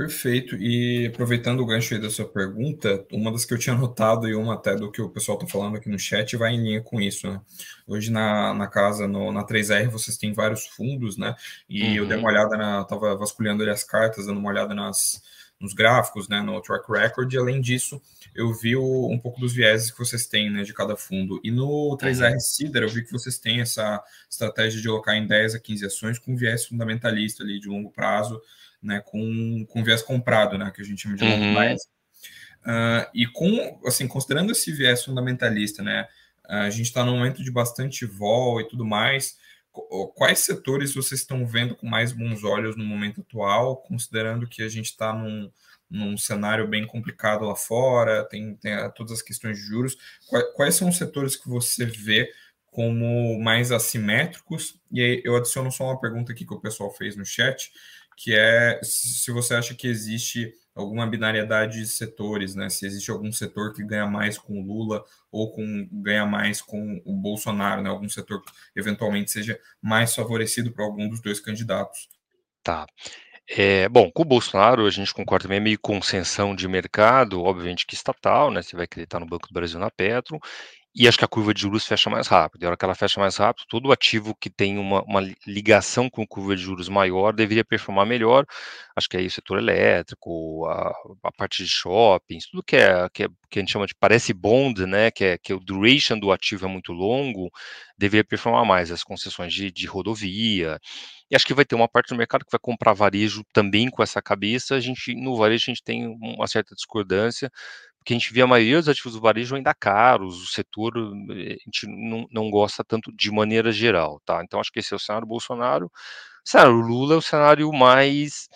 Perfeito. 0.00 0.56
E 0.56 1.08
aproveitando 1.08 1.60
o 1.60 1.66
gancho 1.66 1.92
aí 1.92 2.00
da 2.00 2.08
sua 2.08 2.26
pergunta, 2.26 3.04
uma 3.12 3.30
das 3.30 3.44
que 3.44 3.52
eu 3.52 3.58
tinha 3.58 3.76
notado 3.76 4.26
e 4.26 4.34
uma 4.34 4.54
até 4.54 4.74
do 4.74 4.90
que 4.90 5.02
o 5.02 5.10
pessoal 5.10 5.36
está 5.36 5.46
falando 5.46 5.76
aqui 5.76 5.90
no 5.90 5.98
chat 5.98 6.38
vai 6.38 6.54
em 6.54 6.62
linha 6.62 6.80
com 6.80 6.98
isso, 6.98 7.28
né? 7.28 7.38
Hoje 7.86 8.10
na, 8.10 8.54
na 8.54 8.66
casa, 8.66 9.06
no, 9.06 9.30
na 9.30 9.44
3R, 9.44 9.90
vocês 9.90 10.16
têm 10.16 10.32
vários 10.32 10.66
fundos, 10.68 11.18
né? 11.18 11.34
E 11.68 11.82
uhum. 11.82 11.94
eu 11.96 12.06
dei 12.06 12.16
uma 12.16 12.30
uhum. 12.30 12.34
olhada 12.34 12.56
na. 12.56 12.82
Tava 12.84 13.14
vasculhando 13.14 13.62
ali 13.62 13.70
as 13.70 13.84
cartas, 13.84 14.24
dando 14.24 14.40
uma 14.40 14.48
olhada 14.48 14.72
nas, 14.72 15.22
nos 15.60 15.74
gráficos, 15.74 16.28
né? 16.28 16.40
No 16.40 16.62
track 16.62 16.90
record, 16.90 17.30
e 17.30 17.36
além 17.36 17.60
disso, 17.60 18.00
eu 18.34 18.54
vi 18.54 18.76
o, 18.76 19.06
um 19.06 19.18
pouco 19.18 19.38
dos 19.38 19.52
vieses 19.52 19.90
que 19.90 19.98
vocês 19.98 20.26
têm, 20.26 20.50
né? 20.50 20.62
De 20.62 20.72
cada 20.72 20.96
fundo. 20.96 21.38
E 21.44 21.50
no 21.50 21.94
3R 22.00 22.32
uhum. 22.32 22.40
Cider, 22.40 22.84
eu 22.84 22.88
vi 22.88 23.04
que 23.04 23.12
vocês 23.12 23.38
têm 23.38 23.60
essa 23.60 24.02
estratégia 24.30 24.80
de 24.80 24.88
alocar 24.88 25.14
em 25.14 25.26
10 25.26 25.56
a 25.56 25.58
15 25.58 25.84
ações 25.84 26.18
com 26.18 26.34
viés 26.34 26.64
fundamentalista 26.64 27.42
ali 27.42 27.60
de 27.60 27.68
longo 27.68 27.90
prazo 27.90 28.40
né, 28.82 29.02
com, 29.04 29.64
com 29.68 29.84
viés 29.84 30.02
comprado, 30.02 30.56
né, 30.56 30.70
que 30.74 30.80
a 30.80 30.84
gente 30.84 31.02
chama 31.02 31.16
de 31.16 31.24
uhum. 31.24 31.76
Uh, 32.60 33.08
e 33.14 33.26
com, 33.26 33.80
assim, 33.86 34.06
considerando 34.06 34.52
esse 34.52 34.70
viés 34.72 35.04
fundamentalista, 35.04 35.82
né, 35.82 36.06
a 36.50 36.68
gente 36.68 36.86
está 36.86 37.04
num 37.04 37.16
momento 37.16 37.42
de 37.42 37.50
bastante 37.50 38.04
vol 38.04 38.60
e 38.60 38.68
tudo 38.68 38.84
mais. 38.84 39.38
Quais 40.16 40.40
setores 40.40 40.92
vocês 40.92 41.20
estão 41.20 41.46
vendo 41.46 41.76
com 41.76 41.86
mais 41.86 42.10
bons 42.10 42.42
olhos 42.42 42.76
no 42.76 42.84
momento 42.84 43.20
atual, 43.20 43.76
considerando 43.76 44.48
que 44.48 44.60
a 44.62 44.68
gente 44.68 44.86
está 44.86 45.12
num, 45.12 45.48
num 45.88 46.18
cenário 46.18 46.66
bem 46.66 46.84
complicado 46.84 47.44
lá 47.44 47.54
fora, 47.54 48.24
tem, 48.24 48.56
tem 48.56 48.72
todas 48.96 49.12
as 49.12 49.22
questões 49.22 49.58
de 49.58 49.62
juros. 49.62 49.96
Quais, 50.28 50.44
quais 50.56 50.74
são 50.74 50.88
os 50.88 50.96
setores 50.96 51.36
que 51.36 51.48
você 51.48 51.84
vê 51.86 52.28
como 52.66 53.40
mais 53.40 53.70
assimétricos? 53.70 54.74
E 54.90 55.00
aí 55.00 55.22
eu 55.24 55.36
adiciono 55.36 55.70
só 55.70 55.84
uma 55.84 56.00
pergunta 56.00 56.32
aqui 56.32 56.44
que 56.44 56.54
o 56.54 56.60
pessoal 56.60 56.92
fez 56.92 57.14
no 57.14 57.24
chat 57.24 57.70
que 58.22 58.34
é 58.34 58.78
se 58.82 59.30
você 59.30 59.54
acha 59.54 59.74
que 59.74 59.88
existe 59.88 60.52
alguma 60.74 61.06
binariedade 61.06 61.78
de 61.78 61.86
setores, 61.86 62.54
né? 62.54 62.68
Se 62.68 62.84
existe 62.84 63.10
algum 63.10 63.32
setor 63.32 63.72
que 63.72 63.82
ganha 63.82 64.06
mais 64.06 64.36
com 64.36 64.60
o 64.60 64.62
Lula 64.62 65.02
ou 65.32 65.50
com 65.50 65.88
ganha 65.90 66.26
mais 66.26 66.60
com 66.60 67.00
o 67.06 67.14
Bolsonaro, 67.14 67.80
né? 67.80 67.88
Algum 67.88 68.10
setor 68.10 68.42
que 68.42 68.52
eventualmente 68.76 69.30
seja 69.30 69.58
mais 69.80 70.14
favorecido 70.14 70.70
para 70.70 70.84
algum 70.84 71.08
dos 71.08 71.22
dois 71.22 71.40
candidatos. 71.40 72.10
Tá. 72.62 72.86
É, 73.48 73.88
bom, 73.88 74.10
com 74.12 74.20
o 74.20 74.26
Bolsonaro 74.26 74.86
a 74.86 74.90
gente 74.90 75.14
concorda 75.14 75.44
também, 75.44 75.56
é 75.56 75.60
meio 75.60 75.78
concessão 75.80 76.54
de 76.54 76.68
mercado, 76.68 77.42
obviamente 77.42 77.86
que 77.86 77.94
estatal, 77.94 78.50
né? 78.50 78.60
Você 78.60 78.76
vai 78.76 78.84
acreditar 78.84 79.18
no 79.18 79.26
Banco 79.26 79.48
do 79.48 79.54
Brasil 79.54 79.80
na 79.80 79.90
Petro, 79.90 80.38
e 81.00 81.08
acho 81.08 81.16
que 81.16 81.24
a 81.24 81.28
curva 81.28 81.54
de 81.54 81.62
juros 81.62 81.86
fecha 81.86 82.10
mais 82.10 82.26
rápido. 82.26 82.62
E 82.62 82.66
a 82.66 82.68
hora 82.68 82.76
que 82.76 82.84
ela 82.84 82.94
fecha 82.94 83.18
mais 83.18 83.34
rápido, 83.38 83.64
todo 83.66 83.90
ativo 83.90 84.34
que 84.38 84.50
tem 84.50 84.76
uma, 84.76 85.02
uma 85.04 85.22
ligação 85.46 86.10
com 86.10 86.26
curva 86.26 86.54
de 86.54 86.60
juros 86.60 86.90
maior 86.90 87.32
deveria 87.32 87.64
performar 87.64 88.04
melhor. 88.04 88.44
Acho 88.94 89.08
que 89.08 89.16
aí 89.16 89.26
o 89.26 89.30
setor 89.30 89.56
elétrico, 89.60 90.66
a, 90.66 90.92
a 91.24 91.32
parte 91.32 91.64
de 91.64 91.70
shoppings, 91.70 92.46
tudo 92.50 92.62
que 92.62 92.76
é, 92.76 93.08
que 93.14 93.24
é 93.24 93.28
que 93.50 93.58
a 93.58 93.62
gente 93.62 93.72
chama 93.72 93.86
de 93.86 93.94
parece 93.94 94.34
bond, 94.34 94.84
né, 94.86 95.10
que 95.10 95.24
é 95.24 95.38
que 95.38 95.54
o 95.54 95.58
duration 95.58 96.18
do 96.18 96.30
ativo 96.30 96.66
é 96.66 96.68
muito 96.68 96.92
longo, 96.92 97.50
deveria 97.98 98.22
performar 98.22 98.66
mais 98.66 98.92
as 98.92 99.02
concessões 99.02 99.54
de, 99.54 99.72
de 99.72 99.86
rodovia. 99.86 100.78
E 101.30 101.34
acho 101.36 101.46
que 101.46 101.54
vai 101.54 101.64
ter 101.64 101.74
uma 101.76 101.88
parte 101.88 102.10
do 102.10 102.16
mercado 102.16 102.44
que 102.44 102.50
vai 102.52 102.60
comprar 102.60 102.92
varejo 102.92 103.42
também 103.52 103.88
com 103.88 104.02
essa 104.02 104.20
cabeça. 104.20 104.74
A 104.74 104.80
gente 104.80 105.14
no 105.14 105.36
varejo 105.36 105.64
a 105.66 105.70
gente 105.72 105.82
tem 105.82 106.06
uma 106.06 106.46
certa 106.46 106.74
discordância 106.74 107.50
porque 108.00 108.14
a 108.14 108.18
gente 108.18 108.32
vê 108.32 108.40
a 108.40 108.46
maioria 108.46 108.78
dos 108.78 108.88
ativos 108.88 109.12
do 109.12 109.20
varejo 109.20 109.54
ainda 109.54 109.74
caros, 109.74 110.42
o 110.42 110.46
setor 110.46 110.94
eh, 111.30 111.52
a 111.52 111.64
gente 111.66 111.86
não, 111.86 112.26
não 112.32 112.50
gosta 112.50 112.82
tanto 112.82 113.12
de 113.12 113.30
maneira 113.30 113.70
geral, 113.70 114.20
tá? 114.24 114.42
Então 114.42 114.58
acho 114.58 114.72
que 114.72 114.80
esse 114.80 114.94
é 114.94 114.96
o 114.96 115.00
cenário 115.00 115.26
Bolsonaro. 115.26 115.86
O 115.86 116.48
cenário 116.48 116.72
Lula 116.72 117.14
é 117.14 117.18
o 117.18 117.22
cenário 117.22 117.70
mais 117.72 118.48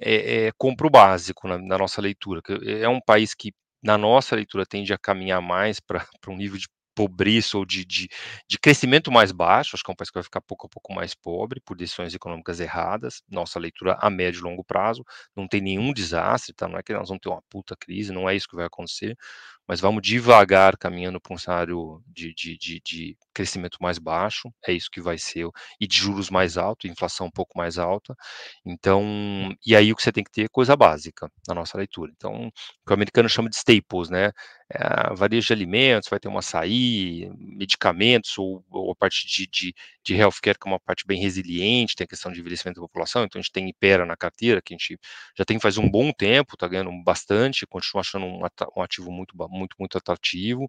é, 0.00 0.46
é, 0.46 0.52
compro 0.58 0.90
básico 0.90 1.46
na, 1.48 1.58
na, 1.58 1.78
nossa 1.78 2.00
leitura. 2.02 2.42
É 2.64 2.88
um 2.88 3.00
país 3.00 3.34
que, 3.34 3.52
na 3.82 3.96
nossa 3.96 4.34
leitura, 4.36 4.66
tende 4.66 4.92
a 4.92 4.98
caminhar 4.98 5.40
mais 5.40 5.80
para 5.80 6.04
um 6.28 6.36
nível 6.36 6.58
de 6.58 6.66
pobreza 6.98 7.56
ou 7.56 7.64
de, 7.64 7.84
de, 7.84 8.08
de, 8.48 8.58
crescimento 8.58 9.12
mais 9.12 9.30
baixo, 9.30 9.76
acho 9.76 9.84
que 9.84 9.90
é 9.90 9.92
um 9.92 9.96
país 9.96 10.10
que 10.10 10.14
vai 10.14 10.22
ficar 10.24 10.40
pouco 10.40 10.66
a 10.66 10.68
pouco 10.68 10.92
mais 10.92 11.14
pobre 11.14 11.60
por 11.60 11.76
decisões 11.76 12.12
econômicas 12.12 12.58
erradas, 12.58 13.22
nossa 13.30 13.56
leitura 13.60 13.96
a 14.00 14.10
médio 14.10 14.40
e 14.40 14.42
longo 14.42 14.64
prazo, 14.64 15.04
não 15.36 15.46
tem 15.46 15.60
nenhum 15.60 15.92
desastre, 15.92 16.52
tá? 16.52 16.66
não 16.66 16.76
é 16.76 16.82
que 16.82 16.92
nós 16.92 17.08
vamos 17.08 17.20
ter 17.20 17.28
uma 17.28 17.40
puta 17.48 17.76
crise, 17.76 18.10
não 18.12 18.28
é 18.28 18.34
isso 18.34 18.48
que 18.48 18.56
vai 18.56 18.66
acontecer, 18.66 19.16
mas 19.68 19.80
vamos 19.80 20.00
devagar 20.02 20.78
caminhando 20.78 21.20
para 21.20 21.34
um 21.34 21.38
cenário 21.38 22.02
de, 22.06 22.32
de, 22.34 22.56
de, 22.56 22.80
de, 22.80 23.16
crescimento 23.34 23.76
mais 23.80 23.98
baixo, 23.98 24.50
é 24.66 24.72
isso 24.72 24.90
que 24.90 25.00
vai 25.00 25.18
ser, 25.18 25.46
e 25.78 25.86
de 25.86 25.94
juros 25.94 26.30
mais 26.30 26.56
altos, 26.56 26.90
inflação 26.90 27.26
um 27.26 27.30
pouco 27.30 27.56
mais 27.58 27.78
alta. 27.78 28.16
Então, 28.64 29.54
e 29.64 29.76
aí 29.76 29.92
o 29.92 29.96
que 29.96 30.02
você 30.02 30.10
tem 30.10 30.24
que 30.24 30.30
ter 30.30 30.44
é 30.44 30.48
coisa 30.48 30.74
básica 30.74 31.30
na 31.46 31.54
nossa 31.54 31.76
leitura. 31.76 32.10
Então, 32.16 32.48
o 32.48 32.50
que 32.86 32.90
o 32.90 32.94
americano 32.94 33.28
chama 33.28 33.50
de 33.50 33.56
staples, 33.56 34.08
né? 34.08 34.32
É, 34.70 35.14
varejo 35.14 35.46
de 35.46 35.52
alimentos, 35.54 36.10
vai 36.10 36.20
ter 36.20 36.28
um 36.28 36.36
açaí, 36.36 37.30
medicamentos, 37.38 38.36
ou, 38.36 38.62
ou 38.70 38.92
a 38.92 38.94
parte 38.94 39.26
de, 39.26 39.46
de, 39.46 39.74
de 40.04 40.14
healthcare, 40.14 40.58
que 40.58 40.68
é 40.68 40.70
uma 40.70 40.78
parte 40.78 41.06
bem 41.06 41.18
resiliente, 41.18 41.96
tem 41.96 42.04
a 42.04 42.08
questão 42.08 42.30
de 42.30 42.40
envelhecimento 42.40 42.78
da 42.78 42.86
população, 42.86 43.24
então 43.24 43.38
a 43.38 43.42
gente 43.42 43.50
tem 43.50 43.66
Ipera 43.68 44.04
na 44.04 44.14
carteira, 44.14 44.60
que 44.60 44.74
a 44.74 44.76
gente 44.76 44.98
já 45.34 45.42
tem 45.44 45.58
faz 45.58 45.78
um 45.78 45.88
bom 45.88 46.12
tempo, 46.12 46.52
está 46.52 46.68
ganhando 46.68 46.90
bastante, 47.02 47.66
continua 47.66 48.00
achando 48.02 48.26
um, 48.26 48.40
um 48.76 48.82
ativo 48.82 49.10
muito, 49.10 49.34
muito, 49.48 49.74
muito 49.78 49.96
atrativo. 49.96 50.64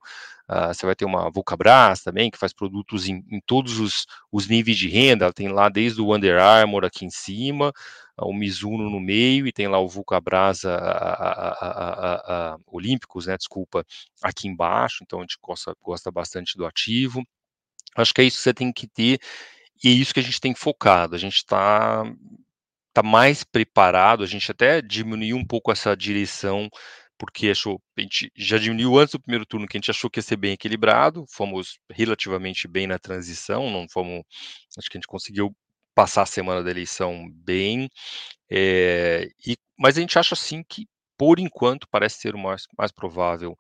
Uh, 0.50 0.74
você 0.74 0.86
vai 0.86 0.95
ter 0.95 1.06
uma 1.06 1.30
Vulcabras 1.30 2.02
também, 2.02 2.32
que 2.32 2.38
faz 2.38 2.54
produtos 2.54 3.08
em, 3.08 3.24
em 3.30 3.41
todos 3.45 3.80
os, 3.80 4.06
os, 4.32 4.47
níveis 4.47 4.78
de 4.78 4.88
renda, 4.88 5.26
ela 5.26 5.34
tem 5.34 5.50
lá 5.50 5.70
desde 5.70 6.02
o 6.02 6.16
Under 6.16 6.39
Armour 6.39 6.86
aqui 6.86 7.06
em 7.06 7.10
cima, 7.10 7.72
o 8.22 8.34
Mizuno 8.34 8.89
no 8.89 8.99
meio, 8.99 9.47
e 9.47 9.51
tem 9.51 9.67
lá 9.67 9.80
o 9.80 9.88
Vulcabras 9.88 10.65
a, 10.65 10.76
a, 10.76 12.53
a, 12.53 12.57
Olímpicos, 12.67 13.28
né, 13.28 13.38
desculpa, 13.38 13.86
aqui 14.22 14.47
embaixo, 14.47 15.03
então 15.03 15.20
a 15.20 15.22
gente 15.24 15.38
gosta, 15.41 15.76
gosta 15.82 16.11
bastante 16.11 16.57
do 16.57 16.65
ativo. 16.65 17.24
Acho 17.95 18.13
que 18.13 18.22
é 18.22 18.24
isso 18.26 18.38
que 18.38 18.43
você 18.43 18.53
tem 18.53 18.72
que 18.72 18.88
ter, 18.88 19.20
e 19.84 19.89
é 19.89 19.91
isso 19.91 20.13
que 20.13 20.20
a 20.20 20.24
gente 20.24 20.41
tem 20.41 20.53
focado. 20.55 21.15
A 21.15 21.20
gente 21.20 21.38
está 21.38 22.03
tá 22.93 23.03
mais 23.03 23.43
preparado, 23.43 24.24
a 24.24 24.28
gente 24.28 24.51
até 24.51 24.82
diminuiu 24.82 25.38
um 25.38 25.45
pouco 25.45 25.72
essa 25.72 25.95
direção 25.95 26.70
porque 27.20 27.49
achou, 27.49 27.82
a 27.97 28.01
gente 28.01 28.32
já 28.34 28.57
diminuiu 28.57 28.97
antes 28.97 29.11
do 29.11 29.20
primeiro 29.20 29.45
turno, 29.45 29.67
que 29.67 29.76
a 29.76 29.80
gente 29.80 29.91
achou 29.91 30.09
que 30.09 30.20
ia 30.20 30.24
ser 30.24 30.38
bem 30.38 30.53
equilibrado, 30.53 31.26
fomos 31.28 31.78
relativamente 31.91 32.65
bem 32.65 32.88
na 32.88 32.97
transição, 32.97 33.70
não 33.70 33.88
fomos, 33.89 34.24
acho 34.78 34.89
que 34.89 34.97
a 34.97 34.99
gente 34.99 35.07
conseguiu 35.07 35.53
passar 36.00 36.22
a 36.22 36.26
semana 36.26 36.64
da 36.64 36.72
eleição 36.72 37.30
bem, 37.30 37.89
é, 38.50 39.28
e, 39.45 39.58
mas 39.78 39.97
a 39.97 40.02
gente 40.02 40.18
acha 40.18 40.34
assim 40.34 40.64
que, 40.64 40.88
por 41.18 41.39
enquanto, 41.39 41.86
parece 41.91 42.22
ser 42.22 42.36
o 42.36 42.39
mais, 42.39 42.64
mais 42.78 42.89
provável 42.89 43.58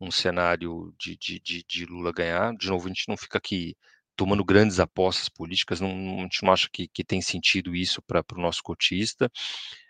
um 0.00 0.10
cenário 0.10 0.94
de, 0.98 1.18
de, 1.18 1.38
de, 1.38 1.62
de, 1.68 1.84
Lula 1.84 2.10
ganhar. 2.10 2.54
De 2.56 2.68
novo, 2.68 2.86
a 2.86 2.88
gente 2.88 3.06
não 3.08 3.16
fica 3.18 3.36
aqui 3.36 3.76
tomando 4.16 4.42
grandes 4.42 4.80
apostas 4.80 5.28
políticas, 5.28 5.82
não, 5.82 5.90
a 6.20 6.22
gente 6.22 6.42
não 6.42 6.50
acha 6.50 6.66
que, 6.72 6.88
que 6.88 7.04
tem 7.04 7.20
sentido 7.20 7.76
isso 7.76 8.00
para 8.00 8.24
o 8.34 8.40
nosso 8.40 8.62
cotista. 8.62 9.30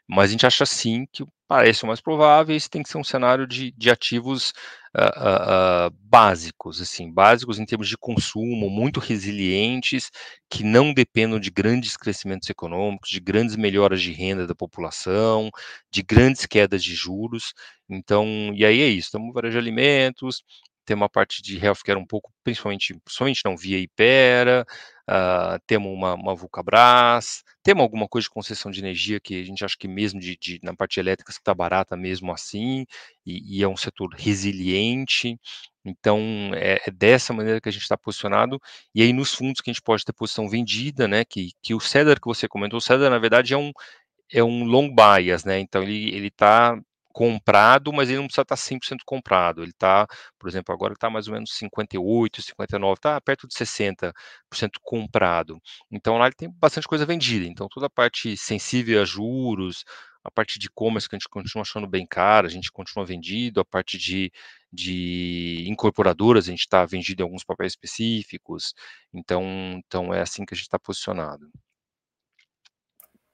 Mas 0.09 0.31
a 0.31 0.33
gente 0.33 0.47
acha 0.47 0.67
sim 0.67 1.07
que 1.13 1.25
parece 1.49 1.85
o 1.85 1.87
mais 1.87 2.01
provável, 2.01 2.57
esse 2.57 2.69
tem 2.71 2.83
que 2.83 2.89
ser 2.89 2.97
um 2.97 3.05
cenário 3.05 3.47
de, 3.47 3.73
de 3.73 3.91
ativos 3.91 4.55
uh, 4.97 5.89
uh, 5.89 5.91
básicos, 6.01 6.81
assim, 6.81 7.13
básicos 7.13 7.59
em 7.59 7.67
termos 7.67 7.89
de 7.89 7.97
consumo, 7.99 8.71
muito 8.71 8.99
resilientes, 9.01 10.11
que 10.51 10.65
não 10.65 10.95
dependam 10.95 11.39
de 11.39 11.51
grandes 11.51 11.95
crescimentos 11.97 12.49
econômicos, 12.49 13.11
de 13.11 13.21
grandes 13.21 13.55
melhoras 13.57 14.01
de 14.01 14.13
renda 14.13 14.47
da 14.47 14.55
população, 14.55 15.51
de 15.91 16.03
grandes 16.03 16.47
quedas 16.47 16.83
de 16.83 16.95
juros. 16.95 17.53
Então, 17.89 18.27
e 18.55 18.65
aí 18.65 18.81
é 18.81 18.89
isso, 18.89 19.09
estamos 19.09 19.35
varejo 19.35 19.53
de 19.53 19.59
alimentos, 19.59 20.43
tem 20.85 20.97
uma 20.97 21.09
parte 21.09 21.43
de 21.43 21.59
healthcare 21.64 21.99
um 21.99 22.07
pouco, 22.07 22.33
principalmente, 22.43 22.95
principalmente 23.05 23.43
não 23.45 23.57
via 23.57 23.78
Ipera, 23.78 24.66
uh, 25.09 25.59
temos 25.66 25.93
uma, 25.93 26.14
uma 26.14 26.35
Vulcabras, 26.35 27.43
temos 27.62 27.83
alguma 27.83 28.09
coisa 28.09 28.24
de 28.24 28.30
concessão 28.30 28.70
de 28.70 28.80
energia 28.80 29.20
que 29.20 29.41
a 29.41 29.45
gente 29.45 29.64
acha 29.64 29.76
que 29.78 29.89
mesmo 29.89 30.20
de, 30.20 30.37
de 30.37 30.59
na 30.62 30.74
parte 30.74 30.99
elétrica 30.99 31.30
está 31.30 31.55
barata 31.55 31.97
mesmo 31.97 32.33
assim, 32.33 32.87
e, 33.24 33.59
e, 33.59 33.62
é 33.62 33.68
um 33.68 33.76
setor 33.76 34.11
resiliente, 34.14 35.39
então 35.85 36.20
é, 36.55 36.80
é 36.87 36.91
dessa 36.91 37.33
maneira 37.33 37.61
que 37.61 37.68
a 37.68 37.72
gente 37.72 37.83
está 37.83 37.97
posicionado, 37.97 38.61
e 38.95 39.03
aí 39.03 39.12
nos 39.12 39.35
fundos 39.35 39.61
que 39.61 39.70
a 39.70 39.72
gente 39.72 39.83
pode 39.83 40.05
ter 40.05 40.12
posição 40.12 40.49
vendida, 40.49 41.07
né, 41.09 41.24
que, 41.24 41.53
que 41.62 41.74
o 41.74 41.80
Cedar 41.80 42.20
que 42.20 42.26
você 42.26 42.49
comentou, 42.49 42.78
o 42.78 42.83
Cedar 42.83 43.11
na 43.11 43.18
verdade 43.18 43.55
é 43.55 43.57
um, 43.57 43.72
é 44.33 44.43
um 44.43 44.64
long 44.64 44.95
bias, 44.95 45.45
né, 45.45 45.61
então 45.61 45.83
ele, 45.83 46.14
ele 46.14 46.28
está 46.28 46.78
comprado, 47.13 47.93
mas 47.93 48.09
ele 48.09 48.19
não 48.19 48.27
precisa 48.27 48.43
estar 48.43 48.57
100% 48.57 48.99
comprado. 49.05 49.63
Ele 49.63 49.71
está, 49.71 50.07
por 50.39 50.49
exemplo, 50.49 50.75
agora 50.75 50.95
está 50.95 51.11
mais 51.11 51.29
ou 51.29 51.35
menos 51.35 51.53
58, 51.55 52.43
59, 52.43 52.95
está 52.95 53.21
perto 53.21 53.47
de 53.47 53.55
60% 53.55 54.13
comprado. 54.83 55.61
Então 55.91 56.19
lá 56.19 56.27
ele 56.27 56.35
tem 56.35 56.51
bastante 56.51 56.89
coisa 56.89 57.07
vendida. 57.07 57.47
Então 57.47 57.69
toda 57.71 57.87
a 57.87 57.91
parte 57.91 58.37
sensível 58.37 59.03
a 59.03 59.05
juros, 59.05 59.85
a 60.25 60.31
parte 60.31 60.59
de 60.59 60.67
e-commerce 60.67 61.09
que 61.09 61.17
a 61.17 61.19
gente 61.19 61.29
continua 61.29 61.63
achando 61.63 61.87
bem 61.89 62.07
cara, 62.07 62.47
a 62.47 62.51
gente 62.51 62.71
continua 62.71 63.05
vendido, 63.05 63.61
a 63.61 63.65
parte 63.65 63.99
de, 63.99 64.33
de 64.73 65.65
incorporadoras, 65.69 66.47
a 66.47 66.51
gente 66.51 66.61
está 66.61 66.85
vendido 66.87 67.23
em 67.23 67.25
alguns 67.25 67.45
papéis 67.45 67.73
específicos. 67.73 68.75
Então, 69.13 69.45
então 69.85 70.15
é 70.15 70.21
assim 70.21 70.45
que 70.45 70.55
a 70.55 70.57
gente 70.57 70.67
está 70.67 70.79
posicionado. 70.79 71.51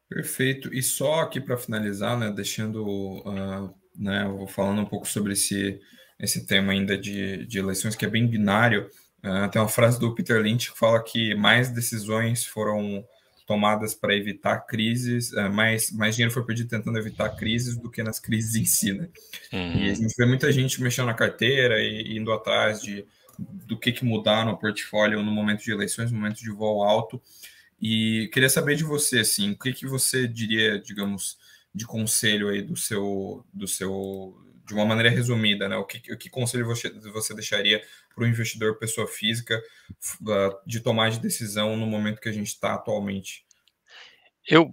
Perfeito. 0.08 0.72
E 0.72 0.82
só 0.82 1.20
aqui 1.20 1.40
para 1.40 1.56
finalizar, 1.56 2.18
né, 2.18 2.30
deixando, 2.30 2.84
uh, 2.84 3.74
né, 3.94 4.24
falando 4.48 4.80
um 4.80 4.86
pouco 4.86 5.06
sobre 5.06 5.34
esse, 5.34 5.78
esse 6.18 6.46
tema 6.46 6.72
ainda 6.72 6.96
de, 6.96 7.44
de 7.46 7.58
eleições, 7.58 7.94
que 7.94 8.06
é 8.06 8.08
bem 8.10 8.26
binário. 8.26 8.88
Uh, 9.18 9.50
tem 9.50 9.60
uma 9.60 9.68
frase 9.68 10.00
do 10.00 10.14
Peter 10.14 10.40
Lynch 10.40 10.72
que 10.72 10.78
fala 10.78 11.02
que 11.02 11.34
mais 11.34 11.70
decisões 11.70 12.46
foram 12.46 13.04
tomadas 13.46 13.94
para 13.94 14.14
evitar 14.14 14.60
crises, 14.60 15.32
uh, 15.32 15.50
mais, 15.50 15.90
mais 15.92 16.14
dinheiro 16.14 16.32
foi 16.32 16.44
perdido 16.44 16.70
tentando 16.70 16.98
evitar 16.98 17.30
crises 17.30 17.76
do 17.76 17.90
que 17.90 18.02
nas 18.02 18.18
crises 18.18 18.54
em 18.54 18.64
si, 18.64 18.92
né? 18.92 19.08
Uhum. 19.52 19.76
E 19.76 19.90
a 19.90 19.94
gente 19.94 20.14
vê 20.16 20.24
muita 20.24 20.50
gente 20.50 20.82
mexendo 20.82 21.06
na 21.06 21.14
carteira 21.14 21.80
e 21.80 22.16
indo 22.16 22.32
atrás 22.32 22.80
de 22.80 23.06
do 23.38 23.78
que, 23.78 23.92
que 23.92 24.04
mudar 24.04 24.44
no 24.44 24.58
portfólio 24.58 25.22
no 25.22 25.30
momento 25.30 25.62
de 25.62 25.70
eleições, 25.70 26.10
no 26.10 26.18
momento 26.18 26.40
de 26.40 26.50
voo 26.50 26.82
alto. 26.82 27.22
E 27.80 28.28
queria 28.32 28.48
saber 28.48 28.76
de 28.76 28.84
você, 28.84 29.20
assim, 29.20 29.52
o 29.52 29.58
que, 29.58 29.72
que 29.72 29.86
você 29.86 30.26
diria, 30.26 30.80
digamos, 30.80 31.38
de 31.74 31.86
conselho 31.86 32.48
aí 32.48 32.60
do 32.60 32.76
seu, 32.76 33.44
do 33.52 33.68
seu, 33.68 34.36
de 34.66 34.74
uma 34.74 34.84
maneira 34.84 35.10
resumida, 35.10 35.68
né? 35.68 35.76
O 35.76 35.84
que, 35.84 36.12
o 36.12 36.18
que 36.18 36.28
conselho 36.28 36.66
você, 36.66 36.90
você 36.90 37.34
deixaria 37.34 37.80
para 38.14 38.24
o 38.24 38.26
investidor 38.26 38.78
pessoa 38.78 39.06
física 39.06 39.62
de 40.66 40.80
tomar 40.80 41.10
de 41.10 41.20
decisão 41.20 41.76
no 41.76 41.86
momento 41.86 42.20
que 42.20 42.28
a 42.28 42.32
gente 42.32 42.48
está 42.48 42.74
atualmente? 42.74 43.46
Eu, 44.50 44.70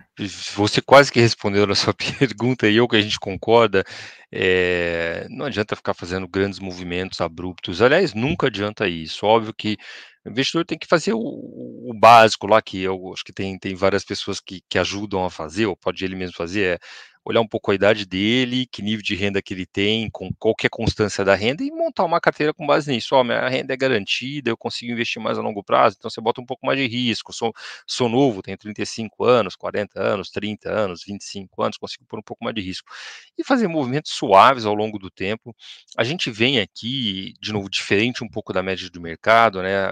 você 0.56 0.82
quase 0.82 1.12
que 1.12 1.20
respondeu 1.20 1.68
na 1.68 1.76
sua 1.76 1.94
pergunta 2.18 2.68
e 2.68 2.78
eu 2.78 2.88
que 2.88 2.96
a 2.96 3.02
gente 3.02 3.20
concorda, 3.20 3.84
é, 4.32 5.28
não 5.30 5.46
adianta 5.46 5.76
ficar 5.76 5.94
fazendo 5.94 6.28
grandes 6.28 6.60
movimentos 6.60 7.20
abruptos. 7.20 7.82
Aliás, 7.82 8.14
nunca 8.14 8.48
adianta 8.48 8.88
isso. 8.88 9.26
Óbvio 9.26 9.54
que 9.54 9.78
o 10.26 10.30
investidor 10.30 10.66
tem 10.66 10.78
que 10.78 10.88
fazer 10.88 11.14
o, 11.14 11.20
o, 11.20 11.94
básico 11.94 12.48
lá, 12.48 12.62
que 12.62 12.82
eu 12.82 13.14
acho 13.14 13.24
que 13.24 13.32
tem, 13.32 13.58
tem 13.60 13.76
várias 13.76 14.04
pessoas 14.04 14.40
que, 14.40 14.62
que 14.68 14.80
ajudam 14.80 15.24
a 15.24 15.30
fazer, 15.30 15.68
ou 15.68 15.78
pode 15.78 16.04
ele 16.04 16.16
mesmo 16.16 16.36
fazer, 16.36 16.76
é 16.76 16.80
olhar 17.26 17.42
um 17.42 17.48
pouco 17.48 17.72
a 17.72 17.76
idade 17.76 18.06
dele, 18.06 18.68
que 18.68 18.84
nível 18.84 19.02
de 19.02 19.16
renda 19.16 19.42
que 19.42 19.54
ele 19.54 19.66
tem, 19.66 20.10
com 20.12 20.30
qualquer 20.38 20.70
constância 20.70 21.26
da 21.26 21.34
renda 21.34 21.64
e 21.64 21.72
montar 21.72 22.06
uma 22.06 22.22
carteira 22.22 22.54
com 22.54 22.68
base 22.68 22.92
nisso. 22.92 23.16
Ó, 23.16 23.24
minha 23.24 23.50
renda 23.50 23.74
é 23.74 23.78
garantida, 23.78 24.52
eu 24.52 24.58
consigo 24.58 24.92
investir 24.92 25.20
mais 25.22 25.38
a 25.38 25.42
longo 25.42 25.64
prazo, 25.64 25.96
então 25.98 26.10
você 26.10 26.22
bota 26.22 26.40
um 26.40 26.46
pouco 26.46 26.66
mais 26.66 26.78
de 26.78 26.86
risco. 26.88 27.34
Sou, 27.34 27.52
sou 27.88 28.08
novo, 28.08 28.44
tenho 28.44 28.58
35 28.58 29.26
anos, 29.26 29.56
40 29.56 30.00
anos, 30.00 30.30
30 30.30 30.70
anos, 30.70 31.04
25 31.04 31.64
anos, 31.64 31.78
consigo 31.78 32.06
pôr 32.08 32.20
um 32.20 32.24
pouco 32.24 32.44
mais 32.44 32.54
de 32.56 32.62
risco. 32.62 32.88
E 33.36 33.44
fazer 33.44 33.68
movimentos 33.68 34.12
suaves 34.12 34.66
ao 34.66 34.76
longo 34.76 35.00
do 35.00 35.10
tempo. 35.10 35.56
A 35.98 36.04
gente 36.04 36.30
vem 36.30 36.60
aqui, 36.60 37.34
de 37.42 37.52
novo, 37.52 37.70
diferente 37.70 38.24
um 38.24 38.30
pouco 38.30 38.54
da 38.54 38.62
média 38.62 38.88
do 38.90 39.02
mercado, 39.02 39.64
né? 39.64 39.92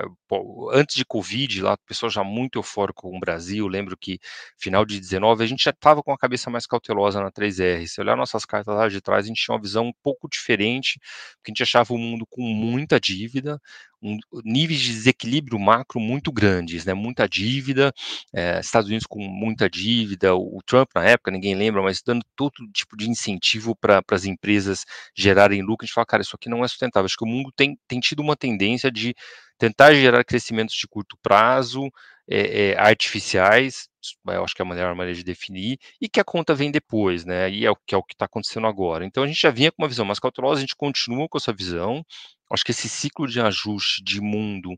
Antes 0.72 0.96
de 0.96 1.06
Covid, 1.06 1.62
lá 1.62 1.74
o 1.74 1.78
pessoal 1.88 2.10
já 2.10 2.24
muito 2.24 2.60
eufórico 2.60 3.10
com 3.10 3.18
o 3.18 3.20
Brasil, 3.20 3.68
lembro 3.68 3.98
que 3.98 4.20
final 4.58 4.86
de 4.86 5.00
19 5.00 5.44
a 5.44 5.48
gente 5.48 5.64
já 5.64 5.72
estava 5.72 6.04
com 6.04 6.12
a 6.12 6.18
cabeça 6.18 6.50
mais 6.50 6.66
cautelosa 6.66 7.23
na 7.24 7.32
3R. 7.32 7.88
Se 7.88 8.02
olhar 8.02 8.16
nossas 8.16 8.46
cartas 8.46 8.76
lá 8.76 8.88
de 8.88 9.02
trás, 9.02 9.26
a 9.26 9.28
gente 9.28 9.44
tinha 9.44 9.56
uma 9.56 9.62
visão 9.62 9.88
um 9.88 9.94
pouco 10.04 10.28
diferente, 10.30 11.00
porque 11.38 11.50
a 11.50 11.52
gente 11.52 11.64
achava 11.64 11.94
o 11.94 11.98
mundo 11.98 12.26
com 12.30 12.42
muita 12.42 13.00
dívida, 13.00 13.60
um, 14.02 14.18
níveis 14.44 14.82
de 14.82 14.92
desequilíbrio 14.92 15.58
macro 15.58 16.00
muito 16.00 16.32
grandes, 16.32 16.86
né? 16.86 16.94
Muita 16.94 17.28
dívida, 17.28 17.94
é, 18.34 18.60
Estados 18.60 18.90
Unidos 18.90 19.08
com 19.08 19.20
muita 19.20 19.70
dívida, 19.70 20.36
o, 20.36 20.58
o, 20.58 20.62
Trump 20.66 20.90
na 20.96 21.06
época, 21.06 21.32
ninguém 21.32 21.56
lembra, 21.56 21.82
mas 21.82 22.02
dando 22.02 22.26
todo 22.36 22.54
tipo 22.74 22.98
de 22.98 23.10
incentivo 23.10 23.76
para 23.76 24.04
as 24.12 24.26
empresas 24.26 24.86
gerarem 25.16 25.62
lucro, 25.62 25.86
a 25.86 25.86
gente 25.86 25.94
fala, 25.94 26.06
cara, 26.06 26.22
isso 26.22 26.36
aqui 26.36 26.50
não 26.50 26.64
é 26.64 26.68
sustentável. 26.68 27.06
Acho 27.06 27.18
que 27.18 27.26
o 27.26 27.28
mundo 27.28 27.52
tem, 27.56 27.78
tem 27.88 28.00
tido 28.00 28.22
uma 28.22 28.36
tendência 28.36 28.92
de 28.92 29.16
tentar 29.58 29.94
gerar 29.94 30.24
crescimentos 30.26 30.76
de 30.76 30.88
curto 30.88 31.18
prazo, 31.22 31.90
é, 32.30 32.72
é, 32.72 32.80
artificiais, 32.80 33.88
eu 34.28 34.44
acho 34.44 34.56
que 34.56 34.62
é 34.62 34.66
a 34.66 34.68
melhor 34.68 34.96
maneira 34.96 35.18
de 35.18 35.24
definir, 35.24 35.78
e 36.02 36.10
que 36.10 36.20
a 36.20 36.24
conta 36.24 36.54
vem 36.56 36.72
depois, 36.72 37.26
né? 37.26 37.50
E 37.50 37.66
é 37.66 37.72
o 37.72 37.76
que 37.76 37.96
é 37.96 37.98
o 37.98 38.04
que 38.04 38.14
está 38.14 38.26
acontecendo 38.26 38.68
agora. 38.68 39.06
Então 39.06 39.24
a 39.24 39.28
gente 39.28 39.42
já 39.42 39.52
vinha 39.52 39.72
com 39.72 39.82
uma 39.82 39.90
visão 39.90 40.06
mais 40.06 40.20
cautelosa, 40.20 40.60
a 40.60 40.62
gente 40.62 40.76
continua 40.76 41.28
com 41.30 41.38
essa 41.38 41.54
visão. 41.54 42.06
Acho 42.52 42.64
que 42.64 42.72
esse 42.72 42.88
ciclo 42.90 43.28
de 43.28 43.42
ajuste 43.42 44.04
de 44.04 44.22
mundo 44.22 44.76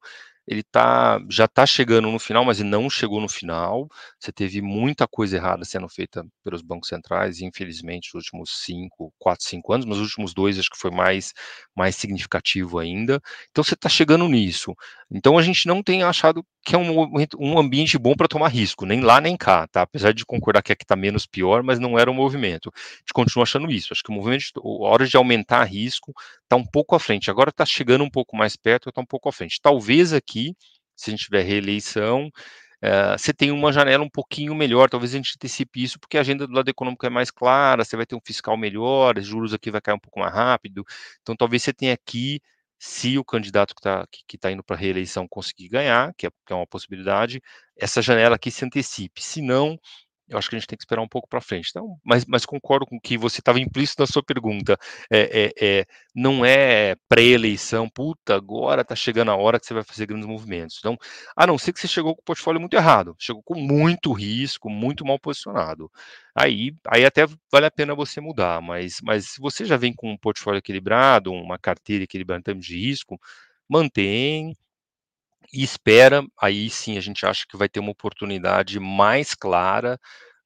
ele 0.48 0.64
tá, 0.64 1.20
já 1.30 1.46
está 1.46 1.66
chegando 1.66 2.10
no 2.12 2.20
final, 2.20 2.46
mas 2.46 2.60
ele 2.60 2.70
não 2.70 2.90
chegou 2.90 3.20
no 3.20 3.28
final. 3.28 3.90
Você 4.20 4.32
teve 4.32 4.62
muita 4.62 5.08
coisa 5.08 5.38
errada 5.38 5.66
sendo 5.66 5.90
feita 5.90 6.24
pelos 6.44 6.62
bancos 6.62 6.90
centrais, 6.90 7.42
infelizmente, 7.42 8.12
nos 8.14 8.26
últimos 8.26 8.64
cinco, 8.64 9.12
quatro, 9.18 9.46
cinco 9.46 9.74
anos, 9.74 9.86
mas 9.86 9.98
os 9.98 10.04
últimos 10.04 10.34
dois 10.34 10.60
acho 10.60 10.70
que 10.70 10.78
foi 10.78 10.92
mais, 10.92 11.34
mais 11.76 11.96
significativo 11.96 12.78
ainda. 12.78 13.20
Então 13.50 13.64
você 13.64 13.74
está 13.74 13.90
chegando 13.90 14.28
nisso. 14.28 14.76
Então 15.12 15.38
a 15.38 15.42
gente 15.42 15.68
não 15.68 15.82
tem 15.82 16.04
achado 16.04 16.46
que 16.66 16.76
é 16.76 16.78
um, 16.80 17.14
um 17.40 17.60
ambiente 17.60 17.98
bom 17.98 18.16
para 18.16 18.28
tomar 18.28 18.48
risco, 18.48 18.86
nem 18.86 19.02
lá 19.02 19.22
nem 19.22 19.38
cá, 19.38 19.68
tá? 19.68 19.84
Apesar 19.84 20.14
de 20.14 20.26
concordar 20.26 20.64
que 20.64 20.74
aqui 20.74 20.84
está 20.84 20.96
menos 20.96 21.28
pior, 21.28 21.62
mas 21.62 21.78
não 21.80 21.98
era 21.98 22.10
o 22.10 22.14
um 22.14 22.16
movimento. 22.16 22.72
A 22.76 23.00
gente 23.00 23.14
continua 23.14 23.44
achando 23.44 23.72
isso. 23.72 23.94
Acho 23.94 24.02
que 24.04 24.12
o 24.12 24.14
movimento, 24.16 24.60
a 24.60 24.88
hora 24.90 25.06
de 25.06 25.16
aumentar 25.16 25.64
risco, 25.66 26.12
está 26.44 26.56
um 26.56 26.66
pouco 26.66 26.96
à 26.96 27.00
frente. 27.00 27.30
Agora 27.30 27.52
está 27.52 27.66
chegando 27.66 28.04
um 28.04 28.10
pouco 28.10 28.36
mais 28.36 28.56
perto, 28.56 28.90
está 28.90 29.00
um 29.00 29.06
pouco 29.06 29.30
à 29.30 29.32
frente. 29.32 29.60
Talvez 29.62 30.12
aqui, 30.12 30.56
se 30.96 31.12
a 31.12 31.12
gente 31.12 31.26
tiver 31.26 31.44
reeleição, 31.44 32.32
Uh, 32.84 33.18
você 33.18 33.34
tem 33.34 33.52
uma 33.52 33.72
janela 33.72 34.04
um 34.04 34.10
pouquinho 34.10 34.54
melhor, 34.54 34.90
talvez 34.90 35.14
a 35.14 35.18
gente 35.18 35.34
antecipe 35.36 35.82
isso, 35.82 36.00
porque 36.00 36.18
a 36.18 36.22
agenda 36.22 36.46
do 36.46 36.54
lado 36.54 36.70
econômico 36.70 37.04
é 37.06 37.10
mais 37.10 37.32
clara, 37.32 37.84
você 37.84 37.96
vai 37.96 38.06
ter 38.06 38.16
um 38.16 38.20
fiscal 38.24 38.56
melhor, 38.56 39.18
os 39.18 39.26
juros 39.26 39.54
aqui 39.56 39.72
vai 39.72 39.82
cair 39.82 39.96
um 39.96 40.00
pouco 40.00 40.20
mais 40.20 40.32
rápido, 40.32 40.86
então 41.22 41.36
talvez 41.36 41.64
você 41.64 41.74
tenha 41.74 41.94
aqui 41.94 42.40
se 42.80 43.18
o 43.18 43.26
candidato 43.26 43.74
que 43.76 43.80
está 43.80 44.06
que, 44.12 44.20
que 44.28 44.38
tá 44.38 44.52
indo 44.52 44.64
para 44.64 44.76
a 44.76 44.80
reeleição 44.80 45.28
conseguir 45.28 45.70
ganhar, 45.70 46.14
que 46.18 46.28
é, 46.28 46.30
que 46.46 46.54
é, 46.54 46.56
uma 46.56 46.68
possibilidade, 46.68 47.42
essa 47.78 48.02
janela 48.02 48.36
aqui 48.36 48.52
se 48.52 48.66
antecipe. 48.66 49.24
Se 49.24 49.42
não, 49.42 49.78
eu 50.28 50.38
acho 50.38 50.50
que 50.50 50.56
a 50.56 50.60
gente 50.60 50.68
tem 50.68 50.78
que 50.78 50.84
esperar 50.84 51.02
um 51.02 51.08
pouco 51.08 51.28
para 51.28 51.40
frente. 51.42 51.70
Então, 51.70 52.00
mas, 52.04 52.26
mas, 52.26 52.46
concordo 52.46 52.86
com 52.86 52.98
o 52.98 53.02
que 53.02 53.18
você 53.18 53.40
estava 53.40 53.60
implícito 53.60 54.02
na 54.02 54.08
sua 54.08 54.24
pergunta. 54.24 54.78
É, 55.12 55.54
é, 55.60 55.80
é 55.80 55.86
não 56.16 56.46
é 56.46 56.96
pré-eleição, 57.08 57.90
puta, 57.90 58.36
agora 58.36 58.82
está 58.82 58.96
chegando 58.96 59.32
a 59.32 59.36
hora 59.36 59.60
que 59.60 59.66
você 59.66 59.74
vai 59.74 59.84
fazer 59.84 60.06
grandes 60.06 60.28
movimentos. 60.28 60.78
Então, 60.80 60.98
a 61.36 61.46
não 61.46 61.58
ser 61.58 61.74
que 61.74 61.80
você 61.80 61.88
chegou 61.88 62.16
com 62.16 62.22
o 62.22 62.26
portfólio 62.26 62.60
muito 62.60 62.76
errado, 62.76 63.16
chegou 63.20 63.44
com 63.44 63.56
muito 63.56 64.12
risco, 64.14 64.70
muito 64.70 65.06
mal 65.06 65.20
posicionado. 65.20 65.92
Aí, 66.34 66.74
aí 66.88 67.06
até 67.06 67.26
vale 67.52 67.66
a 67.66 67.72
pena 67.72 67.94
você 67.96 68.20
mudar, 68.22 68.62
mas, 68.62 68.98
mas 69.04 69.30
se 69.32 69.40
você 69.40 69.66
já 69.66 69.78
vem 69.78 69.94
com 69.94 70.12
um 70.12 70.18
portfólio 70.18 70.60
equilibrado, 70.60 71.32
uma 71.32 71.60
carteira 71.60 72.04
equilibrada 72.04 72.40
em 72.40 72.44
termos 72.44 72.66
de 72.66 72.78
risco, 72.78 73.20
mantém, 73.70 74.54
e 75.54 75.64
espera, 75.64 76.24
aí 76.40 76.70
sim 76.70 76.98
a 76.98 77.02
gente 77.02 77.26
acha 77.26 77.46
que 77.50 77.58
vai 77.58 77.70
ter 77.70 77.80
uma 77.80 77.92
oportunidade 77.92 78.80
mais 78.80 79.34
clara 79.34 80.00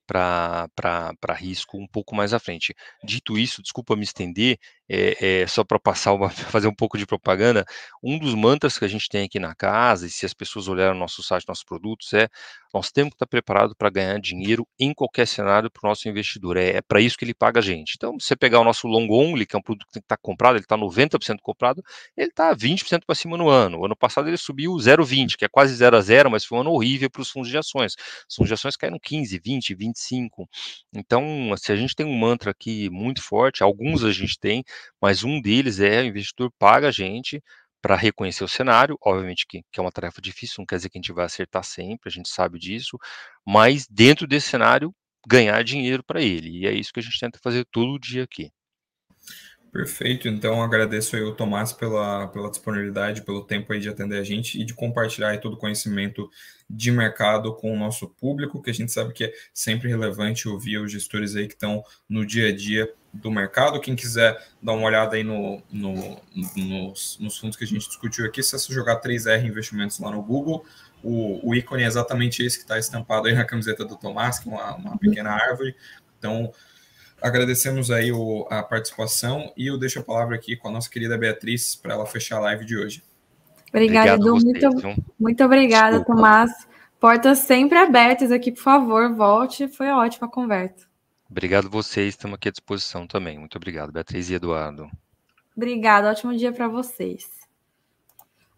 para 0.10 1.34
risco 1.36 1.78
um 1.78 1.88
pouco 1.88 2.16
mais 2.16 2.34
à 2.34 2.40
frente. 2.40 2.74
Dito 3.04 3.38
isso, 3.38 3.62
desculpa 3.62 3.96
me 3.96 4.04
estender, 4.04 4.58
é, 4.90 5.42
é 5.42 5.48
só 5.48 5.64
para 5.64 5.80
passar 5.80 6.14
uma, 6.14 6.30
fazer 6.60 6.68
um 6.68 6.74
pouco 6.74 6.98
de 6.98 7.06
propaganda, 7.06 7.64
um 8.04 8.18
dos 8.18 8.34
mantras 8.34 8.78
que 8.78 8.86
a 8.86 8.88
gente 8.88 9.08
tem 9.08 9.26
aqui 9.26 9.40
na 9.40 9.54
casa, 9.56 10.08
e 10.08 10.10
se 10.10 10.26
as 10.26 10.34
pessoas 10.34 10.68
olharem 10.68 11.00
nosso 11.00 11.22
site, 11.22 11.48
nossos 11.48 11.64
produtos, 11.64 12.12
é 12.14 12.28
nós 12.74 12.92
temos 12.92 13.12
que 13.12 13.16
estar 13.16 13.28
preparados 13.28 13.74
para 13.78 13.90
ganhar 13.90 14.20
dinheiro 14.20 14.68
em 14.80 14.94
qualquer 14.94 15.28
cenário 15.28 15.70
para 15.72 15.88
o 15.88 15.90
nosso 15.90 16.08
investidor. 16.08 16.58
É, 16.58 16.78
é 16.78 16.82
para 16.82 17.02
isso 17.02 17.18
que 17.18 17.26
ele 17.26 17.34
paga 17.34 17.60
a 17.60 17.64
gente. 17.64 17.94
Então, 17.96 18.20
se 18.20 18.28
você 18.28 18.36
pegar 18.36 18.60
o 18.60 18.64
nosso 18.64 18.88
long 18.88 19.08
only, 19.10 19.46
que 19.46 19.56
é 19.56 19.60
um 19.60 19.62
produto 19.62 19.88
que 19.92 20.00
está 20.00 20.18
comprado, 20.18 20.56
ele 20.56 20.64
está 20.64 20.78
90% 20.78 21.38
comprado, 21.42 21.84
ele 22.16 22.30
está 22.30 22.54
20% 22.56 23.06
para 23.06 23.16
cima 23.16 23.38
no 23.38 23.50
ano. 23.50 23.80
O 23.80 23.86
ano 23.86 23.96
passado 23.96 24.28
ele 24.28 24.38
subiu 24.38 24.74
0,20, 24.74 25.36
que 25.38 25.46
é 25.46 25.50
quase 25.50 25.74
0 25.76 25.98
a 25.98 26.02
0, 26.02 26.30
mas 26.30 26.46
foi 26.46 26.58
um 26.58 26.62
ano 26.62 26.72
horrível 26.72 27.10
para 27.10 27.22
os 27.22 27.30
fundos 27.30 27.50
de 27.50 27.58
ações. 27.58 27.96
Os 28.30 28.36
fundos 28.36 28.50
de 28.50 28.54
ações 28.54 28.76
caíram 28.76 29.00
15, 29.02 29.40
20, 29.40 29.76
25. 29.76 30.50
Então, 30.94 31.24
se 31.58 31.72
a 31.72 31.76
gente 31.76 31.96
tem 31.96 32.06
um 32.06 32.18
mantra 32.18 32.52
aqui 32.52 32.90
muito 32.90 33.22
forte, 33.22 33.64
alguns 33.64 34.04
a 34.04 34.12
gente 34.12 34.38
tem, 34.40 34.64
mas 35.02 35.24
um 35.24 35.42
deles 35.42 35.80
é 35.80 36.02
o 36.02 36.06
investidor 36.06 36.52
paga 36.58 36.90
a 36.90 36.92
gente 36.92 37.42
para 37.82 37.96
reconhecer 37.96 38.44
o 38.44 38.48
cenário, 38.48 38.98
obviamente 39.02 39.46
que, 39.48 39.62
que, 39.72 39.80
é 39.80 39.82
uma 39.82 39.92
tarefa 39.92 40.22
difícil, 40.22 40.56
não 40.60 40.66
quer 40.66 40.78
dizer 40.78 40.90
que 40.90 40.98
a 40.98 41.02
gente 41.02 41.14
vai 41.14 41.26
acertar 41.26 41.64
sempre, 41.64 42.10
a 42.10 42.12
gente 42.12 42.30
sabe 42.30 42.60
disso, 42.60 42.98
mas 43.46 43.88
dentro 43.90 44.28
desse 44.28 44.50
cenário, 44.50 44.94
ganhar 45.28 45.64
dinheiro 45.64 46.04
para 46.04 46.22
ele, 46.22 46.50
e 46.60 46.68
é 46.68 46.74
isso 46.74 46.92
que 46.94 47.00
a 47.00 47.04
gente 47.04 47.20
tenta 47.20 47.40
fazer 47.42 47.66
todo 47.72 48.00
dia 48.00 48.24
aqui. 48.24 48.52
Perfeito, 49.72 50.28
então 50.28 50.64
agradeço 50.64 51.16
aí 51.16 51.22
o 51.22 51.36
Tomás 51.36 51.72
pela, 51.72 52.28
pela 52.30 52.50
disponibilidade, 52.50 53.22
pelo 53.22 53.46
tempo 53.46 53.72
aí 53.72 53.80
de 53.80 53.88
atender 53.88 54.18
a 54.18 54.24
gente 54.24 54.60
e 54.60 54.66
de 54.66 54.74
compartilhar 54.74 55.40
todo 55.40 55.54
o 55.54 55.58
conhecimento 55.58 56.28
de 56.68 56.92
mercado 56.92 57.56
com 57.56 57.72
o 57.72 57.78
nosso 57.78 58.10
público, 58.10 58.62
que 58.64 58.72
a 58.72 58.74
gente 58.74 58.92
sabe 58.92 59.14
que 59.14 59.26
é 59.26 59.34
sempre 59.54 59.88
relevante 59.88 60.48
ouvir 60.48 60.80
os 60.80 60.92
gestores 60.92 61.36
aí 61.36 61.48
que 61.48 61.54
estão 61.54 61.84
no 62.08 62.26
dia 62.26 62.50
a 62.50 62.56
dia 62.56 62.92
do 63.14 63.32
mercado. 63.32 63.80
Quem 63.80 63.96
quiser 63.96 64.38
dar 64.62 64.74
uma 64.74 64.86
olhada 64.86 65.16
aí 65.16 65.24
no, 65.24 65.62
no 65.72 66.22
nos, 66.56 67.18
nos, 67.20 67.38
fundos 67.38 67.58
que 67.58 67.64
a 67.64 67.68
gente 67.68 67.88
discutiu 67.88 68.26
aqui, 68.26 68.42
se 68.44 68.58
você 68.58 68.74
jogar 68.74 69.02
3R 69.02 69.44
Investimentos 69.46 70.00
lá 70.00 70.12
no 70.12 70.22
Google, 70.22 70.66
o, 71.04 71.50
o 71.50 71.56
ícone 71.56 71.84
é 71.84 71.88
exatamente 71.88 72.44
esse 72.44 72.58
que 72.58 72.64
está 72.64 72.78
estampado 72.78 73.28
aí 73.28 73.34
na 73.34 73.46
camiseta 73.46 73.86
do 73.86 73.96
Tomás, 73.96 74.40
que 74.40 74.50
é 74.50 74.52
uma, 74.52 74.76
uma 74.76 74.98
pequena 74.98 75.32
árvore. 75.32 75.76
Então, 76.18 76.52
Agradecemos 77.22 77.92
aí 77.92 78.12
o, 78.12 78.48
a 78.50 78.64
participação 78.64 79.52
e 79.58 79.68
eu 79.68 79.78
deixo 79.78 80.00
a 80.00 80.04
palavra 80.04 80.36
aqui 80.36 80.56
com 80.56 80.70
a 80.70 80.72
nossa 80.72 80.90
querida 80.90 81.18
Beatriz 81.18 81.76
para 81.76 81.94
ela 81.94 82.06
fechar 82.06 82.38
a 82.38 82.42
live 82.42 82.66
de 82.66 82.78
hoje. 82.78 83.04
Obrigada, 83.70 84.14
Edu. 84.14 84.36
Muito, 84.36 84.70
muito 85.20 85.44
obrigada, 85.44 85.98
Desculpa. 85.98 86.22
Tomás. 86.22 86.52
Portas 87.00 87.40
sempre 87.40 87.78
abertas 87.78 88.32
aqui, 88.32 88.52
por 88.52 88.62
favor, 88.62 89.14
volte. 89.14 89.68
Foi 89.68 89.88
ótima 89.90 90.28
a 90.28 90.32
conversa. 90.32 90.89
Obrigado 91.30 91.70
vocês, 91.70 92.10
estamos 92.10 92.36
aqui 92.36 92.50
à 92.50 92.52
disposição 92.52 93.06
também. 93.06 93.38
Muito 93.38 93.56
obrigado, 93.56 93.92
Beatriz 93.92 94.30
e 94.30 94.34
Eduardo. 94.34 94.90
Obrigada, 95.56 96.10
ótimo 96.10 96.36
dia 96.36 96.52
para 96.52 96.68
vocês. 96.68 97.40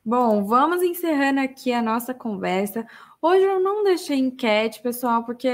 Bom, 0.04 0.46
vamos 0.46 0.82
encerrando 0.82 1.42
aqui 1.42 1.72
a 1.72 1.82
nossa 1.82 2.12
conversa. 2.14 2.88
Hoje 3.22 3.44
eu 3.44 3.60
não 3.60 3.84
deixei 3.84 4.18
enquete, 4.18 4.82
pessoal, 4.82 5.24
porque 5.24 5.48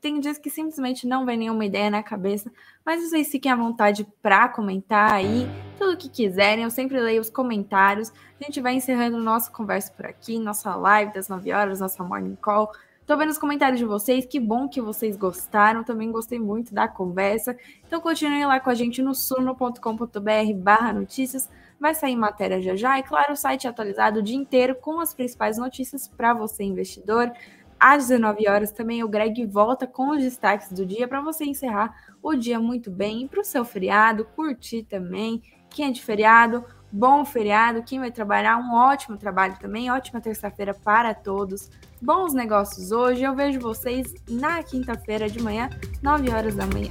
tem 0.00 0.20
dias 0.20 0.38
que 0.38 0.48
simplesmente 0.48 1.06
não 1.06 1.26
vem 1.26 1.36
nenhuma 1.36 1.66
ideia 1.66 1.90
na 1.90 2.02
cabeça, 2.02 2.50
mas 2.82 3.02
vocês 3.02 3.30
fiquem 3.30 3.52
à 3.52 3.56
vontade 3.56 4.06
para 4.22 4.48
comentar 4.48 5.12
aí 5.12 5.46
tudo 5.76 5.92
o 5.92 5.96
que 5.98 6.08
quiserem. 6.08 6.64
Eu 6.64 6.70
sempre 6.70 6.98
leio 6.98 7.20
os 7.20 7.28
comentários. 7.28 8.10
A 8.40 8.44
gente 8.44 8.58
vai 8.62 8.72
encerrando 8.72 9.18
nossa 9.18 9.50
conversa 9.50 9.92
por 9.92 10.06
aqui, 10.06 10.38
nossa 10.38 10.74
live 10.74 11.12
das 11.12 11.28
9 11.28 11.52
horas, 11.52 11.80
nossa 11.80 12.02
morning 12.02 12.36
call. 12.40 12.72
Tô 13.10 13.16
vendo 13.16 13.30
os 13.30 13.38
comentários 13.38 13.80
de 13.80 13.84
vocês, 13.84 14.24
que 14.24 14.38
bom 14.38 14.68
que 14.68 14.80
vocês 14.80 15.16
gostaram. 15.16 15.82
Também 15.82 16.12
gostei 16.12 16.38
muito 16.38 16.72
da 16.72 16.86
conversa. 16.86 17.56
Então 17.84 18.00
continuem 18.00 18.46
lá 18.46 18.60
com 18.60 18.70
a 18.70 18.74
gente 18.74 19.02
no 19.02 19.16
suno.com.br 19.16 20.54
barra 20.54 20.92
notícias 20.92 21.50
Vai 21.80 21.92
sair 21.92 22.14
matéria 22.14 22.62
já 22.62 22.76
já. 22.76 23.00
E 23.00 23.02
claro, 23.02 23.32
o 23.32 23.36
site 23.36 23.66
é 23.66 23.70
atualizado 23.70 24.20
o 24.20 24.22
dia 24.22 24.36
inteiro 24.36 24.76
com 24.76 25.00
as 25.00 25.12
principais 25.12 25.58
notícias 25.58 26.06
para 26.06 26.32
você, 26.32 26.62
investidor. 26.62 27.32
Às 27.80 28.06
19 28.06 28.48
horas 28.48 28.70
também 28.70 29.02
o 29.02 29.08
Greg 29.08 29.44
volta 29.44 29.88
com 29.88 30.10
os 30.10 30.22
destaques 30.22 30.70
do 30.70 30.86
dia 30.86 31.08
para 31.08 31.20
você 31.20 31.44
encerrar 31.44 31.92
o 32.22 32.36
dia 32.36 32.60
muito 32.60 32.92
bem. 32.92 33.24
E 33.24 33.28
para 33.28 33.40
o 33.40 33.44
seu 33.44 33.64
feriado, 33.64 34.24
curtir 34.36 34.84
também. 34.84 35.42
Quem 35.68 35.88
é 35.88 35.90
de 35.90 36.00
feriado, 36.00 36.64
bom 36.90 37.24
feriado. 37.24 37.82
Quem 37.82 38.00
vai 38.00 38.10
trabalhar, 38.10 38.56
um 38.56 38.74
ótimo 38.74 39.16
trabalho 39.16 39.56
também. 39.58 39.90
Ótima 39.90 40.20
terça-feira 40.20 40.74
para 40.74 41.14
todos. 41.14 41.70
Bons 42.00 42.32
negócios 42.32 42.92
hoje. 42.92 43.22
Eu 43.22 43.34
vejo 43.34 43.60
vocês 43.60 44.14
na 44.28 44.62
quinta-feira 44.62 45.28
de 45.28 45.42
manhã, 45.42 45.68
9 46.02 46.30
horas 46.30 46.54
da 46.54 46.66
manhã. 46.66 46.90